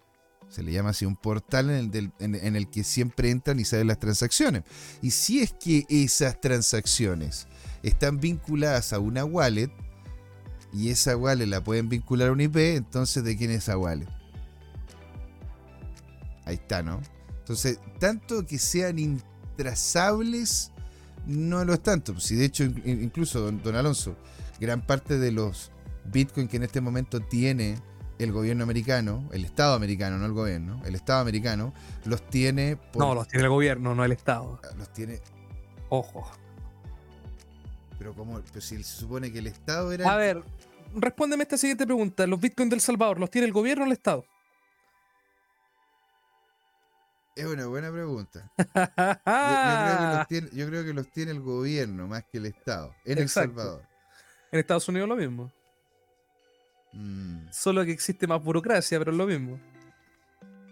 se 0.48 0.62
le 0.62 0.72
llama 0.72 0.90
así, 0.90 1.04
un 1.04 1.16
portal 1.16 1.70
en 1.70 1.90
el, 1.94 2.12
en 2.18 2.56
el 2.56 2.70
que 2.70 2.84
siempre 2.84 3.30
entran 3.30 3.60
y 3.60 3.64
salen 3.64 3.88
las 3.88 3.98
transacciones. 3.98 4.62
Y 5.02 5.10
si 5.10 5.40
es 5.40 5.52
que 5.52 5.84
esas 5.88 6.40
transacciones 6.40 7.46
están 7.82 8.20
vinculadas 8.20 8.92
a 8.92 9.00
una 9.00 9.24
wallet, 9.24 9.70
y 10.72 10.90
esa 10.90 11.16
wallet 11.16 11.46
la 11.46 11.62
pueden 11.62 11.88
vincular 11.88 12.30
a 12.30 12.32
un 12.32 12.40
IP, 12.40 12.56
entonces 12.56 13.22
¿de 13.22 13.36
quién 13.36 13.50
es 13.50 13.58
esa 13.58 13.78
wallet? 13.78 14.08
Ahí 16.44 16.56
está, 16.56 16.82
¿no? 16.82 17.00
Entonces, 17.44 17.78
tanto 18.00 18.46
que 18.46 18.56
sean 18.56 18.98
intrazables, 18.98 20.72
no 21.26 21.62
lo 21.66 21.74
es 21.74 21.82
tanto. 21.82 22.18
Si 22.18 22.36
de 22.36 22.46
hecho, 22.46 22.64
incluso, 22.64 23.50
don, 23.52 23.76
Alonso, 23.76 24.16
gran 24.58 24.80
parte 24.80 25.18
de 25.18 25.30
los 25.30 25.70
Bitcoin 26.06 26.48
que 26.48 26.56
en 26.56 26.62
este 26.62 26.80
momento 26.80 27.20
tiene 27.20 27.76
el 28.18 28.32
gobierno 28.32 28.64
americano, 28.64 29.28
el 29.30 29.44
Estado 29.44 29.74
americano, 29.74 30.16
no 30.16 30.24
el 30.24 30.32
gobierno, 30.32 30.80
el 30.86 30.94
Estado 30.94 31.20
americano, 31.20 31.74
los 32.06 32.26
tiene... 32.30 32.78
no, 32.94 33.14
los 33.14 33.28
tiene 33.28 33.44
el 33.44 33.50
gobierno, 33.50 33.94
no 33.94 34.06
el 34.06 34.12
Estado. 34.12 34.58
Ah, 34.64 34.68
los 34.78 34.90
tiene... 34.94 35.20
Ojo. 35.90 36.26
Pero 37.98 38.14
como, 38.14 38.40
pero 38.40 38.60
si 38.62 38.82
se 38.82 38.84
supone 38.84 39.30
que 39.30 39.40
el 39.40 39.48
Estado 39.48 39.92
era... 39.92 40.10
A 40.10 40.16
ver, 40.16 40.42
respóndeme 40.94 41.42
esta 41.42 41.58
siguiente 41.58 41.84
pregunta. 41.84 42.26
¿Los 42.26 42.40
Bitcoin 42.40 42.70
del 42.70 42.80
Salvador 42.80 43.20
los 43.20 43.30
tiene 43.30 43.46
el 43.46 43.52
gobierno 43.52 43.84
o 43.84 43.86
el 43.86 43.92
Estado? 43.92 44.24
Es 47.36 47.46
una 47.46 47.66
buena 47.66 47.90
pregunta. 47.90 48.48
Yo, 50.52 50.66
creo 50.68 50.84
que 50.84 50.92
los 50.92 51.10
tiene, 51.10 51.32
el 51.32 51.40
gobierno 51.40 52.06
más 52.06 52.24
que 52.30 52.38
el 52.38 52.46
Estado, 52.46 52.94
en 53.04 53.18
El 53.18 53.28
Salvador. 53.28 53.82
En 54.52 54.60
Estados 54.60 54.88
Unidos 54.88 55.08
lo 55.08 55.16
mismo. 55.16 55.52
Mm. 56.92 57.48
Solo 57.50 57.84
que 57.84 57.90
existe 57.90 58.28
más 58.28 58.42
burocracia, 58.42 58.98
pero 59.00 59.10
es 59.10 59.18
lo 59.18 59.26
mismo. 59.26 59.58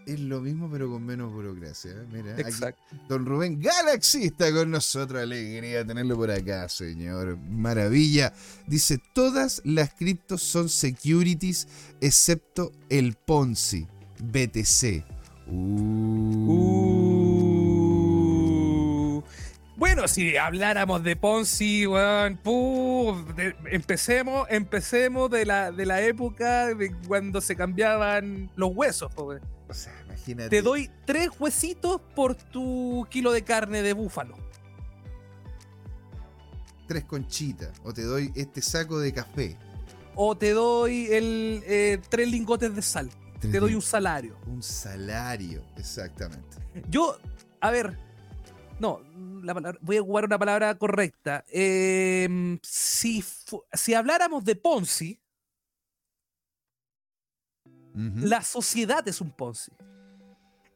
Es 0.07 0.21
lo 0.21 0.41
mismo, 0.41 0.71
pero 0.71 0.89
con 0.89 1.05
menos 1.05 1.33
burocracia. 1.33 1.91
¿eh? 1.93 2.07
Mira, 2.13 2.37
don 3.09 3.27
Rubén 3.27 3.61
Galaxy 3.61 4.25
está 4.25 4.53
con 4.53 4.71
nosotros. 4.71 5.21
Alegría 5.21 5.85
tenerlo 5.85 6.17
por 6.17 6.31
acá, 6.31 6.69
señor. 6.69 7.39
Maravilla. 7.39 8.33
Dice: 8.69 9.01
Todas 9.15 9.63
las 9.65 9.95
criptos 9.95 10.43
son 10.43 10.69
securities, 10.69 11.67
excepto 12.01 12.73
el 12.89 13.15
Ponzi, 13.15 13.87
BTC. 14.21 15.22
Uh. 15.47 16.83
Bueno, 19.77 20.07
si 20.07 20.37
habláramos 20.37 21.03
de 21.03 21.17
Ponzi, 21.17 21.87
empecemos, 23.67 24.47
empecemos 24.49 25.31
de 25.31 25.45
la, 25.45 25.73
de 25.73 25.87
la 25.87 26.01
época 26.03 26.75
de 26.75 26.95
cuando 27.09 27.41
se 27.41 27.57
cambiaban 27.57 28.51
los 28.55 28.71
huesos. 28.75 29.11
O 29.17 29.41
sea, 29.75 29.93
imagínate. 30.05 30.51
Te 30.51 30.63
doy 30.63 30.89
tres 31.05 31.31
huesitos 31.39 32.01
por 32.15 32.35
tu 32.37 33.07
kilo 33.11 33.33
de 33.33 33.43
carne 33.43 33.83
de 33.83 33.93
búfalo. 33.93 34.37
Tres 36.87 37.05
conchitas. 37.05 37.73
O 37.83 37.93
te 37.93 38.03
doy 38.03 38.31
este 38.37 38.63
saco 38.63 39.01
de 39.01 39.13
café. 39.13 39.57
O 40.15 40.37
te 40.37 40.51
doy 40.51 41.07
el, 41.07 41.65
eh, 41.67 41.99
tres 42.09 42.31
lingotes 42.31 42.75
de 42.77 42.83
sal 42.83 43.11
te 43.51 43.61
doy 43.61 43.75
un 43.75 43.83
salario. 43.83 44.37
Un 44.47 44.63
salario, 44.63 45.65
exactamente. 45.77 46.59
Yo, 46.89 47.19
a 47.61 47.71
ver, 47.71 47.99
no, 48.79 49.01
voy 49.81 49.97
a 49.97 50.03
jugar 50.03 50.25
una 50.25 50.39
palabra 50.39 50.77
correcta. 50.79 51.45
Em, 51.49 52.59
si, 52.63 53.25
si 53.73 53.95
habláramos 53.95 54.45
de 54.45 54.57
Ponzi, 54.57 55.21
la 57.95 58.43
sociedad 58.43 59.07
es 59.07 59.21
un 59.21 59.31
Ponzi. 59.31 59.73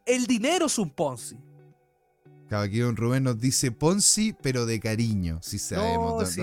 El 0.04 0.26
dinero 0.26 0.66
es 0.66 0.78
un 0.78 0.90
Ponzi. 0.90 1.38
Don 2.48 2.96
Rubén 2.96 3.24
nos 3.24 3.38
dice 3.40 3.72
Ponzi, 3.72 4.34
pero 4.40 4.66
de 4.66 4.78
cariño, 4.78 5.40
si 5.42 5.58
sabemos. 5.58 6.36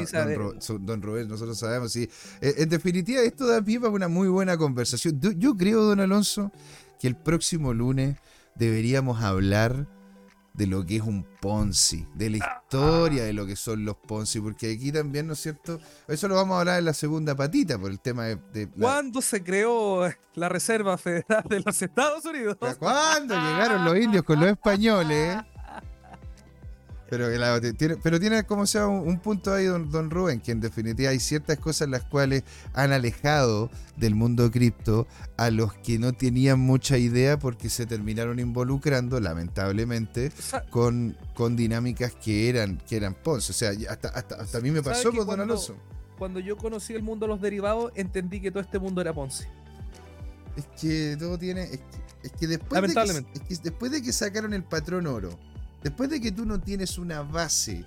don, 0.82 1.02
Rubén, 1.02 1.28
nosotros 1.28 1.58
sabemos, 1.58 1.92
sí. 1.92 2.10
Eh, 2.42 2.56
en 2.58 2.70
definitiva, 2.70 3.22
esto 3.22 3.48
da 3.48 3.62
pie 3.62 3.80
para 3.80 3.92
una 3.92 4.08
muy 4.08 4.28
buena 4.28 4.58
conversación. 4.58 5.20
Yo, 5.38 5.56
creo, 5.56 5.84
don 5.84 6.00
Alonso, 6.00 6.52
que 7.00 7.08
el 7.08 7.16
próximo 7.16 7.74
lunes 7.74 8.18
deberíamos 8.56 9.22
hablar 9.22 9.88
de 10.54 10.68
lo 10.68 10.86
que 10.86 10.98
es 10.98 11.02
un 11.02 11.26
Ponzi, 11.42 12.06
de 12.14 12.30
la 12.30 12.38
historia 12.38 13.24
de 13.24 13.34
lo 13.34 13.46
que 13.48 13.56
son 13.56 13.86
los 13.86 13.96
Ponzi, 13.96 14.40
porque 14.40 14.74
aquí 14.74 14.92
también, 14.92 15.26
¿no 15.26 15.34
es 15.34 15.40
cierto? 15.40 15.80
Eso 16.08 16.28
lo 16.28 16.36
vamos 16.36 16.56
a 16.56 16.60
hablar 16.60 16.80
en 16.80 16.86
la 16.86 16.94
segunda 16.94 17.34
patita, 17.34 17.80
por 17.80 17.90
el 17.90 18.00
tema 18.00 18.26
de... 18.26 18.70
¿Cuándo 18.80 19.22
se 19.22 19.44
creó 19.44 20.08
la 20.36 20.50
Reserva 20.50 20.98
Federal 20.98 21.44
de 21.50 21.62
los 21.62 21.82
Estados 21.82 22.24
Unidos? 22.26 22.58
¿Cuándo 22.78 23.34
llegaron 23.34 23.84
los 23.84 23.98
indios 23.98 24.24
con 24.24 24.40
los 24.40 24.50
españoles? 24.50 25.38
Pero, 27.16 27.62
tiene, 27.76 27.98
pero 28.02 28.20
tiene 28.20 28.44
como 28.44 28.66
sea 28.66 28.88
un, 28.88 29.20
punto 29.20 29.54
ahí, 29.54 29.66
don, 29.66 29.92
don, 29.92 30.10
Rubén, 30.10 30.42
que 30.42 30.52
en 30.52 30.62
definitiva 30.62 31.12
hay 31.12 31.20
ciertas 31.20 31.60
cosas 31.60 31.88
las 31.88 32.04
cuales 32.04 32.44
han 32.74 32.92
alejado 32.92 33.70
del 33.98 34.16
mundo 34.16 34.50
cripto 34.50 35.06
a 35.38 35.52
los 35.52 35.76
que 35.76 36.00
no 36.00 36.14
tenían 36.14 36.60
mucha 36.60 36.98
idea 36.98 37.38
porque 37.38 37.70
se 37.70 37.86
terminaron 37.86 38.40
involucrando, 38.40 39.20
lamentablemente, 39.20 40.32
con, 40.72 41.16
con 41.36 41.56
dinámicas 41.56 42.14
que 42.16 42.50
eran, 42.50 42.80
que 42.80 42.98
eran 42.98 43.14
Ponce. 43.14 43.52
O 43.52 43.56
sea, 43.56 43.74
hasta, 43.92 44.08
hasta, 44.08 44.58
a 44.58 44.62
mí 44.62 44.72
me 44.72 44.82
pasó 44.82 45.12
con 45.12 45.28
Don 45.28 45.40
Alonso. 45.40 45.76
Cuando 46.18 46.40
yo 46.40 46.58
conocí 46.58 46.94
el 46.94 47.04
mundo 47.04 47.28
de 47.28 47.34
los 47.34 47.42
derivados, 47.42 47.92
entendí 47.94 48.42
que 48.42 48.50
todo 48.50 48.62
este 48.62 48.80
mundo 48.80 49.02
era 49.02 49.14
Ponce. 49.14 49.48
Es 50.58 50.66
que 50.82 51.16
todo 51.20 51.38
tiene. 51.38 51.70
Es 52.24 52.32
que, 52.40 52.48
después, 52.48 52.82
de 52.82 53.26
es 53.34 53.40
que 53.42 53.56
después 53.70 53.92
de 53.92 54.02
que 54.02 54.12
sacaron 54.14 54.54
el 54.56 54.64
patrón 54.64 55.06
oro 55.06 55.38
Después 55.84 56.10
de 56.10 56.22
que 56.22 56.32
tú 56.32 56.46
no 56.46 56.62
tienes 56.62 56.98
una 56.98 57.22
base 57.24 57.84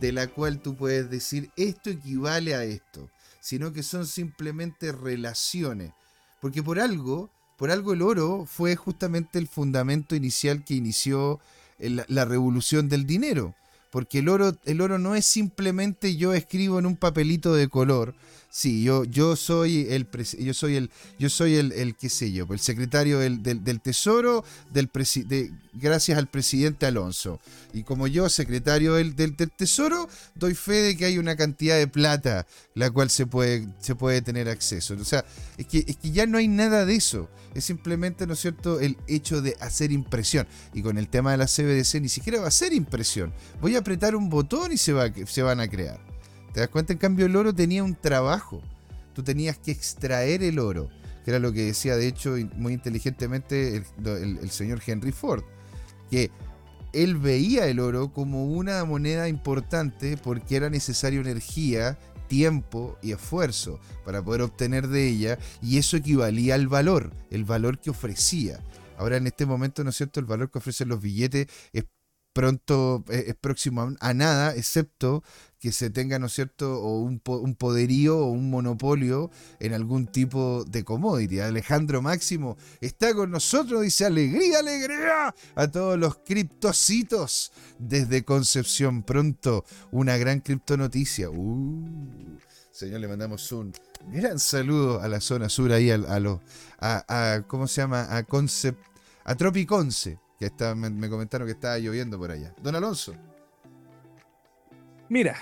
de 0.00 0.12
la 0.12 0.26
cual 0.26 0.60
tú 0.60 0.76
puedes 0.76 1.08
decir 1.08 1.50
esto 1.56 1.88
equivale 1.88 2.54
a 2.54 2.64
esto, 2.64 3.08
sino 3.40 3.72
que 3.72 3.82
son 3.82 4.06
simplemente 4.06 4.92
relaciones. 4.92 5.92
Porque 6.40 6.62
por 6.62 6.78
algo, 6.78 7.30
por 7.56 7.70
algo 7.70 7.94
el 7.94 8.02
oro 8.02 8.44
fue 8.46 8.76
justamente 8.76 9.38
el 9.38 9.48
fundamento 9.48 10.14
inicial 10.14 10.62
que 10.62 10.74
inició 10.74 11.40
la 11.78 12.24
revolución 12.26 12.90
del 12.90 13.06
dinero. 13.06 13.54
Porque 13.90 14.18
el 14.18 14.28
oro, 14.28 14.54
el 14.66 14.82
oro 14.82 14.98
no 14.98 15.14
es 15.14 15.24
simplemente 15.24 16.16
yo 16.16 16.34
escribo 16.34 16.78
en 16.78 16.84
un 16.84 16.96
papelito 16.96 17.54
de 17.54 17.68
color, 17.68 18.14
Sí, 18.58 18.82
yo, 18.82 19.04
yo 19.04 19.36
soy 19.36 19.86
el 19.88 20.08
yo 20.40 20.52
soy 20.52 20.74
el 20.74 20.90
yo 21.16 21.30
soy 21.30 21.54
el, 21.54 21.70
el 21.70 21.94
qué 21.94 22.08
sé 22.08 22.32
yo, 22.32 22.44
el 22.50 22.58
secretario 22.58 23.20
del, 23.20 23.40
del, 23.40 23.80
Tesoro 23.80 24.44
del 24.72 24.90
de, 25.28 25.52
gracias 25.74 26.18
al 26.18 26.26
presidente 26.26 26.84
Alonso. 26.84 27.38
Y 27.72 27.84
como 27.84 28.08
yo, 28.08 28.28
secretario 28.28 28.94
del, 28.94 29.14
del, 29.14 29.36
Tesoro, 29.36 30.08
doy 30.34 30.56
fe 30.56 30.72
de 30.72 30.96
que 30.96 31.04
hay 31.04 31.18
una 31.18 31.36
cantidad 31.36 31.76
de 31.78 31.86
plata 31.86 32.48
la 32.74 32.90
cual 32.90 33.10
se 33.10 33.26
puede, 33.26 33.68
se 33.78 33.94
puede 33.94 34.22
tener 34.22 34.48
acceso. 34.48 34.96
O 35.00 35.04
sea, 35.04 35.24
es 35.56 35.68
que, 35.68 35.84
es 35.86 35.96
que 35.96 36.10
ya 36.10 36.26
no 36.26 36.38
hay 36.38 36.48
nada 36.48 36.84
de 36.84 36.96
eso. 36.96 37.30
Es 37.54 37.64
simplemente, 37.64 38.26
¿no 38.26 38.32
es 38.32 38.40
cierto?, 38.40 38.80
el 38.80 38.96
hecho 39.06 39.40
de 39.40 39.56
hacer 39.60 39.92
impresión. 39.92 40.48
Y 40.74 40.82
con 40.82 40.98
el 40.98 41.06
tema 41.06 41.30
de 41.30 41.36
la 41.36 41.46
CBDC 41.46 42.00
ni 42.00 42.08
siquiera 42.08 42.40
va 42.40 42.48
a 42.48 42.50
ser 42.50 42.72
impresión. 42.72 43.32
Voy 43.60 43.76
a 43.76 43.78
apretar 43.78 44.16
un 44.16 44.28
botón 44.28 44.72
y 44.72 44.78
se, 44.78 44.92
va, 44.92 45.12
se 45.28 45.42
van 45.42 45.60
a 45.60 45.68
crear. 45.68 46.17
¿Te 46.58 46.62
das 46.62 46.70
cuenta? 46.70 46.92
En 46.92 46.98
cambio, 46.98 47.26
el 47.26 47.36
oro 47.36 47.54
tenía 47.54 47.84
un 47.84 47.94
trabajo. 47.94 48.60
Tú 49.14 49.22
tenías 49.22 49.56
que 49.58 49.70
extraer 49.70 50.42
el 50.42 50.58
oro, 50.58 50.88
que 51.24 51.30
era 51.30 51.38
lo 51.38 51.52
que 51.52 51.66
decía, 51.66 51.94
de 51.94 52.08
hecho, 52.08 52.34
muy 52.56 52.72
inteligentemente 52.72 53.76
el, 53.76 54.50
señor 54.50 54.80
Henry 54.84 55.12
Ford, 55.12 55.44
que 56.10 56.32
él 56.92 57.16
veía 57.16 57.68
el 57.68 57.78
oro 57.78 58.12
como 58.12 58.44
una 58.46 58.84
moneda 58.84 59.28
importante 59.28 60.16
porque 60.16 60.56
era 60.56 60.68
necesaria 60.68 61.20
energía, 61.20 61.96
tiempo 62.26 62.98
y 63.02 63.12
esfuerzo 63.12 63.78
para 64.04 64.20
poder 64.20 64.42
obtener 64.42 64.88
de 64.88 65.06
ella 65.06 65.38
y 65.62 65.78
eso 65.78 65.96
equivalía 65.96 66.56
al 66.56 66.66
valor, 66.66 67.12
el 67.30 67.44
valor 67.44 67.78
que 67.78 67.90
ofrecía. 67.90 68.58
Ahora 68.96 69.16
en 69.16 69.28
este 69.28 69.46
momento, 69.46 69.84
¿no 69.84 69.90
es 69.90 69.96
cierto? 69.96 70.18
El 70.18 70.26
valor 70.26 70.50
que 70.50 70.58
ofrecen 70.58 70.88
los 70.88 71.00
billetes 71.00 71.46
es 71.72 71.84
pronto 72.38 73.04
es, 73.08 73.34
próximo 73.34 73.96
a, 73.98 74.14
nada, 74.14 74.54
excepto 74.54 75.24
que 75.60 75.72
se 75.72 75.90
tenga, 75.90 76.18
¿no 76.18 76.26
es 76.26 76.34
cierto?, 76.34 76.80
o 76.80 77.00
un, 77.00 77.20
un, 77.24 77.54
poderío 77.54 78.18
o 78.18 78.30
un 78.30 78.50
monopolio 78.50 79.30
en 79.58 79.74
algún 79.74 80.06
tipo 80.06 80.64
de 80.64 80.84
commodity. 80.84 81.40
Alejandro 81.40 82.00
Máximo 82.00 82.56
está 82.80 83.14
con 83.14 83.30
nosotros, 83.30 83.82
dice 83.82 84.04
alegría, 84.04 84.60
alegría 84.60 85.34
a 85.54 85.68
todos 85.68 85.98
los 85.98 86.18
criptocitos 86.18 87.52
desde 87.78 88.24
Concepción. 88.24 89.02
Pronto, 89.02 89.64
una 89.90 90.16
gran 90.16 90.40
criptonoticia. 90.40 91.28
Uh, 91.30 92.38
señor, 92.70 93.00
le 93.00 93.08
mandamos 93.08 93.50
un 93.50 93.72
gran 94.12 94.38
saludo 94.38 95.00
a 95.02 95.08
la 95.08 95.20
zona 95.20 95.48
sur, 95.48 95.72
ahí 95.72 95.90
a, 95.90 95.96
a 95.96 96.20
los, 96.20 96.40
a, 96.78 97.42
¿cómo 97.48 97.66
se 97.66 97.80
llama? 97.80 98.16
A 98.16 98.22
Concept, 98.22 98.80
a 99.24 99.34
Tropiconce, 99.34 100.20
que 100.38 100.46
está, 100.46 100.76
me 100.76 101.08
comentaron 101.08 101.48
que 101.48 101.52
estaba 101.52 101.78
lloviendo 101.78 102.16
por 102.16 102.30
allá. 102.30 102.54
Don 102.62 102.76
Alonso. 102.76 103.14
Mira, 105.08 105.36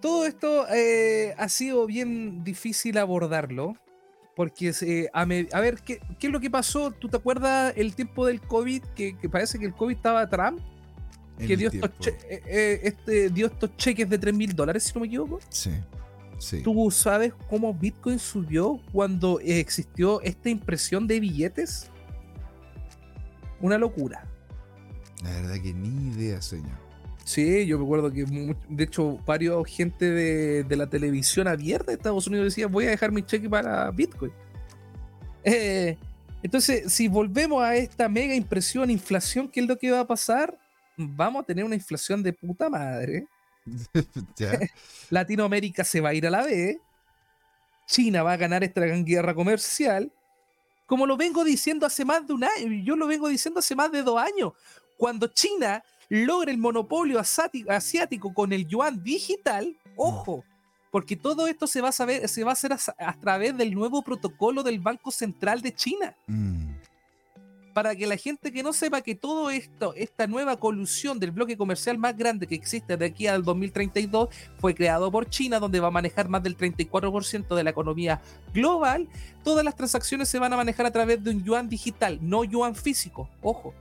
todo 0.00 0.26
esto 0.26 0.66
eh, 0.68 1.34
ha 1.36 1.48
sido 1.48 1.86
bien 1.86 2.44
difícil 2.44 2.98
abordarlo. 2.98 3.74
Porque, 4.36 4.72
eh, 4.82 5.08
a, 5.12 5.24
ver, 5.24 5.80
¿qué, 5.84 6.00
es 6.20 6.30
lo 6.30 6.38
que 6.38 6.48
pasó? 6.48 6.92
¿Tú 6.92 7.08
te 7.08 7.16
acuerdas 7.16 7.72
el 7.76 7.96
tiempo 7.96 8.24
del 8.24 8.40
COVID? 8.40 8.84
Que, 8.94 9.16
parece 9.30 9.58
que 9.58 9.66
el 9.66 9.74
COVID 9.74 9.96
estaba 9.96 10.28
Trump. 10.28 10.60
Que 11.38 11.56
dio 11.56 11.70
estos, 11.70 12.14
eh, 12.28 12.80
este, 12.84 13.30
dio 13.30 13.46
estos, 13.46 13.76
cheques 13.76 14.08
de 14.08 14.16
3 14.16 14.34
mil 14.34 14.54
dólares, 14.54 14.84
si 14.84 14.92
no 14.94 15.00
me 15.00 15.08
equivoco. 15.08 15.40
Sí, 15.50 15.72
sí. 16.38 16.62
¿Tú 16.62 16.88
sabes 16.92 17.32
cómo 17.48 17.74
Bitcoin 17.74 18.20
subió 18.20 18.80
cuando 18.92 19.40
existió 19.40 20.20
esta 20.22 20.48
impresión 20.48 21.08
de 21.08 21.18
billetes? 21.18 21.90
Una 23.60 23.76
locura. 23.76 24.24
La 25.24 25.30
verdad 25.30 25.60
que 25.60 25.74
ni 25.74 26.12
idea, 26.12 26.40
señor. 26.40 26.87
Sí, 27.28 27.66
yo 27.66 27.76
me 27.76 27.84
acuerdo 27.84 28.10
que 28.10 28.24
de 28.24 28.84
hecho 28.84 29.18
varios 29.26 29.68
gente 29.68 30.10
de, 30.10 30.76
la 30.76 30.86
televisión 30.86 31.46
abierta 31.46 31.88
de 31.88 31.98
Estados 31.98 32.26
Unidos 32.26 32.46
decían 32.46 32.72
voy 32.72 32.86
a 32.86 32.88
dejar 32.88 33.12
mi 33.12 33.22
cheque 33.22 33.50
para 33.50 33.90
Bitcoin. 33.90 34.32
Eh, 35.44 35.98
entonces, 36.42 36.90
si 36.90 37.06
volvemos 37.06 37.62
a 37.62 37.76
esta 37.76 38.08
mega 38.08 38.34
impresión, 38.34 38.88
inflación, 38.88 39.46
¿qué 39.46 39.60
es 39.60 39.66
lo 39.66 39.76
que 39.76 39.90
va 39.90 40.00
a 40.00 40.06
pasar? 40.06 40.58
Vamos 40.96 41.42
a 41.42 41.44
tener 41.44 41.66
una 41.66 41.74
inflación 41.74 42.22
de 42.22 42.32
puta 42.32 42.70
madre. 42.70 43.26
Latinoamérica 45.10 45.84
se 45.84 46.00
va 46.00 46.08
a 46.08 46.14
ir 46.14 46.26
a 46.26 46.30
la 46.30 46.44
B. 46.44 46.80
China 47.86 48.22
va 48.22 48.32
a 48.32 48.36
ganar 48.38 48.64
esta 48.64 48.80
gran 48.80 49.04
guerra 49.04 49.34
comercial. 49.34 50.10
Como 50.86 51.04
lo 51.06 51.18
vengo 51.18 51.44
diciendo 51.44 51.84
hace 51.84 52.06
más 52.06 52.26
de 52.26 52.32
un 52.32 52.44
año, 52.44 52.72
yo 52.82 52.96
lo 52.96 53.06
vengo 53.06 53.28
diciendo 53.28 53.60
hace 53.60 53.76
más 53.76 53.92
de 53.92 54.02
dos 54.02 54.18
años. 54.18 54.54
Cuando 54.96 55.26
China 55.26 55.84
logra 56.08 56.50
el 56.50 56.58
monopolio 56.58 57.20
asiático 57.20 58.32
con 58.32 58.52
el 58.52 58.66
yuan 58.66 59.02
digital, 59.02 59.76
ojo, 59.96 60.44
porque 60.90 61.16
todo 61.16 61.46
esto 61.46 61.66
se 61.66 61.80
va 61.80 61.90
a 61.90 61.92
saber, 61.92 62.28
se 62.28 62.44
va 62.44 62.50
a 62.50 62.52
hacer 62.54 62.72
a, 62.72 63.20
través 63.20 63.56
del 63.56 63.74
nuevo 63.74 64.02
protocolo 64.02 64.62
del 64.62 64.80
Banco 64.80 65.10
Central 65.10 65.60
de 65.60 65.74
China. 65.74 66.14
Mm. 66.26 66.68
Para 67.74 67.94
que 67.94 68.08
la 68.08 68.16
gente 68.16 68.50
que 68.50 68.64
no 68.64 68.72
sepa 68.72 69.02
que 69.02 69.14
todo 69.14 69.50
esto, 69.50 69.94
esta 69.94 70.26
nueva 70.26 70.58
colusión 70.58 71.20
del 71.20 71.30
bloque 71.30 71.56
comercial 71.56 71.96
más 71.96 72.16
grande 72.16 72.48
que 72.48 72.56
existe 72.56 72.96
de 72.96 73.06
aquí 73.06 73.28
al 73.28 73.44
2032, 73.44 74.30
fue 74.58 74.74
creado 74.74 75.12
por 75.12 75.28
China, 75.28 75.60
donde 75.60 75.78
va 75.78 75.88
a 75.88 75.92
manejar 75.92 76.28
más 76.28 76.42
del 76.42 76.56
34% 76.56 77.54
de 77.54 77.62
la 77.62 77.70
economía 77.70 78.20
global, 78.52 79.08
todas 79.44 79.64
las 79.64 79.76
transacciones 79.76 80.28
se 80.28 80.40
van 80.40 80.54
a 80.54 80.56
manejar 80.56 80.86
a 80.86 80.90
través 80.90 81.22
de 81.22 81.30
un 81.30 81.44
yuan 81.44 81.68
digital, 81.68 82.18
no 82.20 82.42
yuan 82.42 82.74
físico. 82.74 83.28
Ojo 83.42 83.74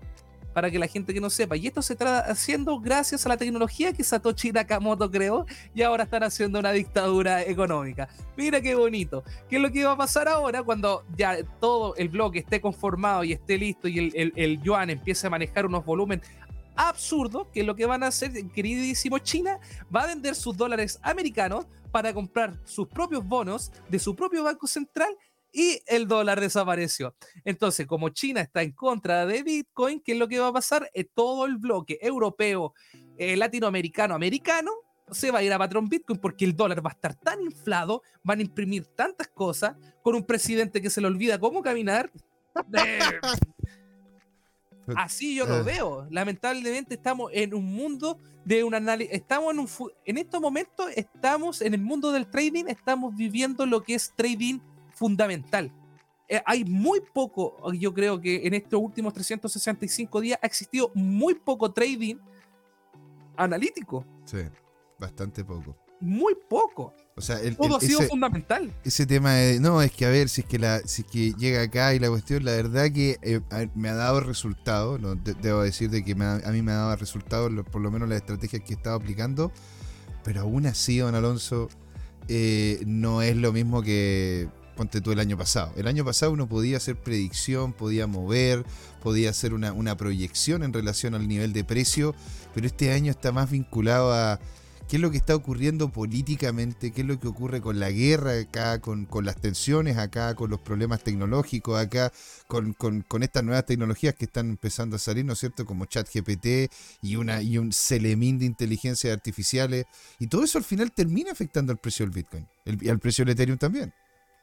para 0.58 0.72
que 0.72 0.80
la 0.80 0.88
gente 0.88 1.14
que 1.14 1.22
no 1.22 1.30
sepa. 1.30 1.56
Y 1.56 1.68
esto 1.68 1.84
se 1.84 1.94
está 1.94 2.18
haciendo 2.22 2.80
gracias 2.80 3.24
a 3.28 3.30
la 3.30 3.38
tecnología 3.38 3.94
que 3.94 4.04
Satoshi 4.04 4.52
Nakamoto 4.52 5.12
creó 5.12 5.46
y 5.76 5.84
ahora 5.84 6.06
están 6.06 6.24
haciendo 6.24 6.58
una 6.58 6.72
dictadura 6.72 7.44
económica. 7.44 8.10
Mira 8.36 8.60
qué 8.60 8.74
bonito. 8.74 9.24
¿Qué 9.48 9.58
es 9.58 9.62
lo 9.62 9.72
que 9.72 9.86
va 9.86 9.92
a 9.92 9.98
pasar 9.98 10.28
ahora 10.28 10.64
cuando 10.64 11.04
ya 11.16 11.44
todo 11.60 11.96
el 11.96 12.10
bloque 12.10 12.40
esté 12.40 12.60
conformado 12.60 13.24
y 13.24 13.34
esté 13.34 13.56
listo 13.60 13.88
y 13.88 14.12
el, 14.16 14.60
yuan 14.64 14.90
empiece 14.90 15.28
a 15.28 15.30
manejar 15.30 15.68
unos 15.68 15.86
volúmenes 15.86 16.28
absurdos? 16.76 17.50
Que 17.54 17.62
lo 17.62 17.76
que 17.76 17.86
van 17.86 18.02
a 18.02 18.08
hacer, 18.08 18.32
queridísimo 18.48 19.20
China, 19.20 19.60
va 19.96 20.06
a 20.06 20.08
vender 20.08 20.34
sus 20.34 20.58
dólares 20.58 21.00
americanos 21.04 21.68
para 21.92 22.16
comprar 22.16 22.60
sus 22.66 22.88
propios 22.88 23.24
bonos 23.24 23.72
de 23.90 24.00
su 24.00 24.16
propio 24.16 24.44
banco 24.44 24.66
central 24.66 25.16
y 25.52 25.82
el 25.88 26.08
dólar 26.08 26.40
desapareció. 26.40 27.16
Entonces, 27.44 27.88
como 27.88 28.10
China 28.10 28.42
está 28.42 28.62
en 28.62 28.72
contra 28.72 29.26
de 29.26 29.44
Bitcoin, 29.44 30.02
¿qué 30.02 30.14
es 30.14 30.18
lo 30.18 30.28
que 30.28 30.40
va 30.40 30.48
a 30.48 30.54
pasar? 30.54 30.90
Eh, 30.94 31.04
todo 31.04 31.46
el 31.46 31.58
bloque 31.58 31.98
europeo, 32.02 32.74
eh, 33.18 33.36
latinoamericano, 33.36 34.16
americano, 34.16 34.72
se 35.12 35.32
va 35.32 35.40
a 35.40 35.44
ir 35.44 35.54
a 35.54 35.58
patrón 35.58 35.88
Bitcoin 35.88 36.20
porque 36.20 36.46
el 36.46 36.56
dólar 36.56 36.86
va 36.86 36.90
a 36.90 36.94
estar 36.94 37.16
tan 37.16 37.42
inflado, 37.42 38.04
van 38.24 38.40
a 38.40 38.42
imprimir 38.42 38.86
tantas 38.88 39.30
cosas, 39.30 39.76
con 40.02 40.16
un 40.16 40.24
presidente 40.24 40.82
que 40.82 40.90
se 40.90 41.02
le 41.02 41.08
olvida 41.08 41.40
cómo 41.40 41.62
caminar. 41.62 42.12
Así 44.96 45.36
yo 45.36 45.46
lo 45.46 45.58
eh. 45.58 45.64
veo. 45.64 46.08
Lamentablemente 46.10 46.96
estamos 46.96 47.32
en 47.34 47.54
un 47.54 47.66
mundo 47.66 48.20
de 48.46 48.64
un 48.64 48.74
análisis. 48.74 49.14
Estamos 49.14 49.54
en 49.54 49.60
un. 49.60 49.70
En 50.06 50.18
estos 50.18 50.40
momentos 50.40 50.90
estamos 50.96 51.62
en 51.62 51.74
el 51.74 51.82
mundo 51.82 52.12
del 52.12 52.30
trading, 52.30 52.66
estamos 52.68 53.16
viviendo 53.16 53.66
lo 53.66 53.84
que 53.84 53.96
es 53.96 54.14
trading 54.16 54.60
fundamental. 54.98 55.72
Eh, 56.30 56.42
hay 56.46 56.66
muy 56.66 57.00
poco, 57.14 57.72
yo 57.74 57.94
creo 57.94 58.20
que 58.20 58.46
en 58.46 58.54
estos 58.54 58.82
últimos 58.82 59.14
365 59.14 60.20
días 60.20 60.40
ha 60.42 60.46
existido 60.46 60.92
muy 60.94 61.36
poco 61.36 61.72
trading 61.72 62.18
analítico. 63.38 64.06
Sí, 64.26 64.40
bastante 65.00 65.46
poco. 65.46 65.78
Muy 66.00 66.36
poco. 66.50 66.94
O 67.16 67.22
sea, 67.22 67.40
el, 67.40 67.56
todo 67.58 67.78
ha 67.78 67.80
sido 67.80 68.02
fundamental. 68.02 68.72
Ese 68.84 69.08
tema 69.08 69.34
de, 69.34 69.60
no, 69.60 69.82
es 69.82 69.92
que 69.92 70.06
a 70.06 70.10
ver, 70.10 70.30
si 70.30 70.42
es 70.42 70.48
que 70.48 70.60
la, 70.60 70.80
si 70.82 71.02
es 71.02 71.08
que 71.08 71.34
llega 71.34 71.62
acá 71.62 71.96
y 71.96 72.00
la 72.00 72.10
cuestión, 72.10 72.44
la 72.46 72.52
verdad 72.52 72.92
que 72.92 73.18
eh, 73.22 73.40
me 73.74 73.90
ha 73.90 73.96
dado 73.96 74.20
resultado, 74.20 75.00
no, 75.00 75.16
debo 75.16 75.64
decir 75.64 75.90
de 75.90 76.04
que 76.04 76.12
a 76.12 76.52
mí 76.52 76.62
me 76.62 76.72
ha 76.72 76.76
dado 76.76 76.96
resultado, 76.98 77.50
por 77.64 77.82
lo 77.82 77.90
menos 77.90 78.10
las 78.10 78.18
estrategias 78.18 78.62
que 78.64 78.74
he 78.74 78.76
estado 78.76 78.98
aplicando, 78.98 79.52
pero 80.24 80.42
aún 80.42 80.68
así, 80.68 80.98
don 80.98 81.16
Alonso, 81.16 81.70
eh, 82.28 82.84
no 82.86 83.22
es 83.22 83.36
lo 83.36 83.54
mismo 83.54 83.82
que 83.82 84.50
ponte 84.78 85.02
tú 85.02 85.12
el 85.12 85.20
año 85.20 85.38
pasado. 85.38 85.74
El 85.76 85.88
año 85.88 86.06
pasado 86.06 86.32
uno 86.32 86.48
podía 86.48 86.78
hacer 86.78 86.96
predicción, 86.96 87.74
podía 87.74 88.08
mover, 88.08 88.64
podía 89.02 89.32
hacer 89.32 89.54
una, 89.54 89.74
una, 89.74 89.98
proyección 89.98 90.64
en 90.64 90.72
relación 90.72 91.16
al 91.16 91.28
nivel 91.28 91.52
de 91.52 91.66
precio, 91.66 92.16
pero 92.54 92.68
este 92.68 92.94
año 92.94 93.12
está 93.12 93.34
más 93.34 93.52
vinculado 93.52 94.14
a 94.14 94.40
qué 94.88 94.96
es 94.96 95.02
lo 95.02 95.12
que 95.12 95.18
está 95.18 95.36
ocurriendo 95.36 95.90
políticamente, 95.90 96.92
qué 96.92 97.02
es 97.02 97.08
lo 97.08 97.20
que 97.20 97.28
ocurre 97.28 97.60
con 97.60 97.80
la 97.80 97.92
guerra 97.92 98.40
acá, 98.40 98.80
con, 98.80 99.06
con 99.06 99.26
las 99.26 99.36
tensiones 99.36 99.98
acá, 99.98 100.36
con 100.36 100.50
los 100.50 100.62
problemas 100.62 101.04
tecnológicos 101.04 101.78
acá, 101.78 102.14
con, 102.48 102.74
con, 102.74 103.24
estas 103.24 103.44
nuevas 103.44 103.66
tecnologías 103.66 104.16
que 104.16 104.26
están 104.26 104.50
empezando 104.50 104.96
a 104.96 105.00
salir, 105.00 105.26
¿no 105.26 105.34
es 105.34 105.40
cierto? 105.40 105.66
Como 105.66 105.86
ChatGPT 105.86 106.72
y, 107.02 107.16
una, 107.18 107.42
y 107.42 107.58
un 107.58 107.74
celemín 107.74 108.40
de 108.40 108.46
inteligencias 108.46 109.12
artificiales. 109.12 109.86
Y 110.20 110.28
todo 110.28 110.44
eso 110.44 110.58
al 110.58 110.64
final 110.64 110.92
termina 110.92 111.32
afectando 111.32 111.74
al 111.74 111.80
precio 111.80 112.06
del 112.06 112.14
Bitcoin 112.14 112.48
y 112.66 112.90
al 112.90 113.00
precio 113.00 113.26
del 113.26 113.34
Ethereum 113.34 113.58
también 113.58 113.94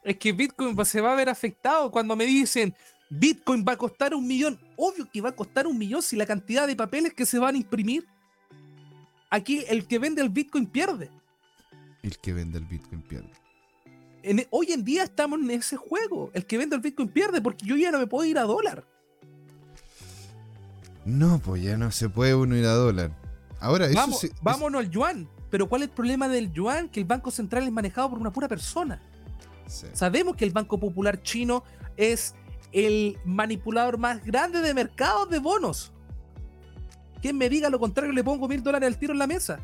es 0.05 0.19
que 0.19 0.33
Bitcoin 0.33 0.77
se 0.85 1.01
va 1.01 1.13
a 1.13 1.17
ver 1.17 1.29
afectado 1.29 1.91
cuando 1.91 2.15
me 2.15 2.27
dicen 2.27 2.75
Bitcoin 3.11 3.65
va 3.67 3.73
a 3.73 3.77
costar 3.77 4.15
un 4.15 4.27
millón. 4.27 4.59
Obvio 4.77 5.09
que 5.11 5.21
va 5.21 5.31
a 5.31 5.37
costar 5.37 5.67
un 5.67 5.79
millón 5.79 6.03
si 6.03 6.17
la 6.17 6.27
cantidad 6.27 6.67
de 6.67 6.77
papeles 6.77 7.15
que 7.15 7.27
se 7.27 7.39
van 7.39 7.55
a 7.55 7.59
imprimir. 7.59 8.07
Aquí 9.31 9.65
el 9.69 9.87
que 9.87 9.99
vende 9.99 10.23
el 10.23 10.29
Bitcoin 10.29 10.67
pierde. 10.67 11.11
El 12.03 12.19
que 12.19 12.33
vende 12.33 12.59
el 12.59 12.65
Bitcoin 12.67 13.03
pierde. 13.03 13.31
E, 14.23 14.47
hoy 14.51 14.73
en 14.73 14.85
día 14.85 15.05
estamos 15.05 15.41
en 15.41 15.51
ese 15.51 15.77
juego. 15.77 16.31
El 16.35 16.45
que 16.47 16.59
vende 16.59 16.77
el 16.77 16.83
Bitcoin 16.83 17.09
pierde 17.09 17.41
porque 17.41 17.65
yo 17.67 17.77
ya 17.77 17.91
no 17.91 17.99
me 17.99 18.07
puedo 18.07 18.25
ir 18.25 18.39
a 18.39 18.43
dólar. 18.43 18.85
No, 21.05 21.39
pues 21.39 21.63
ya 21.63 21.77
no 21.77 21.91
se 21.93 22.09
puede 22.09 22.35
uno 22.35 22.57
ir 22.57 22.65
a 22.65 22.73
dólar. 22.73 23.11
Ahora, 23.61 23.87
eso 23.87 24.29
vámonos 24.43 24.85
al 24.85 24.91
yuan. 24.91 25.29
Pero 25.51 25.69
¿cuál 25.69 25.83
es 25.83 25.89
el 25.89 25.95
problema 25.95 26.29
del 26.29 26.53
yuan? 26.53 26.89
Que 26.89 27.01
el 27.01 27.07
Banco 27.07 27.31
Central 27.31 27.65
es 27.65 27.73
manejado 27.73 28.11
por 28.11 28.19
una 28.19 28.33
pura 28.33 28.49
persona. 28.49 29.01
Sabemos 29.67 30.37
que 30.37 30.45
el 30.45 30.51
Banco 30.51 30.79
Popular 30.79 31.23
chino 31.23 31.65
es 31.97 32.35
el 32.73 33.19
manipulador 33.25 33.99
más 33.99 34.25
grande 34.25 34.61
de 34.61 34.75
mercados 34.75 35.31
de 35.31 35.39
bonos. 35.39 35.93
Quien 37.23 37.39
me 37.39 37.49
diga 37.49 37.71
lo 37.71 37.79
contrario 37.79 38.12
le 38.12 38.25
pongo 38.25 38.49
mil 38.49 38.62
dólares 38.62 38.87
al 38.87 38.99
tiro 38.99 39.12
en 39.12 39.19
la 39.19 39.27
mesa. 39.27 39.61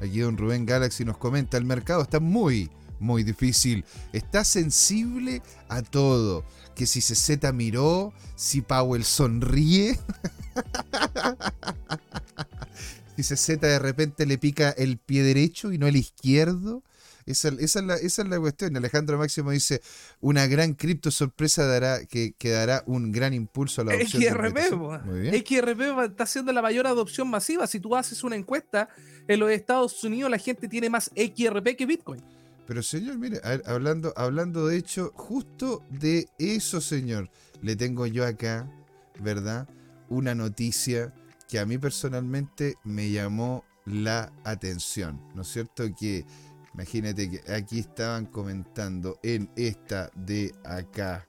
Aquí 0.00 0.20
don 0.20 0.36
Rubén 0.36 0.66
Galaxy 0.66 1.04
nos 1.04 1.16
comenta, 1.16 1.56
el 1.56 1.64
mercado 1.64 2.02
está 2.02 2.20
muy, 2.20 2.70
muy 2.98 3.22
difícil. 3.22 3.84
Está 4.12 4.44
sensible 4.44 5.42
a 5.68 5.82
todo. 5.82 6.44
Que 6.74 6.86
si 6.86 7.00
CZ 7.00 7.52
miró, 7.54 8.12
si 8.34 8.60
Powell 8.60 9.04
sonríe. 9.04 9.98
si 13.16 13.22
CZ 13.22 13.60
de 13.60 13.78
repente 13.78 14.26
le 14.26 14.36
pica 14.36 14.70
el 14.70 14.98
pie 14.98 15.22
derecho 15.22 15.72
y 15.72 15.78
no 15.78 15.86
el 15.86 15.96
izquierdo. 15.96 16.82
Esa, 17.26 17.48
esa, 17.58 17.80
es 17.80 17.84
la, 17.84 17.94
esa, 17.96 18.22
es 18.22 18.28
la, 18.28 18.38
cuestión. 18.38 18.76
Alejandro 18.76 19.18
Máximo 19.18 19.50
dice, 19.50 19.82
una 20.20 20.46
gran 20.46 20.74
cripto 20.74 21.10
sorpresa 21.10 21.66
dará, 21.66 22.06
que, 22.06 22.34
que 22.38 22.50
dará 22.50 22.84
un 22.86 23.10
gran 23.10 23.34
impulso 23.34 23.82
a 23.82 23.84
la 23.84 23.92
adopción. 23.94 24.22
XRP, 24.22 24.58
XRP 25.44 25.80
está 26.04 26.24
haciendo 26.24 26.52
la 26.52 26.62
mayor 26.62 26.86
adopción 26.86 27.28
masiva. 27.28 27.66
Si 27.66 27.80
tú 27.80 27.96
haces 27.96 28.22
una 28.22 28.36
encuesta 28.36 28.88
en 29.26 29.40
los 29.40 29.50
Estados 29.50 30.02
Unidos, 30.04 30.30
la 30.30 30.38
gente 30.38 30.68
tiene 30.68 30.88
más 30.88 31.10
XRP 31.16 31.76
que 31.76 31.86
Bitcoin. 31.86 32.22
Pero 32.66 32.82
señor, 32.82 33.18
mire, 33.18 33.40
hablando, 33.64 34.12
hablando 34.16 34.66
de 34.66 34.76
hecho, 34.76 35.12
justo 35.14 35.84
de 35.88 36.28
eso, 36.38 36.80
señor, 36.80 37.30
le 37.62 37.76
tengo 37.76 38.06
yo 38.06 38.26
acá, 38.26 38.68
¿verdad? 39.20 39.68
Una 40.08 40.34
noticia 40.34 41.14
que 41.48 41.60
a 41.60 41.66
mí 41.66 41.78
personalmente 41.78 42.74
me 42.84 43.10
llamó 43.10 43.64
la 43.84 44.32
atención, 44.42 45.20
¿no 45.34 45.42
es 45.42 45.48
cierto? 45.48 45.84
Que 45.94 46.24
imagínate 46.76 47.30
que 47.30 47.52
aquí 47.54 47.78
estaban 47.78 48.26
comentando 48.26 49.18
en 49.22 49.48
esta 49.56 50.10
de 50.14 50.54
acá, 50.62 51.26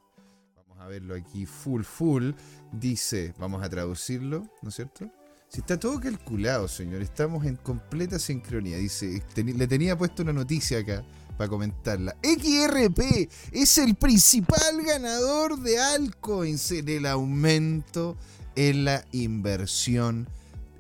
vamos 0.58 0.78
a 0.84 0.88
verlo 0.88 1.16
aquí 1.16 1.46
full 1.46 1.84
full, 1.84 2.32
dice, 2.74 3.34
vamos 3.40 3.64
a 3.64 3.70
traducirlo, 3.70 4.46
¿no 4.62 4.70
es 4.70 4.76
cierto? 4.76 5.10
Si 5.48 5.62
está 5.62 5.80
todo 5.80 6.02
calculado, 6.02 6.68
señor, 6.68 7.02
estamos 7.02 7.46
en 7.46 7.56
completa 7.56 8.20
sincronía. 8.20 8.76
Dice, 8.76 9.24
le 9.38 9.68
tenía 9.68 9.98
puesto 9.98 10.22
una 10.24 10.34
noticia 10.34 10.80
acá 10.80 11.06
para 11.38 11.50
comentarla. 11.50 12.18
XRP 12.22 13.30
es 13.54 13.78
el 13.78 13.96
principal 13.96 14.84
ganador 14.86 15.58
de 15.62 15.80
altcoins 15.80 16.72
en 16.74 16.90
el 16.90 17.06
aumento 17.06 18.18
en 18.58 18.84
la 18.84 19.06
inversión 19.14 20.28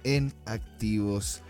en 0.03 0.33
activos 0.45 1.41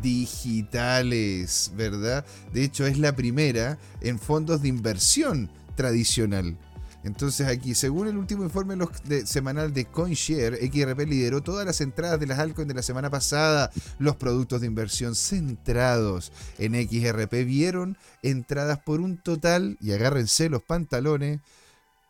digitales, 0.00 1.72
¿verdad? 1.76 2.24
De 2.52 2.64
hecho, 2.64 2.86
es 2.86 2.98
la 2.98 3.14
primera 3.14 3.78
en 4.00 4.18
fondos 4.18 4.62
de 4.62 4.68
inversión 4.68 5.50
tradicional. 5.74 6.56
Entonces 7.04 7.48
aquí, 7.48 7.74
según 7.74 8.06
el 8.06 8.16
último 8.16 8.44
informe 8.44 8.76
semanal 9.24 9.72
de 9.74 9.86
CoinShare, 9.86 10.64
XRP 10.70 11.00
lideró 11.00 11.42
todas 11.42 11.66
las 11.66 11.80
entradas 11.80 12.20
de 12.20 12.26
las 12.26 12.38
altcoins 12.38 12.68
de 12.68 12.74
la 12.74 12.82
semana 12.82 13.10
pasada. 13.10 13.72
Los 13.98 14.16
productos 14.16 14.60
de 14.60 14.68
inversión 14.68 15.16
centrados 15.16 16.30
en 16.58 16.74
XRP 16.74 17.44
vieron 17.44 17.98
entradas 18.22 18.78
por 18.78 19.00
un 19.00 19.18
total, 19.18 19.76
y 19.80 19.90
agárrense 19.92 20.48
los 20.48 20.62
pantalones, 20.62 21.40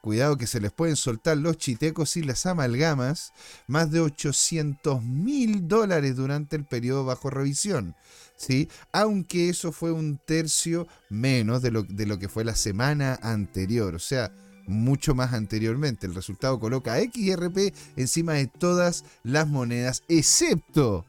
cuidado 0.02 0.36
que 0.36 0.46
se 0.46 0.60
les 0.60 0.72
pueden 0.72 0.96
soltar 0.96 1.38
los 1.38 1.56
chitecos 1.56 2.16
y 2.18 2.22
las 2.22 2.44
amalgamas, 2.44 3.32
más 3.68 3.90
de 3.90 4.00
800 4.00 5.02
mil 5.02 5.66
dólares 5.68 6.16
durante 6.16 6.56
el 6.56 6.66
periodo 6.66 7.06
bajo 7.06 7.30
revisión. 7.30 7.94
¿sí? 8.36 8.68
Aunque 8.92 9.48
eso 9.48 9.72
fue 9.72 9.92
un 9.92 10.18
tercio 10.18 10.86
menos 11.08 11.62
de 11.62 11.70
lo, 11.70 11.84
de 11.84 12.04
lo 12.04 12.18
que 12.18 12.28
fue 12.28 12.44
la 12.44 12.56
semana 12.56 13.18
anterior. 13.22 13.94
O 13.94 14.00
sea, 14.00 14.32
mucho 14.66 15.14
más 15.14 15.32
anteriormente. 15.32 16.06
El 16.06 16.14
resultado 16.14 16.58
coloca 16.58 16.94
a 16.94 17.00
XRP 17.00 17.72
encima 17.96 18.34
de 18.34 18.48
todas 18.48 19.04
las 19.22 19.48
monedas, 19.48 20.02
excepto, 20.08 21.06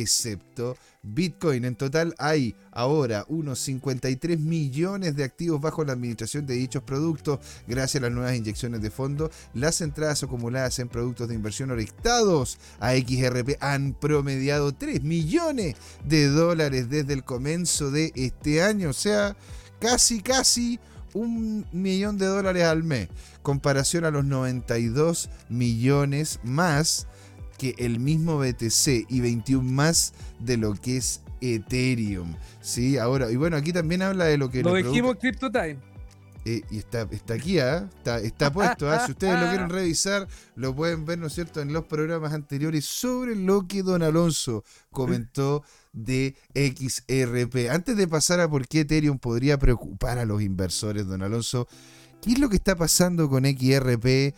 excepto 0.00 0.76
Bitcoin. 1.02 1.64
En 1.64 1.76
total 1.76 2.14
hay 2.18 2.54
ahora 2.72 3.24
unos 3.28 3.60
53 3.60 4.38
millones 4.38 5.16
de 5.16 5.24
activos 5.24 5.60
bajo 5.60 5.84
la 5.84 5.92
administración 5.92 6.46
de 6.46 6.54
dichos 6.54 6.82
productos 6.82 7.38
gracias 7.66 8.02
a 8.02 8.06
las 8.06 8.14
nuevas 8.14 8.34
inyecciones 8.34 8.82
de 8.82 8.90
fondos. 8.90 9.30
Las 9.54 9.80
entradas 9.80 10.22
acumuladas 10.22 10.78
en 10.78 10.88
productos 10.88 11.28
de 11.28 11.34
inversión 11.34 11.70
orientados 11.70 12.58
a 12.80 12.94
XRP 12.94 13.56
han 13.60 13.94
promediado 13.94 14.72
3 14.72 15.02
millones 15.02 15.76
de 16.04 16.28
dólares 16.28 16.90
desde 16.90 17.12
el 17.12 17.24
comienzo 17.24 17.90
de 17.90 18.12
este 18.14 18.62
año. 18.62 18.90
O 18.90 18.94
sea, 18.94 19.36
casi, 19.80 20.20
casi 20.20 20.80
un 21.14 21.66
millón 21.72 22.18
de 22.18 22.26
dólares 22.26 22.64
al 22.64 22.82
mes, 22.82 23.08
comparación 23.42 24.04
a 24.04 24.10
los 24.10 24.24
92 24.24 25.30
millones 25.48 26.40
más 26.42 27.06
que 27.56 27.74
el 27.78 27.98
mismo 27.98 28.38
BTC 28.38 29.06
y 29.08 29.20
21 29.20 29.62
más 29.62 30.12
de 30.38 30.56
lo 30.56 30.74
que 30.74 30.98
es 30.98 31.22
Ethereum. 31.40 32.34
¿sí? 32.60 32.98
Ahora, 32.98 33.30
y 33.30 33.36
bueno, 33.36 33.56
aquí 33.56 33.72
también 33.72 34.02
habla 34.02 34.24
de 34.26 34.38
lo 34.38 34.50
que... 34.50 34.62
Lo 34.62 34.74
dijimos 34.74 35.16
CryptoTime. 35.16 35.78
Eh, 36.48 36.62
y 36.70 36.78
está, 36.78 37.08
está 37.10 37.34
aquí, 37.34 37.58
¿ah? 37.58 37.90
está, 37.98 38.20
está, 38.20 38.52
puesto. 38.52 38.88
¿ah? 38.88 39.04
Si 39.04 39.12
ustedes 39.12 39.40
lo 39.40 39.48
quieren 39.48 39.68
revisar, 39.68 40.28
lo 40.54 40.76
pueden 40.76 41.04
ver, 41.04 41.18
¿no 41.18 41.26
es 41.26 41.32
cierto?, 41.32 41.60
en 41.60 41.72
los 41.72 41.86
programas 41.86 42.32
anteriores 42.32 42.84
sobre 42.84 43.34
lo 43.34 43.66
que 43.66 43.82
don 43.82 44.04
Alonso 44.04 44.62
comentó 44.92 45.64
de 45.92 46.36
XRP. 46.54 47.68
Antes 47.68 47.96
de 47.96 48.06
pasar 48.06 48.38
a 48.38 48.48
por 48.48 48.68
qué 48.68 48.80
Ethereum 48.80 49.18
podría 49.18 49.58
preocupar 49.58 50.18
a 50.18 50.24
los 50.24 50.40
inversores, 50.40 51.08
don 51.08 51.22
Alonso, 51.22 51.66
¿qué 52.22 52.34
es 52.34 52.38
lo 52.38 52.48
que 52.48 52.56
está 52.56 52.76
pasando 52.76 53.28
con 53.28 53.44
XRP? 53.44 54.32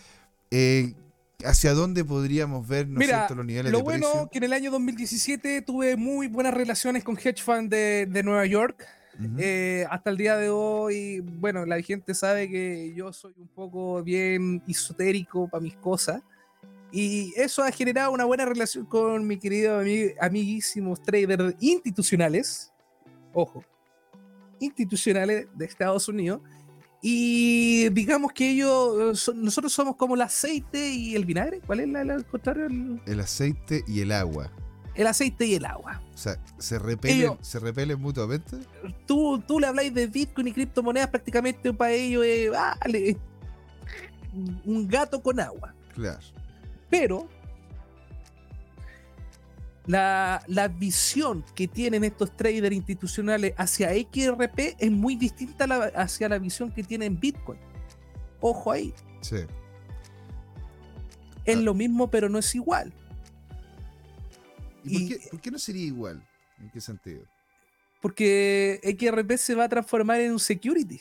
¿Hacia 1.45 1.73
dónde 1.73 2.05
podríamos 2.05 2.67
ver 2.67 2.89
¿no 2.89 2.99
Mira, 2.99 3.29
los 3.31 3.47
niveles 3.47 3.71
lo 3.71 3.83
bueno 3.83 4.29
que 4.31 4.39
en 4.39 4.45
el 4.45 4.53
año 4.53 4.73
2017 4.73 5.63
tuve 5.63 5.97
muy 5.97 6.27
buenas 6.27 6.53
relaciones 6.53 7.05
con 7.05 7.17
hedge 7.17 7.41
fund 7.43 7.71
de, 7.71 8.07
de 8.07 8.23
Nueva 8.25 8.45
York. 8.47 8.85
Eh, 9.39 9.87
hasta 9.89 10.11
el 10.11 10.17
día 10.17 10.37
de 10.37 10.49
hoy, 10.49 11.21
bueno, 11.21 11.65
la 11.65 11.81
gente 11.81 12.15
sabe 12.15 12.49
que 12.49 12.93
yo 12.95 13.13
soy 13.13 13.35
un 13.39 13.49
poco 13.49 14.03
bien 14.03 14.63
esotérico 14.67 15.49
para 15.49 15.61
mis 15.61 15.77
cosas. 15.77 16.23
Y 16.91 17.33
eso 17.37 17.63
ha 17.63 17.71
generado 17.71 18.11
una 18.13 18.25
buena 18.25 18.45
relación 18.45 18.85
con 18.87 19.27
mi 19.27 19.39
querido 19.39 19.81
amiguísimos 20.21 21.03
traders 21.03 21.55
institucionales. 21.61 22.73
Ojo, 23.33 23.65
institucionales 24.59 25.47
de 25.55 25.65
Estados 25.65 26.09
Unidos. 26.09 26.41
Y 27.01 27.89
digamos 27.91 28.33
que 28.33 28.51
ellos, 28.51 29.33
nosotros 29.35 29.73
somos 29.73 29.97
como 29.97 30.15
el 30.15 30.23
aceite 30.23 30.91
y 30.91 31.15
el 31.15 31.25
vinagre. 31.25 31.61
¿Cuál 31.61 31.81
es 31.81 31.87
el 31.87 32.25
contrario? 32.27 32.69
El 33.07 33.21
aceite 33.21 33.85
y 33.87 34.01
el 34.01 34.13
agua 34.13 34.51
el 34.99 35.07
aceite 35.07 35.47
y 35.47 35.55
el 35.55 35.65
agua. 35.65 36.03
O 36.13 36.19
sea, 36.19 36.37
¿se 36.59 36.77
repelen, 36.77 37.39
¿se 37.41 37.61
repelen 37.61 38.01
mutuamente? 38.01 38.57
Tú, 39.07 39.41
tú 39.47 39.61
le 39.61 39.69
habláis 39.69 39.95
de 39.95 40.09
Bitcoin 40.09 40.49
y 40.49 40.53
criptomonedas, 40.53 41.09
prácticamente 41.09 41.73
para 41.73 41.93
ellos 41.93 42.25
es 42.27 42.51
vale, 42.51 43.17
un 44.65 44.89
gato 44.89 45.23
con 45.23 45.39
agua. 45.39 45.73
Claro. 45.95 46.19
Pero 46.91 47.29
la, 49.89 50.45
la, 50.47 50.69
visión 50.69 51.43
que 51.55 51.67
tienen 51.67 52.05
estos 52.05 52.37
traders 52.37 52.77
institucionales 52.77 53.55
hacia 53.57 53.89
XRP 53.91 54.77
es 54.79 54.91
muy 54.91 55.17
distinta 55.17 55.65
a 55.65 55.67
la, 55.67 55.77
hacia 55.97 56.29
la 56.29 56.39
visión 56.39 56.71
que 56.71 56.85
tienen 56.85 57.19
Bitcoin. 57.19 57.59
Ojo 58.41 58.71
ahí. 58.71 58.93
Sí. 59.23 59.39
Es 61.47 61.57
ah. 61.57 61.61
lo 61.61 61.73
mismo, 61.73 62.11
pero 62.11 62.29
no 62.29 62.39
es 62.39 62.55
igual. 62.55 62.93
¿Y, 64.85 65.15
por, 65.31 65.41
qué, 65.41 65.51
no 65.51 65.59
sería 65.59 65.87
igual? 65.87 66.23
¿En 66.61 66.71
qué 66.71 66.83
sentido? 66.83 67.23
Porque 68.03 68.81
XRP 68.85 69.39
se 69.39 69.55
va 69.55 69.65
a 69.65 69.69
transformar 69.71 70.21
en 70.21 70.33
un 70.33 70.39
security. 70.39 71.01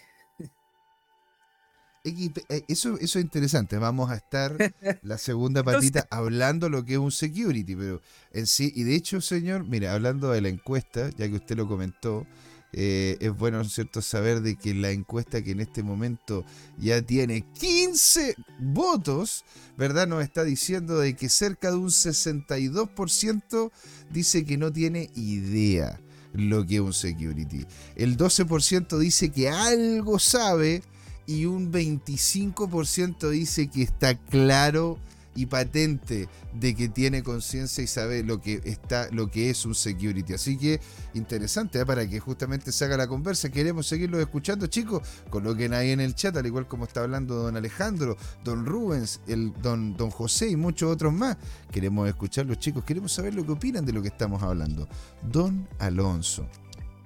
Eh, 2.04 2.32
eso, 2.68 2.98
eso 3.00 3.20
es 3.20 3.26
interesante. 3.26 3.78
Vamos 3.78 4.10
a 4.12 4.16
estar 4.16 4.56
la 5.02 5.18
segunda 5.18 5.64
patita 5.64 6.08
hablando 6.10 6.70
lo 6.70 6.86
que 6.86 6.94
es 6.94 7.00
un 7.00 7.12
security, 7.12 7.76
pero 7.76 8.02
en 8.32 8.48
sí, 8.48 8.72
y 8.76 8.84
de 8.84 8.96
hecho, 8.96 9.22
señor, 9.22 9.66
mire, 9.66 9.90
hablando 9.90 10.32
de 10.32 10.42
la 10.42 10.50
encuesta, 10.50 11.10
ya 11.18 11.28
que 11.28 11.36
usted 11.36 11.58
lo 11.58 11.68
comentó, 11.68 12.26
eh, 12.74 13.18
es 13.20 13.36
bueno, 13.36 13.64
cierto?, 13.64 14.02
saber 14.02 14.42
de 14.42 14.56
que 14.56 14.74
la 14.74 14.92
encuesta 14.92 15.42
que 15.42 15.52
en 15.52 15.62
este 15.62 15.84
momento 15.84 16.46
ya 16.78 17.02
tiene 17.02 17.46
15 17.54 18.36
votos, 18.60 19.46
¿verdad? 19.78 20.08
Nos 20.08 20.24
está 20.24 20.44
diciendo 20.44 21.00
de 21.00 21.16
que 21.16 21.30
cerca 21.30 21.72
de 21.72 21.78
un 21.78 21.90
62% 21.90 23.72
dice 24.12 24.46
que 24.46 24.58
no 24.58 24.72
tiene 24.72 25.10
idea 25.16 26.00
lo 26.34 26.66
que 26.66 26.76
es 26.76 26.82
un 26.82 26.94
security. 26.94 27.66
El 27.96 28.18
12% 28.18 28.98
dice 29.00 29.30
que 29.30 29.50
algo 29.50 30.20
sabe 30.20 30.84
y 31.28 31.46
un 31.46 31.72
25% 31.72 33.30
dice 33.30 33.68
que 33.68 33.84
está 33.84 34.16
claro 34.16 34.98
y 35.38 35.46
patente 35.46 36.28
de 36.54 36.76
que 36.76 36.90
tiene 36.90 37.22
conciencia 37.22 37.84
y 37.84 37.88
sabe 37.88 38.24
lo 38.24 38.42
que 38.42 38.60
está, 38.66 39.08
lo 39.12 39.30
que 39.30 39.52
es 39.52 39.66
un 39.66 39.76
security. 39.76 40.34
Así 40.34 40.58
que 40.58 40.82
interesante 41.14 41.80
¿eh? 41.80 41.86
para 41.86 42.10
que 42.10 42.20
justamente 42.20 42.72
se 42.72 42.86
haga 42.86 42.98
la 42.98 43.08
conversa. 43.08 43.50
Queremos 43.50 43.86
seguirlo 43.86 44.20
escuchando, 44.20 44.66
chicos. 44.66 45.08
Coloquen 45.30 45.76
ahí 45.76 45.92
en 45.92 46.00
el 46.00 46.16
chat, 46.16 46.36
al 46.36 46.48
igual 46.48 46.68
como 46.68 46.86
está 46.86 47.02
hablando 47.02 47.36
don 47.36 47.56
Alejandro, 47.56 48.18
don 48.44 48.66
Rubens, 48.66 49.22
el 49.28 49.54
don, 49.62 49.96
don 49.96 50.10
José 50.10 50.50
y 50.50 50.56
muchos 50.56 50.92
otros 50.92 51.14
más. 51.14 51.38
Queremos 51.72 52.10
escucharlos, 52.10 52.58
chicos. 52.58 52.84
Queremos 52.84 53.12
saber 53.12 53.36
lo 53.36 53.46
que 53.46 53.52
opinan 53.52 53.86
de 53.86 53.94
lo 53.94 54.02
que 54.02 54.08
estamos 54.08 54.42
hablando. 54.42 54.88
Don 55.22 55.68
Alonso. 55.78 56.48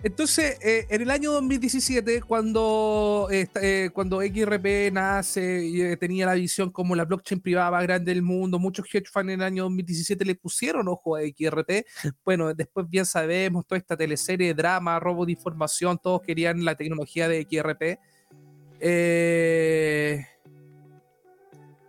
Entonces, 0.04 0.58
eh, 0.64 0.88
en 0.90 1.04
el 1.04 1.12
año 1.12 1.32
2017, 1.34 2.24
cuando, 2.24 3.28
eh, 3.30 3.90
cuando 3.94 4.22
XRP 4.22 4.92
nace 4.92 5.64
y 5.64 5.82
eh, 5.82 5.96
tenía 5.96 6.26
la 6.26 6.34
visión 6.34 6.72
como 6.72 6.96
la 6.96 7.06
blockchain 7.06 7.40
privada 7.40 7.70
más 7.70 7.84
grande 7.84 8.12
del 8.12 8.24
mundo, 8.24 8.58
muchos 8.58 8.88
hedge 8.92 9.12
funds 9.12 9.32
en 9.32 9.42
el 9.42 9.46
año 9.46 9.64
2017 9.64 10.26
le 10.26 10.34
pusieron 10.34 10.88
ojo 10.88 11.16
a 11.16 11.22
XRP. 11.22 11.86
Bueno, 12.26 12.52
después 12.54 12.90
bien 12.90 13.06
sabemos 13.06 13.66
toda 13.68 13.78
esta 13.78 13.96
teleserie, 13.96 14.56
drama, 14.56 15.00
robo 15.00 15.24
de 15.26 15.34
información, 15.34 16.00
todos 16.02 16.22
querían 16.22 16.66
la 16.66 16.74
tecnología 16.76 17.28
de 17.28 17.44
XRP. 17.44 18.00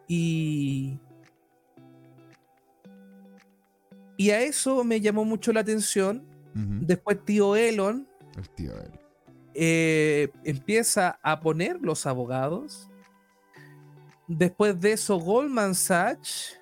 y, 0.08 0.98
y 4.18 4.30
a 4.30 4.40
eso 4.42 4.84
me 4.84 5.00
llamó 5.00 5.24
mucho 5.24 5.52
la 5.54 5.60
atención 5.60 6.31
Después 6.54 7.24
tío 7.24 7.56
Elon, 7.56 8.06
eh, 9.54 10.30
empieza 10.44 11.18
a 11.22 11.40
poner 11.40 11.80
los 11.80 12.06
abogados. 12.06 12.88
Después 14.26 14.80
de 14.80 14.92
eso, 14.92 15.18
Goldman 15.18 15.74
Sachs 15.74 16.58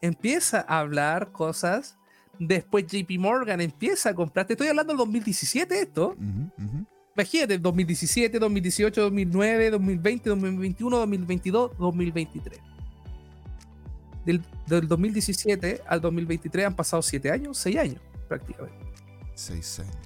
empieza 0.00 0.64
a 0.66 0.80
hablar 0.80 1.32
cosas. 1.32 1.96
Después 2.38 2.86
JP 2.86 3.18
Morgan 3.18 3.60
empieza 3.60 4.10
a 4.10 4.14
comprar. 4.14 4.46
Te 4.46 4.54
estoy 4.54 4.68
hablando 4.68 4.92
del 4.92 4.98
2017 4.98 5.80
esto. 5.80 6.16
Imagínate, 7.14 7.58
2017, 7.58 8.38
2018, 8.38 9.00
2009, 9.02 9.70
2020, 9.70 10.30
2021, 10.30 10.96
2022, 10.96 11.78
2023 11.78 12.60
del, 14.24 14.42
2017 14.66 15.82
al 15.86 16.00
2023 16.00 16.66
han 16.66 16.76
pasado 16.76 17.02
7 17.02 17.30
años, 17.30 17.58
6 17.58 17.76
años 17.76 18.00
prácticamente. 18.28 18.78
6 19.34 19.80
años. 19.80 19.96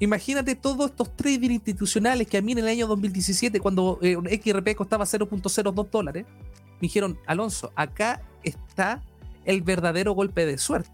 Imagínate 0.00 0.56
todos 0.56 0.90
estos 0.90 1.16
trading 1.16 1.50
institucionales 1.50 2.26
que 2.26 2.36
a 2.36 2.42
mí 2.42 2.52
en 2.52 2.58
el 2.58 2.66
año 2.66 2.86
2017, 2.88 3.60
cuando 3.60 3.98
eh, 4.02 4.16
XRP 4.42 4.74
costaba 4.74 5.04
0.02 5.04 5.90
dólares, 5.90 6.26
me 6.26 6.80
dijeron, 6.80 7.18
Alonso, 7.26 7.72
acá 7.76 8.20
está 8.42 9.00
el 9.44 9.62
verdadero 9.62 10.12
golpe 10.12 10.44
de 10.44 10.58
suerte. 10.58 10.90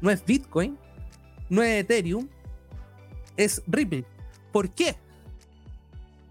No 0.00 0.10
es 0.10 0.24
Bitcoin, 0.24 0.78
no 1.50 1.62
es 1.62 1.82
Ethereum, 1.84 2.26
es 3.36 3.62
Ripple. 3.66 4.06
¿Por 4.50 4.70
qué? 4.70 4.96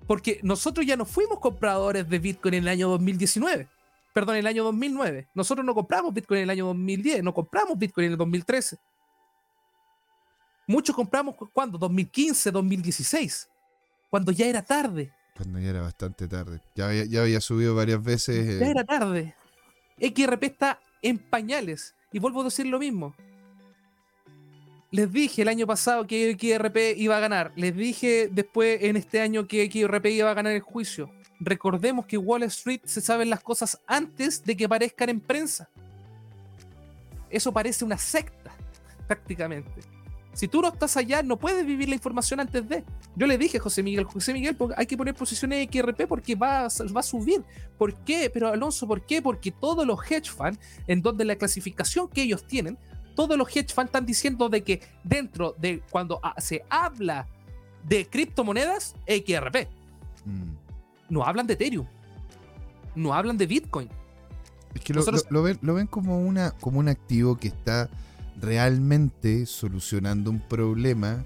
Porque 0.07 0.39
nosotros 0.41 0.85
ya 0.85 0.97
no 0.97 1.05
fuimos 1.05 1.39
compradores 1.39 2.09
de 2.09 2.19
Bitcoin 2.19 2.55
en 2.55 2.63
el 2.63 2.69
año 2.69 2.89
2019 2.89 3.67
perdón, 4.15 4.35
en 4.35 4.39
el 4.39 4.47
año 4.47 4.63
2009. 4.63 5.27
Nosotros 5.33 5.65
no 5.65 5.75
compramos 5.75 6.13
Bitcoin 6.13 6.37
en 6.37 6.43
el 6.45 6.49
año 6.51 6.67
2010, 6.67 7.21
no 7.21 7.33
compramos 7.33 7.77
Bitcoin 7.77 8.05
en 8.05 8.11
el 8.13 8.17
2013. 8.17 8.77
Muchos 10.67 10.95
compramos 10.95 11.35
cuando, 11.51 11.77
2015, 11.77 12.49
2016, 12.49 13.49
cuando 14.09 14.31
ya 14.31 14.45
era 14.45 14.61
tarde. 14.61 15.11
Cuando 15.35 15.59
ya 15.59 15.69
era 15.69 15.81
bastante 15.81 16.29
tarde. 16.29 16.61
Ya 16.75 16.87
había, 16.87 17.03
ya 17.03 17.23
había 17.23 17.41
subido 17.41 17.75
varias 17.75 18.01
veces. 18.01 18.57
Ya 18.57 18.67
eh. 18.67 18.71
era 18.71 18.85
tarde. 18.85 19.35
XRP 19.99 20.43
está 20.43 20.79
en 21.01 21.17
pañales. 21.17 21.93
Y 22.13 22.19
vuelvo 22.19 22.39
a 22.39 22.45
decir 22.45 22.67
lo 22.67 22.79
mismo. 22.79 23.13
Les 24.91 25.11
dije 25.11 25.41
el 25.41 25.49
año 25.49 25.67
pasado 25.67 26.07
que 26.07 26.31
XRP 26.39 26.97
iba 26.97 27.17
a 27.17 27.19
ganar. 27.19 27.51
Les 27.57 27.75
dije 27.75 28.29
después 28.31 28.81
en 28.81 28.95
este 28.95 29.19
año 29.19 29.45
que 29.45 29.69
XRP 29.69 30.05
iba 30.05 30.31
a 30.31 30.35
ganar 30.35 30.53
el 30.53 30.61
juicio. 30.61 31.11
Recordemos 31.39 32.05
que 32.05 32.17
Wall 32.17 32.43
Street 32.43 32.81
se 32.85 33.01
saben 33.01 33.29
las 33.29 33.41
cosas 33.41 33.81
antes 33.87 34.43
de 34.43 34.55
que 34.55 34.65
aparezcan 34.65 35.09
en 35.09 35.19
prensa. 35.19 35.69
Eso 37.29 37.51
parece 37.51 37.83
una 37.83 37.97
secta, 37.97 38.51
prácticamente. 39.07 39.81
Si 40.33 40.49
tú 40.49 40.61
no 40.61 40.67
estás 40.67 40.97
allá, 40.97 41.23
no 41.23 41.37
puedes 41.37 41.65
vivir 41.65 41.87
la 41.87 41.95
información 41.95 42.41
antes 42.41 42.67
de. 42.67 42.83
Yo 43.15 43.25
le 43.25 43.37
dije 43.37 43.57
a 43.57 43.61
José 43.61 43.81
Miguel, 43.81 44.03
José 44.03 44.33
Miguel, 44.33 44.57
hay 44.75 44.85
que 44.85 44.97
poner 44.97 45.15
posiciones 45.15 45.65
XRP 45.71 46.07
porque 46.07 46.35
va 46.35 46.67
va 46.67 46.99
a 46.99 47.03
subir. 47.03 47.41
¿Por 47.77 47.93
qué? 48.03 48.29
Pero 48.29 48.49
Alonso, 48.49 48.85
¿por 48.85 49.05
qué? 49.05 49.21
Porque 49.21 49.51
todos 49.51 49.87
los 49.87 49.99
hedge 50.11 50.29
funds, 50.29 50.59
en 50.87 51.01
donde 51.01 51.23
la 51.23 51.37
clasificación 51.37 52.09
que 52.09 52.23
ellos 52.23 52.45
tienen, 52.45 52.77
todos 53.15 53.37
los 53.37 53.47
hedge 53.49 53.73
funds 53.73 53.87
están 53.87 54.05
diciendo 54.05 54.49
de 54.49 54.61
que 54.61 54.81
dentro 55.05 55.55
de 55.57 55.81
cuando 55.89 56.19
se 56.37 56.65
habla 56.69 57.27
de 57.85 58.05
criptomonedas, 58.05 58.93
XRP. 59.07 59.69
Mm 60.25 60.54
no 61.09 61.23
hablan 61.23 61.47
de 61.47 61.53
Ethereum, 61.53 61.87
no 62.95 63.13
hablan 63.13 63.37
de 63.37 63.47
Bitcoin. 63.47 63.89
Es 64.73 64.81
que 64.81 64.93
lo, 64.93 65.43
ven, 65.73 65.87
como, 65.87 66.19
una, 66.19 66.51
como 66.51 66.79
un 66.79 66.89
activo 66.89 67.37
que 67.37 67.47
está 67.47 67.89
realmente 68.41 69.45
solucionando 69.45 70.29
un 70.29 70.41
problema 70.41 71.25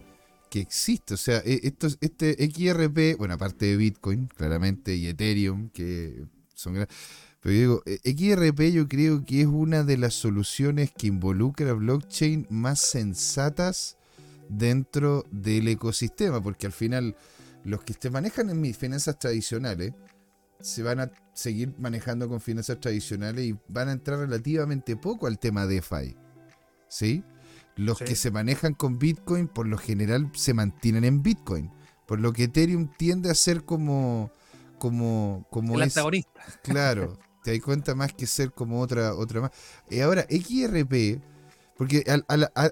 que 0.51 0.59
existe. 0.59 1.15
O 1.15 1.17
sea, 1.17 1.41
e, 1.43 1.59
esto, 1.63 1.87
este 1.99 2.33
XRP, 2.33 3.17
bueno, 3.17 3.33
aparte 3.33 3.65
de 3.65 3.77
Bitcoin, 3.77 4.27
claramente, 4.27 4.95
y 4.95 5.07
Ethereum, 5.07 5.69
que 5.69 6.25
son 6.53 6.75
grandes. 6.75 6.95
Pero 7.41 7.53
yo 7.55 7.59
digo, 7.59 7.83
e, 7.85 7.99
XRP 8.03 8.71
yo 8.71 8.87
creo 8.87 9.25
que 9.25 9.41
es 9.41 9.47
una 9.47 9.83
de 9.83 9.97
las 9.97 10.13
soluciones 10.13 10.91
que 10.91 11.07
involucra 11.07 11.73
blockchain 11.73 12.45
más 12.51 12.79
sensatas 12.81 13.97
dentro 14.47 15.25
del 15.31 15.67
ecosistema, 15.69 16.41
porque 16.41 16.67
al 16.67 16.73
final 16.73 17.15
los 17.63 17.83
que 17.83 17.93
se 17.93 18.09
manejan 18.09 18.49
en 18.49 18.61
mis 18.61 18.77
finanzas 18.77 19.17
tradicionales 19.19 19.93
se 20.61 20.83
van 20.83 20.99
a 20.99 21.11
seguir 21.33 21.73
manejando 21.77 22.27
con 22.27 22.41
finanzas 22.41 22.79
tradicionales 22.79 23.45
y 23.45 23.57
van 23.69 23.89
a 23.89 23.93
entrar 23.93 24.19
relativamente 24.19 24.95
poco 24.95 25.27
al 25.27 25.39
tema 25.39 25.65
DeFi. 25.65 26.15
¿Sí? 26.87 27.23
Los 27.75 27.99
que 27.99 28.15
se 28.15 28.29
manejan 28.29 28.73
con 28.73 28.99
Bitcoin 28.99 29.47
por 29.47 29.65
lo 29.65 29.77
general 29.77 30.29
se 30.33 30.53
mantienen 30.53 31.05
en 31.05 31.23
Bitcoin. 31.23 31.71
Por 32.05 32.19
lo 32.19 32.33
que 32.33 32.45
Ethereum 32.45 32.89
tiende 32.97 33.29
a 33.29 33.35
ser 33.35 33.63
como. 33.63 34.31
como. 34.77 35.45
como 35.49 35.75
El 35.75 35.83
antagonista. 35.83 36.41
Claro. 36.63 37.17
te 37.43 37.51
das 37.51 37.61
cuenta 37.61 37.95
más 37.95 38.13
que 38.13 38.25
ser 38.25 38.51
como 38.51 38.81
otra, 38.81 39.13
otra 39.15 39.41
más. 39.41 39.51
Y 39.89 40.01
ahora, 40.01 40.23
XRP 40.23 41.21
porque 41.79 42.03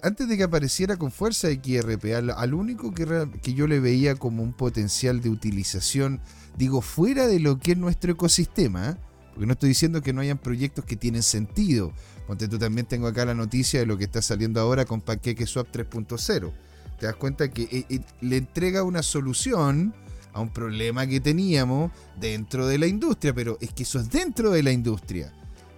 antes 0.03 0.27
de 0.27 0.35
que 0.35 0.43
apareciera 0.43 0.97
con 0.97 1.13
fuerza 1.13 1.47
XRP, 1.47 2.13
al, 2.13 2.53
único 2.53 2.93
que, 2.93 3.53
yo 3.53 3.65
le 3.65 3.79
veía 3.79 4.15
como 4.15 4.43
un 4.43 4.51
potencial 4.51 5.21
de 5.21 5.29
utilización, 5.29 6.19
digo, 6.57 6.81
fuera 6.81 7.25
de 7.25 7.39
lo 7.39 7.57
que 7.57 7.71
es 7.71 7.77
nuestro 7.77 8.11
ecosistema, 8.11 8.89
¿eh? 8.89 8.95
porque 9.29 9.45
no 9.45 9.53
estoy 9.53 9.69
diciendo 9.69 10.01
que 10.01 10.11
no 10.11 10.19
hayan 10.19 10.37
proyectos 10.37 10.83
que 10.83 10.97
tienen 10.97 11.23
sentido. 11.23 11.93
Ponte 12.27 12.49
tú 12.49 12.59
también 12.59 12.85
tengo 12.85 13.07
acá 13.07 13.23
la 13.23 13.33
noticia 13.33 13.79
de 13.79 13.85
lo 13.85 13.97
que 13.97 14.03
está 14.03 14.21
saliendo 14.21 14.59
ahora 14.59 14.83
con 14.83 14.99
Swap 14.99 15.67
3.0. 15.71 16.51
Te 16.99 17.05
das 17.05 17.15
cuenta 17.15 17.49
que 17.49 17.63
eh, 17.63 17.85
eh, 17.87 18.01
le 18.19 18.35
entrega 18.35 18.83
una 18.83 19.03
solución 19.03 19.95
a 20.33 20.41
un 20.41 20.49
problema 20.49 21.07
que 21.07 21.21
teníamos 21.21 21.93
dentro 22.19 22.67
de 22.67 22.77
la 22.77 22.87
industria, 22.87 23.33
pero 23.33 23.57
es 23.61 23.71
que 23.71 23.83
eso 23.83 24.01
es 24.01 24.09
dentro 24.09 24.51
de 24.51 24.63
la 24.63 24.73
industria. 24.73 25.31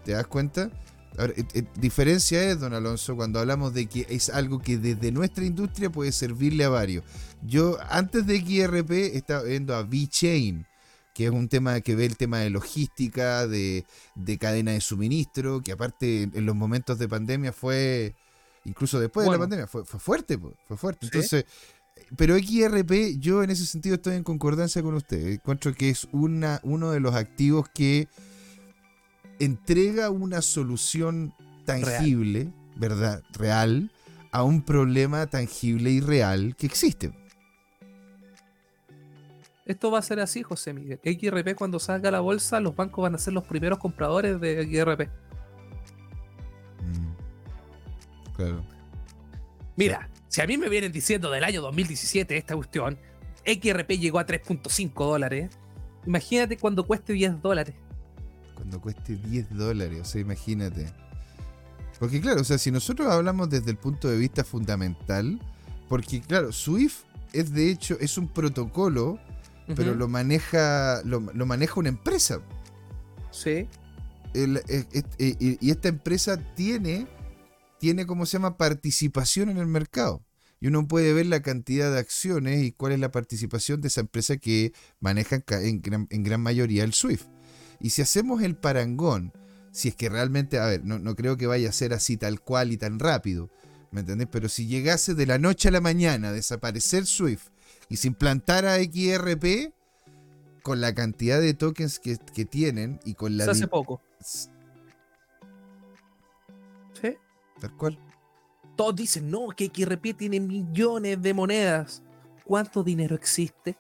¿Te 0.04 0.14
das 0.14 0.26
cuenta? 0.26 0.72
Eh, 1.18 1.44
eh, 1.54 1.64
diferencia 1.76 2.44
es, 2.50 2.60
don 2.60 2.74
Alonso, 2.74 3.16
cuando 3.16 3.40
hablamos 3.40 3.74
de 3.74 3.88
que 3.88 4.06
es 4.10 4.30
algo 4.30 4.60
que 4.60 4.78
desde 4.78 5.12
nuestra 5.12 5.46
industria 5.46 5.90
puede 5.90 6.12
servirle 6.12 6.64
a 6.64 6.70
varios. 6.70 7.04
Yo, 7.42 7.78
antes 7.90 8.26
de 8.26 8.40
XRP, 8.40 9.16
estaba 9.16 9.44
viendo 9.44 9.76
a 9.76 9.84
VeChain, 9.84 10.66
que 11.14 11.26
es 11.26 11.32
un 11.32 11.50
tema 11.50 11.82
que 11.82 11.96
ve 11.96 12.06
el 12.06 12.16
tema 12.16 12.40
de 12.40 12.50
logística, 12.50 13.48
de, 13.48 13.86
cadena 14.40 14.72
de 14.72 14.82
suministro, 14.82 15.62
que 15.62 15.72
aparte 15.72 16.24
en 16.24 16.46
los 16.46 16.56
momentos 16.56 16.98
de 17.00 17.10
pandemia 17.10 17.52
fue, 17.52 18.16
incluso 18.64 19.00
después 19.00 19.26
de 19.26 19.32
la 19.32 19.40
pandemia, 19.40 19.68
fue, 19.68 19.84
fuerte, 19.84 20.40
fue 20.68 20.78
fuerte. 20.78 21.08
Entonces, 21.08 21.46
pero 22.16 22.38
XRP, 22.38 23.20
yo 23.20 23.44
en 23.44 23.50
ese 23.50 23.66
sentido 23.66 23.96
estoy 23.96 24.16
en 24.16 24.24
concordancia 24.24 24.82
con 24.82 24.94
usted. 24.94 25.28
Encuentro 25.28 25.74
que 25.74 25.90
es 25.90 26.08
una, 26.12 26.60
uno 26.64 26.92
de 26.92 27.00
los 27.00 27.16
activos 27.16 27.68
que 27.74 28.08
entrega 29.40 30.10
una 30.10 30.42
solución 30.42 31.34
tangible, 31.66 32.52
¿verdad? 32.76 33.24
Real, 33.34 33.92
a 34.32 34.44
un 34.44 34.62
problema 34.62 35.28
tangible 35.28 35.90
y 35.92 36.02
real 36.02 36.56
que 36.56 36.66
existe. 36.66 37.12
Esto 39.66 39.92
va 39.92 40.00
a 40.00 40.02
ser 40.02 40.20
así, 40.20 40.42
José 40.42 40.74
Miguel. 40.74 41.00
XRP 41.04 41.56
cuando 41.56 41.80
salga 41.80 42.10
a 42.10 42.12
la 42.12 42.22
bolsa, 42.22 42.60
los 42.60 42.76
bancos 42.76 43.04
van 43.04 43.16
a 43.16 43.18
ser 43.18 43.34
los 43.34 43.46
primeros 43.46 43.78
compradores 43.78 44.40
de 44.42 44.64
XRP. 44.64 45.10
Mm. 46.82 48.34
Claro. 48.36 48.64
Mira, 49.76 50.10
si 50.28 50.42
a 50.42 50.48
mí 50.48 50.58
me 50.58 50.70
vienen 50.70 50.92
diciendo 50.92 51.30
del 51.30 51.44
año 51.44 51.62
2017 51.62 52.36
esta 52.36 52.56
cuestión, 52.56 52.98
XRP 53.46 53.92
llegó 53.92 54.20
a 54.20 54.26
3.5 54.26 54.92
dólares. 54.94 55.52
Imagínate 56.06 56.58
cuando 56.58 56.86
cueste 56.88 57.14
10 57.14 57.42
dólares 57.42 57.76
cuando 58.60 58.82
cueste 58.82 59.16
10 59.16 59.56
dólares, 59.56 60.02
o 60.02 60.06
sea, 60.06 60.20
imagínate. 60.20 60.92
Porque 61.98 62.20
claro, 62.20 62.42
o 62.42 62.44
sea, 62.44 62.58
si 62.58 62.72
nosotros 62.72 63.08
hablamos 63.10 63.50
desde 63.50 63.72
el 63.72 63.78
punto 63.78 64.10
de 64.10 64.18
vista 64.18 64.44
fundamental, 64.44 65.40
porque 65.88 66.20
claro, 66.20 66.52
Swift 66.52 67.04
es 67.32 67.54
de 67.54 67.72
hecho, 67.72 67.98
es 68.02 68.18
un 68.18 68.28
protocolo, 68.28 69.18
pero 69.76 69.96
lo 69.96 70.10
maneja, 70.10 71.02
lo, 71.06 71.22
maneja 71.22 71.80
una 71.80 71.90
empresa. 71.90 72.42
Sí. 73.32 73.66
y 74.34 75.70
esta 75.72 75.88
empresa 75.88 76.38
tiene, 76.56 77.08
tiene, 77.80 78.06
como 78.06 78.26
se 78.26 78.34
llama?, 78.34 78.58
participación 78.58 79.50
en 79.50 79.58
el 79.58 79.68
mercado. 79.68 80.26
y 80.60 80.68
uno 80.68 80.86
puede 80.86 81.14
ver 81.14 81.28
la 81.28 81.42
cantidad 81.42 81.94
de 81.94 82.00
acciones 82.00 82.62
y 82.62 82.74
cuál 82.74 82.92
es 82.92 83.00
la 83.00 83.12
participación 83.12 83.80
de 83.80 83.88
esa 83.88 84.02
empresa 84.02 84.36
que 84.36 84.74
maneja 85.00 85.40
en 85.48 85.82
gran, 85.82 86.42
mayoría 86.42 86.84
el 86.84 86.94
SWIFT. 86.94 87.39
Y 87.80 87.92
si 87.92 88.02
hacemos 88.02 88.42
el 88.42 88.56
parangón, 88.56 89.32
si 89.72 89.90
es 89.90 89.96
que 89.96 90.10
realmente, 90.10 90.60
a 90.60 90.66
ver, 90.66 90.84
no, 90.84 91.00
no, 91.00 91.16
creo 91.16 91.38
que 91.38 91.48
vaya 91.48 91.70
a 91.70 91.74
ser 91.74 91.94
así 91.94 92.18
tal 92.18 92.42
cual 92.42 92.72
y 92.72 92.78
tan 92.78 93.00
rápido, 93.00 93.50
¿me 93.92 94.02
entendés? 94.02 94.28
Pero 94.32 94.50
si 94.50 94.68
llegase 94.68 95.16
de 95.16 95.26
la 95.26 95.38
noche 95.38 95.70
a 95.70 95.72
la 95.72 95.82
mañana 95.82 96.30
a 96.30 96.34
desaparecer 96.34 97.06
SWIFT 97.06 97.48
y 97.88 97.98
se 97.98 98.08
implantara 98.08 98.78
XRP, 98.78 99.74
con 100.62 100.82
la 100.82 100.94
cantidad 100.94 101.40
de 101.40 101.54
tokens 101.54 102.00
que, 102.00 102.18
tienen 102.46 103.00
y 103.06 103.14
con 103.14 103.38
la... 103.38 103.46
hace 103.46 103.68
poco. 103.68 104.02
¿Sí? 104.22 104.50
Tal 107.60 107.76
cual 107.78 107.98
todos 108.80 108.96
dicen, 108.96 109.30
no, 109.30 109.50
que 109.50 109.66
XRP 109.66 110.16
tiene 110.16 110.40
millones 110.40 111.22
de 111.22 111.34
monedas. 111.34 112.02
¿Cuánto 112.46 112.82
dinero 112.82 113.14
existe? 113.14 113.76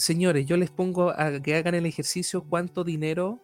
Señores, 0.00 0.46
yo 0.46 0.56
les 0.56 0.70
pongo 0.70 1.10
a 1.10 1.40
que 1.42 1.56
hagan 1.56 1.74
el 1.74 1.84
ejercicio 1.84 2.42
cuánto 2.42 2.84
dinero. 2.84 3.38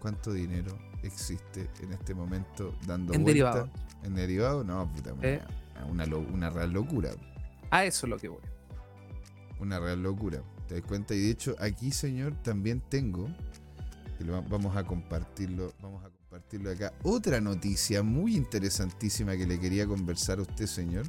¿Cuánto 0.00 0.32
dinero 0.32 0.76
existe 1.04 1.70
en 1.80 1.92
este 1.92 2.12
momento 2.12 2.74
dando 2.88 3.14
en 3.14 3.24
derivado? 3.24 3.70
¿En 4.02 4.16
derivado? 4.16 4.64
No, 4.64 4.92
puta, 4.92 5.14
eh. 5.22 5.40
una, 5.88 6.06
una, 6.06 6.50
real 6.50 6.72
locura. 6.72 7.12
A 7.70 7.84
eso 7.84 8.06
es 8.06 8.10
lo 8.10 8.18
que 8.18 8.26
voy. 8.26 8.42
Una 9.60 9.78
real 9.78 10.02
locura. 10.02 10.42
¿Te 10.66 10.80
das 10.80 10.82
cuenta? 10.82 11.14
Y 11.14 11.20
de 11.20 11.30
hecho, 11.30 11.54
aquí, 11.60 11.92
señor, 11.92 12.34
también 12.42 12.82
tengo. 12.88 13.28
Que 14.18 14.24
vamos 14.24 14.76
a 14.76 14.82
compartirlo. 14.82 15.72
Vamos 15.80 16.04
a 16.04 16.10
compartirlo 16.10 16.72
acá. 16.72 16.92
Otra 17.04 17.40
noticia 17.40 18.02
muy 18.02 18.34
interesantísima 18.34 19.36
que 19.36 19.46
le 19.46 19.60
quería 19.60 19.86
conversar 19.86 20.40
a 20.40 20.42
usted, 20.42 20.66
señor. 20.66 21.06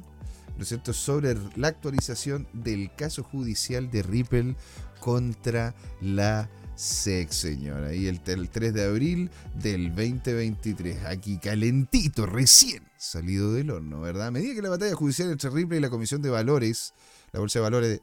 ¿No 0.58 0.64
cierto? 0.64 0.92
Sobre 0.92 1.36
la 1.54 1.68
actualización 1.68 2.48
del 2.52 2.90
caso 2.96 3.22
judicial 3.22 3.90
de 3.90 4.02
Ripple 4.02 4.56
contra 5.00 5.74
la 6.00 6.50
SEC, 6.74 7.30
señor. 7.30 7.84
Ahí 7.84 8.06
el, 8.08 8.20
3 8.20 8.74
de 8.74 8.84
abril 8.84 9.30
del 9.54 9.88
2023. 9.90 11.04
Aquí 11.06 11.38
calentito, 11.38 12.26
recién 12.26 12.88
salido 12.96 13.52
del 13.52 13.70
horno, 13.70 14.00
¿verdad? 14.00 14.28
A 14.28 14.30
medida 14.32 14.54
que 14.54 14.62
la 14.62 14.70
batalla 14.70 14.94
judicial 14.94 15.30
entre 15.30 15.50
Ripple 15.50 15.78
y 15.78 15.80
la 15.80 15.90
Comisión 15.90 16.22
de 16.22 16.30
Valores, 16.30 16.92
la 17.32 17.38
Bolsa 17.40 17.60
de 17.60 17.62
Valores 17.62 18.00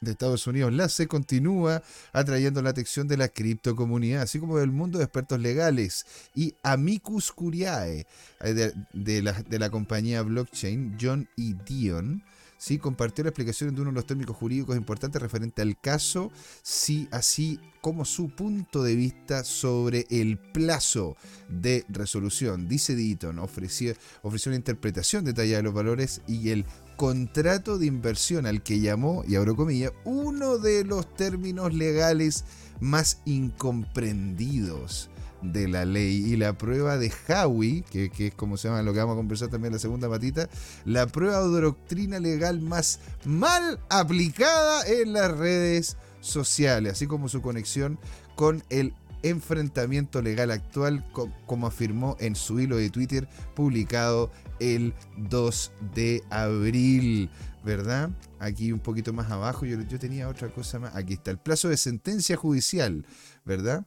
de 0.00 0.12
Estados 0.12 0.46
Unidos, 0.46 0.72
la 0.72 0.88
se 0.88 1.06
continúa 1.06 1.82
atrayendo 2.12 2.62
la 2.62 2.70
atención 2.70 3.06
de 3.06 3.18
la 3.18 3.28
criptocomunidad, 3.28 4.22
así 4.22 4.38
como 4.38 4.56
del 4.56 4.70
mundo 4.70 4.98
de 4.98 5.04
expertos 5.04 5.38
legales. 5.38 6.06
Y 6.34 6.54
Amicus 6.62 7.32
Curiae, 7.32 8.06
eh, 8.40 8.72
de, 8.94 9.22
la, 9.22 9.32
de 9.32 9.58
la, 9.58 9.68
compañía 9.68 10.22
blockchain, 10.22 10.96
John 10.98 11.28
E. 11.36 11.54
Dion, 11.66 12.22
¿sí? 12.60 12.78
compartió 12.78 13.24
la 13.24 13.30
explicación 13.30 13.74
de 13.74 13.80
uno 13.80 13.90
de 13.90 13.94
los 13.96 14.06
técnicos 14.06 14.36
jurídicos 14.36 14.76
importantes 14.76 15.20
referente 15.20 15.62
al 15.62 15.80
caso, 15.80 16.30
sí, 16.62 17.08
así 17.10 17.58
como 17.80 18.04
su 18.04 18.28
punto 18.28 18.82
de 18.82 18.94
vista 18.94 19.42
sobre 19.42 20.06
el 20.10 20.38
plazo 20.38 21.16
de 21.48 21.84
resolución. 21.88 22.68
Dice 22.68 22.94
Deaton, 22.94 23.38
ofreció, 23.38 23.94
ofreció 24.22 24.50
una 24.50 24.56
interpretación 24.56 25.24
detallada 25.24 25.56
de 25.56 25.62
los 25.62 25.74
valores 25.74 26.20
y 26.28 26.50
el 26.50 26.66
contrato 26.96 27.78
de 27.78 27.86
inversión 27.86 28.44
al 28.44 28.62
que 28.62 28.80
llamó, 28.80 29.24
y 29.26 29.36
abro 29.36 29.56
comillas, 29.56 29.92
uno 30.04 30.58
de 30.58 30.84
los 30.84 31.12
términos 31.14 31.72
legales 31.72 32.44
más 32.78 33.22
incomprendidos 33.24 35.09
de 35.42 35.68
la 35.68 35.84
ley 35.84 36.32
y 36.32 36.36
la 36.36 36.52
prueba 36.56 36.98
de 36.98 37.12
Howie, 37.28 37.82
que, 37.90 38.10
es 38.18 38.34
como 38.34 38.56
se 38.56 38.68
llama 38.68 38.82
lo 38.82 38.92
que 38.92 38.98
vamos 38.98 39.14
a 39.14 39.16
conversar 39.16 39.48
también 39.48 39.68
en 39.70 39.74
la 39.74 39.78
segunda 39.78 40.08
patita, 40.08 40.48
la 40.84 41.06
prueba 41.06 41.40
de 41.40 41.60
doctrina 41.60 42.18
legal 42.18 42.60
más 42.60 43.00
mal 43.24 43.78
aplicada 43.88 44.86
en 44.86 45.12
las 45.12 45.36
redes 45.36 45.96
sociales, 46.20 46.92
así 46.92 47.06
como 47.06 47.28
su 47.28 47.40
conexión 47.40 47.98
con 48.36 48.62
el 48.70 48.94
enfrentamiento 49.22 50.22
legal 50.22 50.50
actual, 50.50 51.04
como 51.46 51.66
afirmó 51.66 52.16
en 52.20 52.34
su 52.34 52.60
hilo 52.60 52.76
de 52.76 52.90
Twitter 52.90 53.28
publicado 53.54 54.30
el 54.60 54.94
2 55.18 55.72
de 55.94 56.22
abril, 56.30 57.30
¿verdad? 57.64 58.10
Aquí 58.38 58.72
un 58.72 58.80
poquito 58.80 59.12
más 59.12 59.30
abajo, 59.30 59.66
yo, 59.66 59.80
yo 59.82 59.98
tenía 59.98 60.28
otra 60.28 60.48
cosa 60.48 60.78
más. 60.78 60.96
Aquí 60.96 61.14
está 61.14 61.30
el 61.30 61.38
plazo 61.38 61.68
de 61.68 61.76
sentencia 61.76 62.36
judicial, 62.36 63.04
¿verdad? 63.44 63.84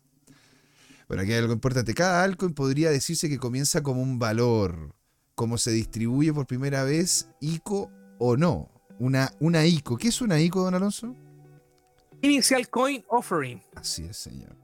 Bueno, 1.08 1.24
aquí 1.24 1.32
hay 1.34 1.40
algo 1.40 1.54
importante. 1.54 1.94
Cada 1.94 2.24
altcoin 2.24 2.54
podría 2.54 2.90
decirse 2.92 3.30
que 3.30 3.38
comienza 3.38 3.84
como 3.84 4.02
un 4.02 4.20
valor, 4.20 4.96
como 5.36 5.58
se 5.58 5.72
distribuye 5.72 6.34
por 6.34 6.48
primera 6.48 6.84
vez, 6.84 7.28
ICO 7.40 7.92
o 8.20 8.38
no. 8.38 8.70
Una, 9.00 9.32
una 9.40 9.66
ICO. 9.66 9.98
¿Qué 9.98 10.10
es 10.10 10.22
una 10.22 10.40
ICO, 10.40 10.64
don 10.64 10.76
Alonso? 10.76 11.16
Initial 12.22 12.70
Coin 12.70 13.04
Offering. 13.10 13.62
Así 13.76 14.06
es, 14.06 14.18
señor. 14.18 14.63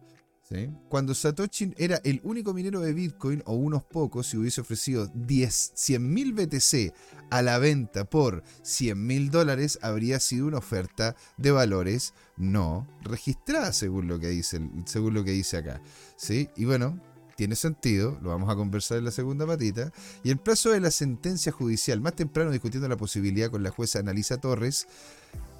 Cuando 0.88 1.14
Satoshi 1.14 1.76
era 1.78 2.02
el 2.04 2.22
único 2.24 2.56
minero 2.56 2.80
de 2.80 2.92
Bitcoin, 2.92 3.44
o 3.46 3.54
unos 3.54 3.84
pocos, 3.84 4.26
si 4.26 4.38
hubiese 4.38 4.62
ofrecido 4.62 5.06
10, 5.14 5.74
100.000 5.76 6.34
BTC 6.34 6.94
a 7.30 7.44
la 7.44 7.60
venta 7.60 8.06
por 8.06 8.44
100.000 8.64 9.30
dólares, 9.30 9.78
habría 9.84 10.20
sido 10.20 10.48
una 10.48 10.58
oferta 10.58 11.16
de 11.38 11.52
valores 11.52 12.16
no 12.36 12.88
registrada, 13.04 13.74
según 13.74 14.08
lo 14.08 14.20
que 14.20 14.30
dice, 14.30 14.60
según 14.86 15.14
lo 15.14 15.24
que 15.24 15.32
dice 15.32 15.58
acá. 15.58 15.84
¿sí? 16.16 16.50
Y 16.56 16.66
bueno, 16.66 17.00
tiene 17.36 17.56
sentido, 17.56 18.18
lo 18.20 18.30
vamos 18.30 18.50
a 18.50 18.56
conversar 18.56 18.98
en 18.98 19.06
la 19.06 19.12
segunda 19.12 19.46
patita. 19.46 19.92
Y 20.24 20.32
el 20.32 20.40
plazo 20.40 20.72
de 20.72 20.80
la 20.80 20.90
sentencia 20.90 21.52
judicial, 21.52 22.02
más 22.02 22.16
temprano 22.16 22.50
discutiendo 22.50 22.90
la 22.90 22.98
posibilidad 22.98 23.52
con 23.52 23.62
la 23.62 23.70
jueza 23.70 24.00
Analisa 24.00 24.42
Torres, 24.42 24.88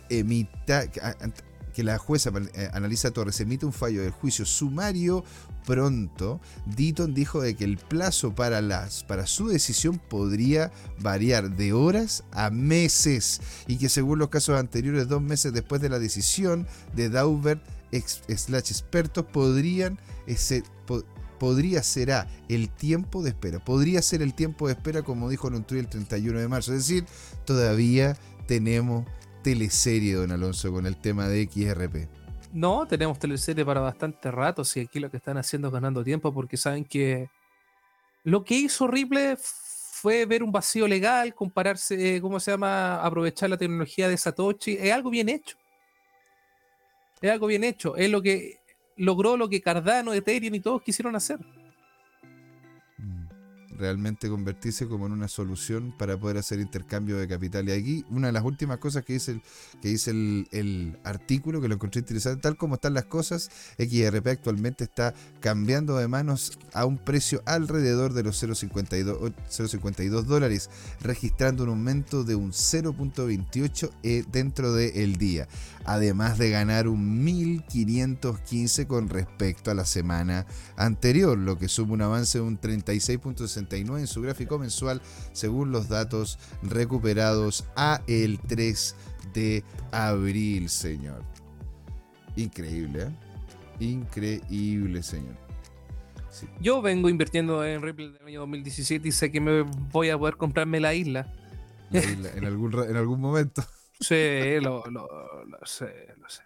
emita, 0.10 0.90
que 1.80 1.84
la 1.86 1.98
jueza 1.98 2.30
eh, 2.56 2.70
Analisa 2.74 3.12
Torres 3.12 3.40
emite 3.40 3.66
un 3.66 3.72
fallo 3.72 4.02
del 4.02 4.12
juicio 4.12 4.44
sumario 4.44 5.24
pronto, 5.66 6.42
Deaton 6.66 7.14
dijo 7.14 7.40
de 7.40 7.56
que 7.56 7.64
el 7.64 7.78
plazo 7.78 8.36
para, 8.36 8.60
las, 8.60 9.06
para 9.06 9.26
su 9.26 9.48
decisión 9.48 9.98
podría 9.98 10.74
variar 11.00 11.56
de 11.56 11.72
horas 11.72 12.26
a 12.34 12.50
meses 12.50 13.40
y 13.66 13.78
que 13.78 13.88
según 13.88 14.20
los 14.20 14.28
casos 14.28 14.60
anteriores, 14.60 15.08
dos 15.08 15.22
meses 15.22 15.54
después 15.54 15.80
de 15.80 15.88
la 15.88 16.00
decisión 16.00 16.68
de 16.98 17.08
Daubert 17.08 17.64
slash 17.94 18.72
expertos 18.72 19.24
podrían 19.32 20.02
ese, 20.28 20.64
podría 21.40 21.82
será 21.82 22.28
el 22.50 22.68
tiempo 22.68 23.24
de 23.24 23.30
espera. 23.30 23.64
Podría 23.64 24.02
ser 24.02 24.22
el 24.22 24.34
tiempo 24.34 24.68
de 24.68 24.74
espera, 24.74 25.02
como 25.02 25.30
dijo 25.30 25.50
Nontruy 25.50 25.80
el 25.80 25.88
31 25.88 26.40
de 26.40 26.48
marzo. 26.50 26.74
Es 26.74 26.88
decir, 26.90 27.06
todavía 27.46 28.18
tenemos 28.48 29.06
teleserie, 29.42 30.16
don 30.16 30.32
Alonso, 30.32 30.72
con 30.72 30.86
el 30.86 30.98
tema 30.98 31.28
de 31.28 31.48
XRP. 31.48 32.08
No, 32.54 32.88
tenemos 32.88 33.20
teleserie 33.20 33.64
para 33.64 33.82
bastante 33.82 34.32
rato. 34.32 34.64
Si 34.64 34.80
aquí 34.80 35.00
lo 35.00 35.10
que 35.10 35.18
están 35.18 35.38
haciendo 35.38 35.68
es 35.68 35.74
ganando 35.74 36.04
tiempo, 36.04 36.34
porque 36.34 36.58
saben 36.58 36.86
que 36.86 37.30
lo 38.24 38.44
que 38.44 38.56
hizo 38.56 38.86
horrible 38.86 39.38
fue 39.38 40.26
ver 40.26 40.44
un 40.44 40.52
vacío 40.52 40.88
legal, 40.88 41.36
compararse, 41.36 42.20
¿cómo 42.22 42.40
se 42.40 42.52
llama? 42.52 43.04
Aprovechar 43.04 43.50
la 43.50 43.58
tecnología 43.58 44.08
de 44.08 44.18
Satoshi. 44.18 44.78
Es 44.80 44.92
algo 44.92 45.10
bien 45.10 45.30
hecho. 45.30 45.58
Es 47.22 47.32
algo 47.32 47.48
bien 47.48 47.64
hecho. 47.64 47.96
Es 47.96 48.10
lo 48.10 48.22
que 48.22 48.60
logró 48.96 49.38
lo 49.38 49.50
que 49.50 49.62
Cardano, 49.62 50.14
Ethereum 50.14 50.56
y 50.56 50.60
todos 50.60 50.82
quisieron 50.82 51.16
hacer 51.16 51.40
realmente 53.80 54.30
convertirse 54.30 54.88
como 54.88 55.06
en 55.08 55.14
una 55.14 55.28
solución 55.28 55.94
para 55.98 56.20
poder 56.20 56.38
hacer 56.38 56.60
intercambio 56.60 57.18
de 57.18 57.28
capital. 57.28 57.68
Y 57.70 57.72
aquí 57.72 58.06
una 58.10 58.28
de 58.28 58.34
las 58.34 58.44
últimas 58.44 58.78
cosas 58.78 59.04
que 59.06 59.14
dice 59.14 59.32
el, 59.32 59.42
que 59.82 59.88
dice 59.90 60.12
el, 60.12 61.00
artículo, 61.04 61.62
que 61.62 61.68
lo 61.68 61.76
encontré 61.76 62.00
interesante, 62.00 62.42
tal 62.42 62.58
como 62.58 62.76
están 62.76 62.94
las 62.94 63.06
cosas, 63.06 63.50
XRP 63.78 64.28
actualmente 64.28 64.84
está 64.84 65.14
cambiando 65.40 65.98
de 65.98 66.08
manos 66.08 66.60
a 66.74 66.86
un 66.86 66.98
precio 66.98 67.42
alrededor 67.46 68.14
de 68.14 68.24
los 68.24 68.44
0,52 68.44 70.24
dólares, 70.24 70.70
registrando 71.02 71.64
un 71.64 71.70
aumento 71.70 72.24
de 72.24 72.36
un 72.36 72.52
0.28 72.52 73.92
eh, 74.04 74.24
dentro 74.30 74.74
del 74.74 75.16
día, 75.16 75.48
además 75.86 76.38
de 76.38 76.50
ganar 76.50 76.88
un 76.88 77.26
1.515 77.26 78.88
con 78.88 79.08
respecto 79.10 79.72
a 79.72 79.74
la 79.74 79.86
semana 79.86 80.46
anterior, 80.76 81.38
lo 81.38 81.58
que 81.58 81.70
suma 81.70 81.94
un 81.94 82.02
avance 82.02 82.40
de 82.40 82.44
un 82.44 82.60
36.60 82.60 83.69
en 83.78 84.08
su 84.08 84.22
gráfico 84.22 84.60
mensual 84.60 85.02
según 85.32 85.72
los 85.72 85.90
datos 85.90 86.40
recuperados 86.64 87.66
a 87.76 88.02
el 88.08 88.40
3 88.40 88.96
de 89.34 89.64
abril, 89.92 90.70
señor. 90.70 91.24
Increíble, 92.36 93.04
¿eh? 93.04 93.86
Increíble, 93.86 95.04
señor. 95.04 95.36
Yo 96.62 96.82
vengo 96.82 97.10
invirtiendo 97.10 97.66
en 97.66 97.82
Ripple 97.82 98.12
del 98.12 98.26
año 98.26 98.40
2017 98.42 99.08
y 99.08 99.12
sé 99.12 99.32
que 99.32 99.42
me 99.42 99.64
voy 99.92 100.10
a 100.10 100.18
poder 100.18 100.38
comprarme 100.38 100.80
la 100.80 100.94
isla. 100.94 101.34
en, 101.92 102.46
algún, 102.46 102.74
en 102.84 102.96
algún 102.96 103.20
momento. 103.20 103.64
Sí, 104.02 104.16
lo, 104.62 104.82
sé, 105.66 106.16
lo 106.18 106.30
sé. 106.30 106.44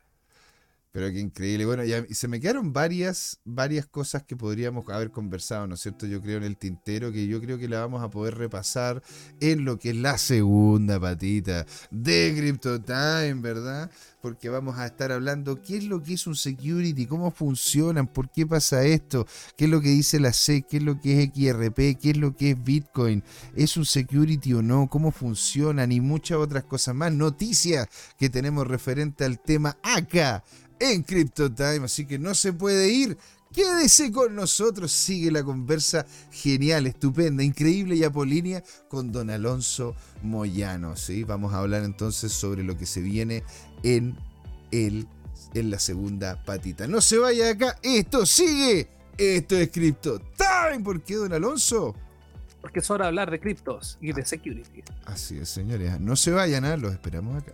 Pero 0.94 1.12
qué 1.12 1.20
increíble. 1.20 1.66
Bueno, 1.66 1.84
ya, 1.84 2.06
y 2.08 2.14
se 2.14 2.28
me 2.28 2.40
quedaron 2.40 2.72
varias, 2.72 3.40
varias 3.46 3.88
cosas 3.88 4.22
que 4.22 4.36
podríamos 4.36 4.88
haber 4.90 5.10
conversado, 5.10 5.66
¿no 5.66 5.74
es 5.74 5.82
cierto? 5.82 6.06
Yo 6.06 6.22
creo 6.22 6.38
en 6.38 6.44
el 6.44 6.56
tintero, 6.56 7.12
que 7.12 7.26
yo 7.26 7.42
creo 7.42 7.58
que 7.58 7.68
la 7.68 7.80
vamos 7.80 8.04
a 8.04 8.12
poder 8.12 8.36
repasar 8.36 9.02
en 9.40 9.66
lo 9.66 9.80
que 9.80 9.90
es 9.90 9.96
la 9.96 10.20
segunda 10.20 11.00
patita 11.00 11.66
de 11.90 12.36
Crypto 12.38 12.80
Time, 12.80 13.34
¿verdad? 13.42 13.90
Porque 14.22 14.50
vamos 14.50 14.78
a 14.78 14.86
estar 14.86 15.12
hablando 15.12 15.60
qué 15.64 15.78
es 15.78 15.86
lo 15.86 16.04
que 16.04 16.14
es 16.14 16.28
un 16.28 16.36
security, 16.36 17.08
cómo 17.08 17.32
funcionan, 17.32 18.06
por 18.06 18.30
qué 18.30 18.46
pasa 18.46 18.86
esto, 18.86 19.26
qué 19.58 19.66
es 19.66 19.72
lo 19.72 19.82
que 19.82 19.90
dice 19.90 20.20
la 20.20 20.32
SEC, 20.32 20.68
qué 20.68 20.78
es 20.78 20.84
lo 20.84 21.02
que 21.02 21.24
es 21.24 21.30
XRP, 21.30 22.00
qué 22.00 22.12
es 22.12 22.18
lo 22.18 22.36
que 22.36 22.52
es 22.52 22.64
Bitcoin, 22.64 23.24
es 23.56 23.78
un 23.78 23.86
security 23.86 24.54
o 24.54 24.62
no, 24.62 24.88
cómo 24.88 25.10
funcionan 25.12 25.92
y 25.92 26.02
muchas 26.02 26.38
otras 26.38 26.66
cosas 26.66 26.94
más. 26.94 27.12
Noticias 27.12 27.88
que 28.20 28.30
tenemos 28.30 28.68
referente 28.68 29.26
al 29.26 29.40
tema 29.40 29.76
acá 29.82 30.44
en 30.92 31.04
Crypto 31.04 31.52
Time, 31.52 31.86
así 31.86 32.06
que 32.06 32.20
no 32.20 32.36
se 32.36 32.54
puede 32.54 32.90
ir. 32.90 33.18
Quédese 33.54 34.12
con 34.12 34.36
nosotros, 34.36 34.92
sigue 34.92 35.30
la 35.32 35.44
conversa 35.44 36.08
genial, 36.32 36.88
estupenda, 36.88 37.44
increíble 37.44 37.96
y 37.96 38.04
apolínea 38.04 38.64
con 38.90 39.12
don 39.12 39.30
Alonso 39.30 39.96
Moyano. 40.24 40.96
¿sí? 40.96 41.24
Vamos 41.24 41.54
a 41.54 41.60
hablar 41.60 41.84
entonces 41.84 42.32
sobre 42.34 42.64
lo 42.64 42.76
que 42.76 42.88
se 42.88 43.02
viene 43.02 43.44
en, 43.84 44.18
el, 44.72 45.08
en 45.54 45.70
la 45.70 45.78
segunda 45.78 46.44
patita. 46.44 46.88
No 46.88 47.00
se 47.00 47.20
vaya 47.20 47.52
acá, 47.52 47.78
esto 47.84 48.26
sigue, 48.26 48.88
esto 49.18 49.56
es 49.56 49.70
Crypto 49.70 50.20
Time. 50.20 50.84
¿Por 50.84 51.04
qué, 51.04 51.16
don 51.16 51.32
Alonso? 51.32 51.96
Porque 52.60 52.80
es 52.80 52.90
hora 52.90 53.06
de 53.06 53.10
hablar 53.10 53.30
de 53.30 53.40
criptos 53.40 54.00
y 54.02 54.14
de 54.14 54.26
security. 54.26 54.84
Así 55.06 55.38
es, 55.38 55.50
señores. 55.50 56.00
No 56.00 56.16
se 56.16 56.32
vayan, 56.32 56.66
¿ah? 56.66 56.76
los 56.76 56.94
esperamos 56.94 57.44
acá. 57.44 57.54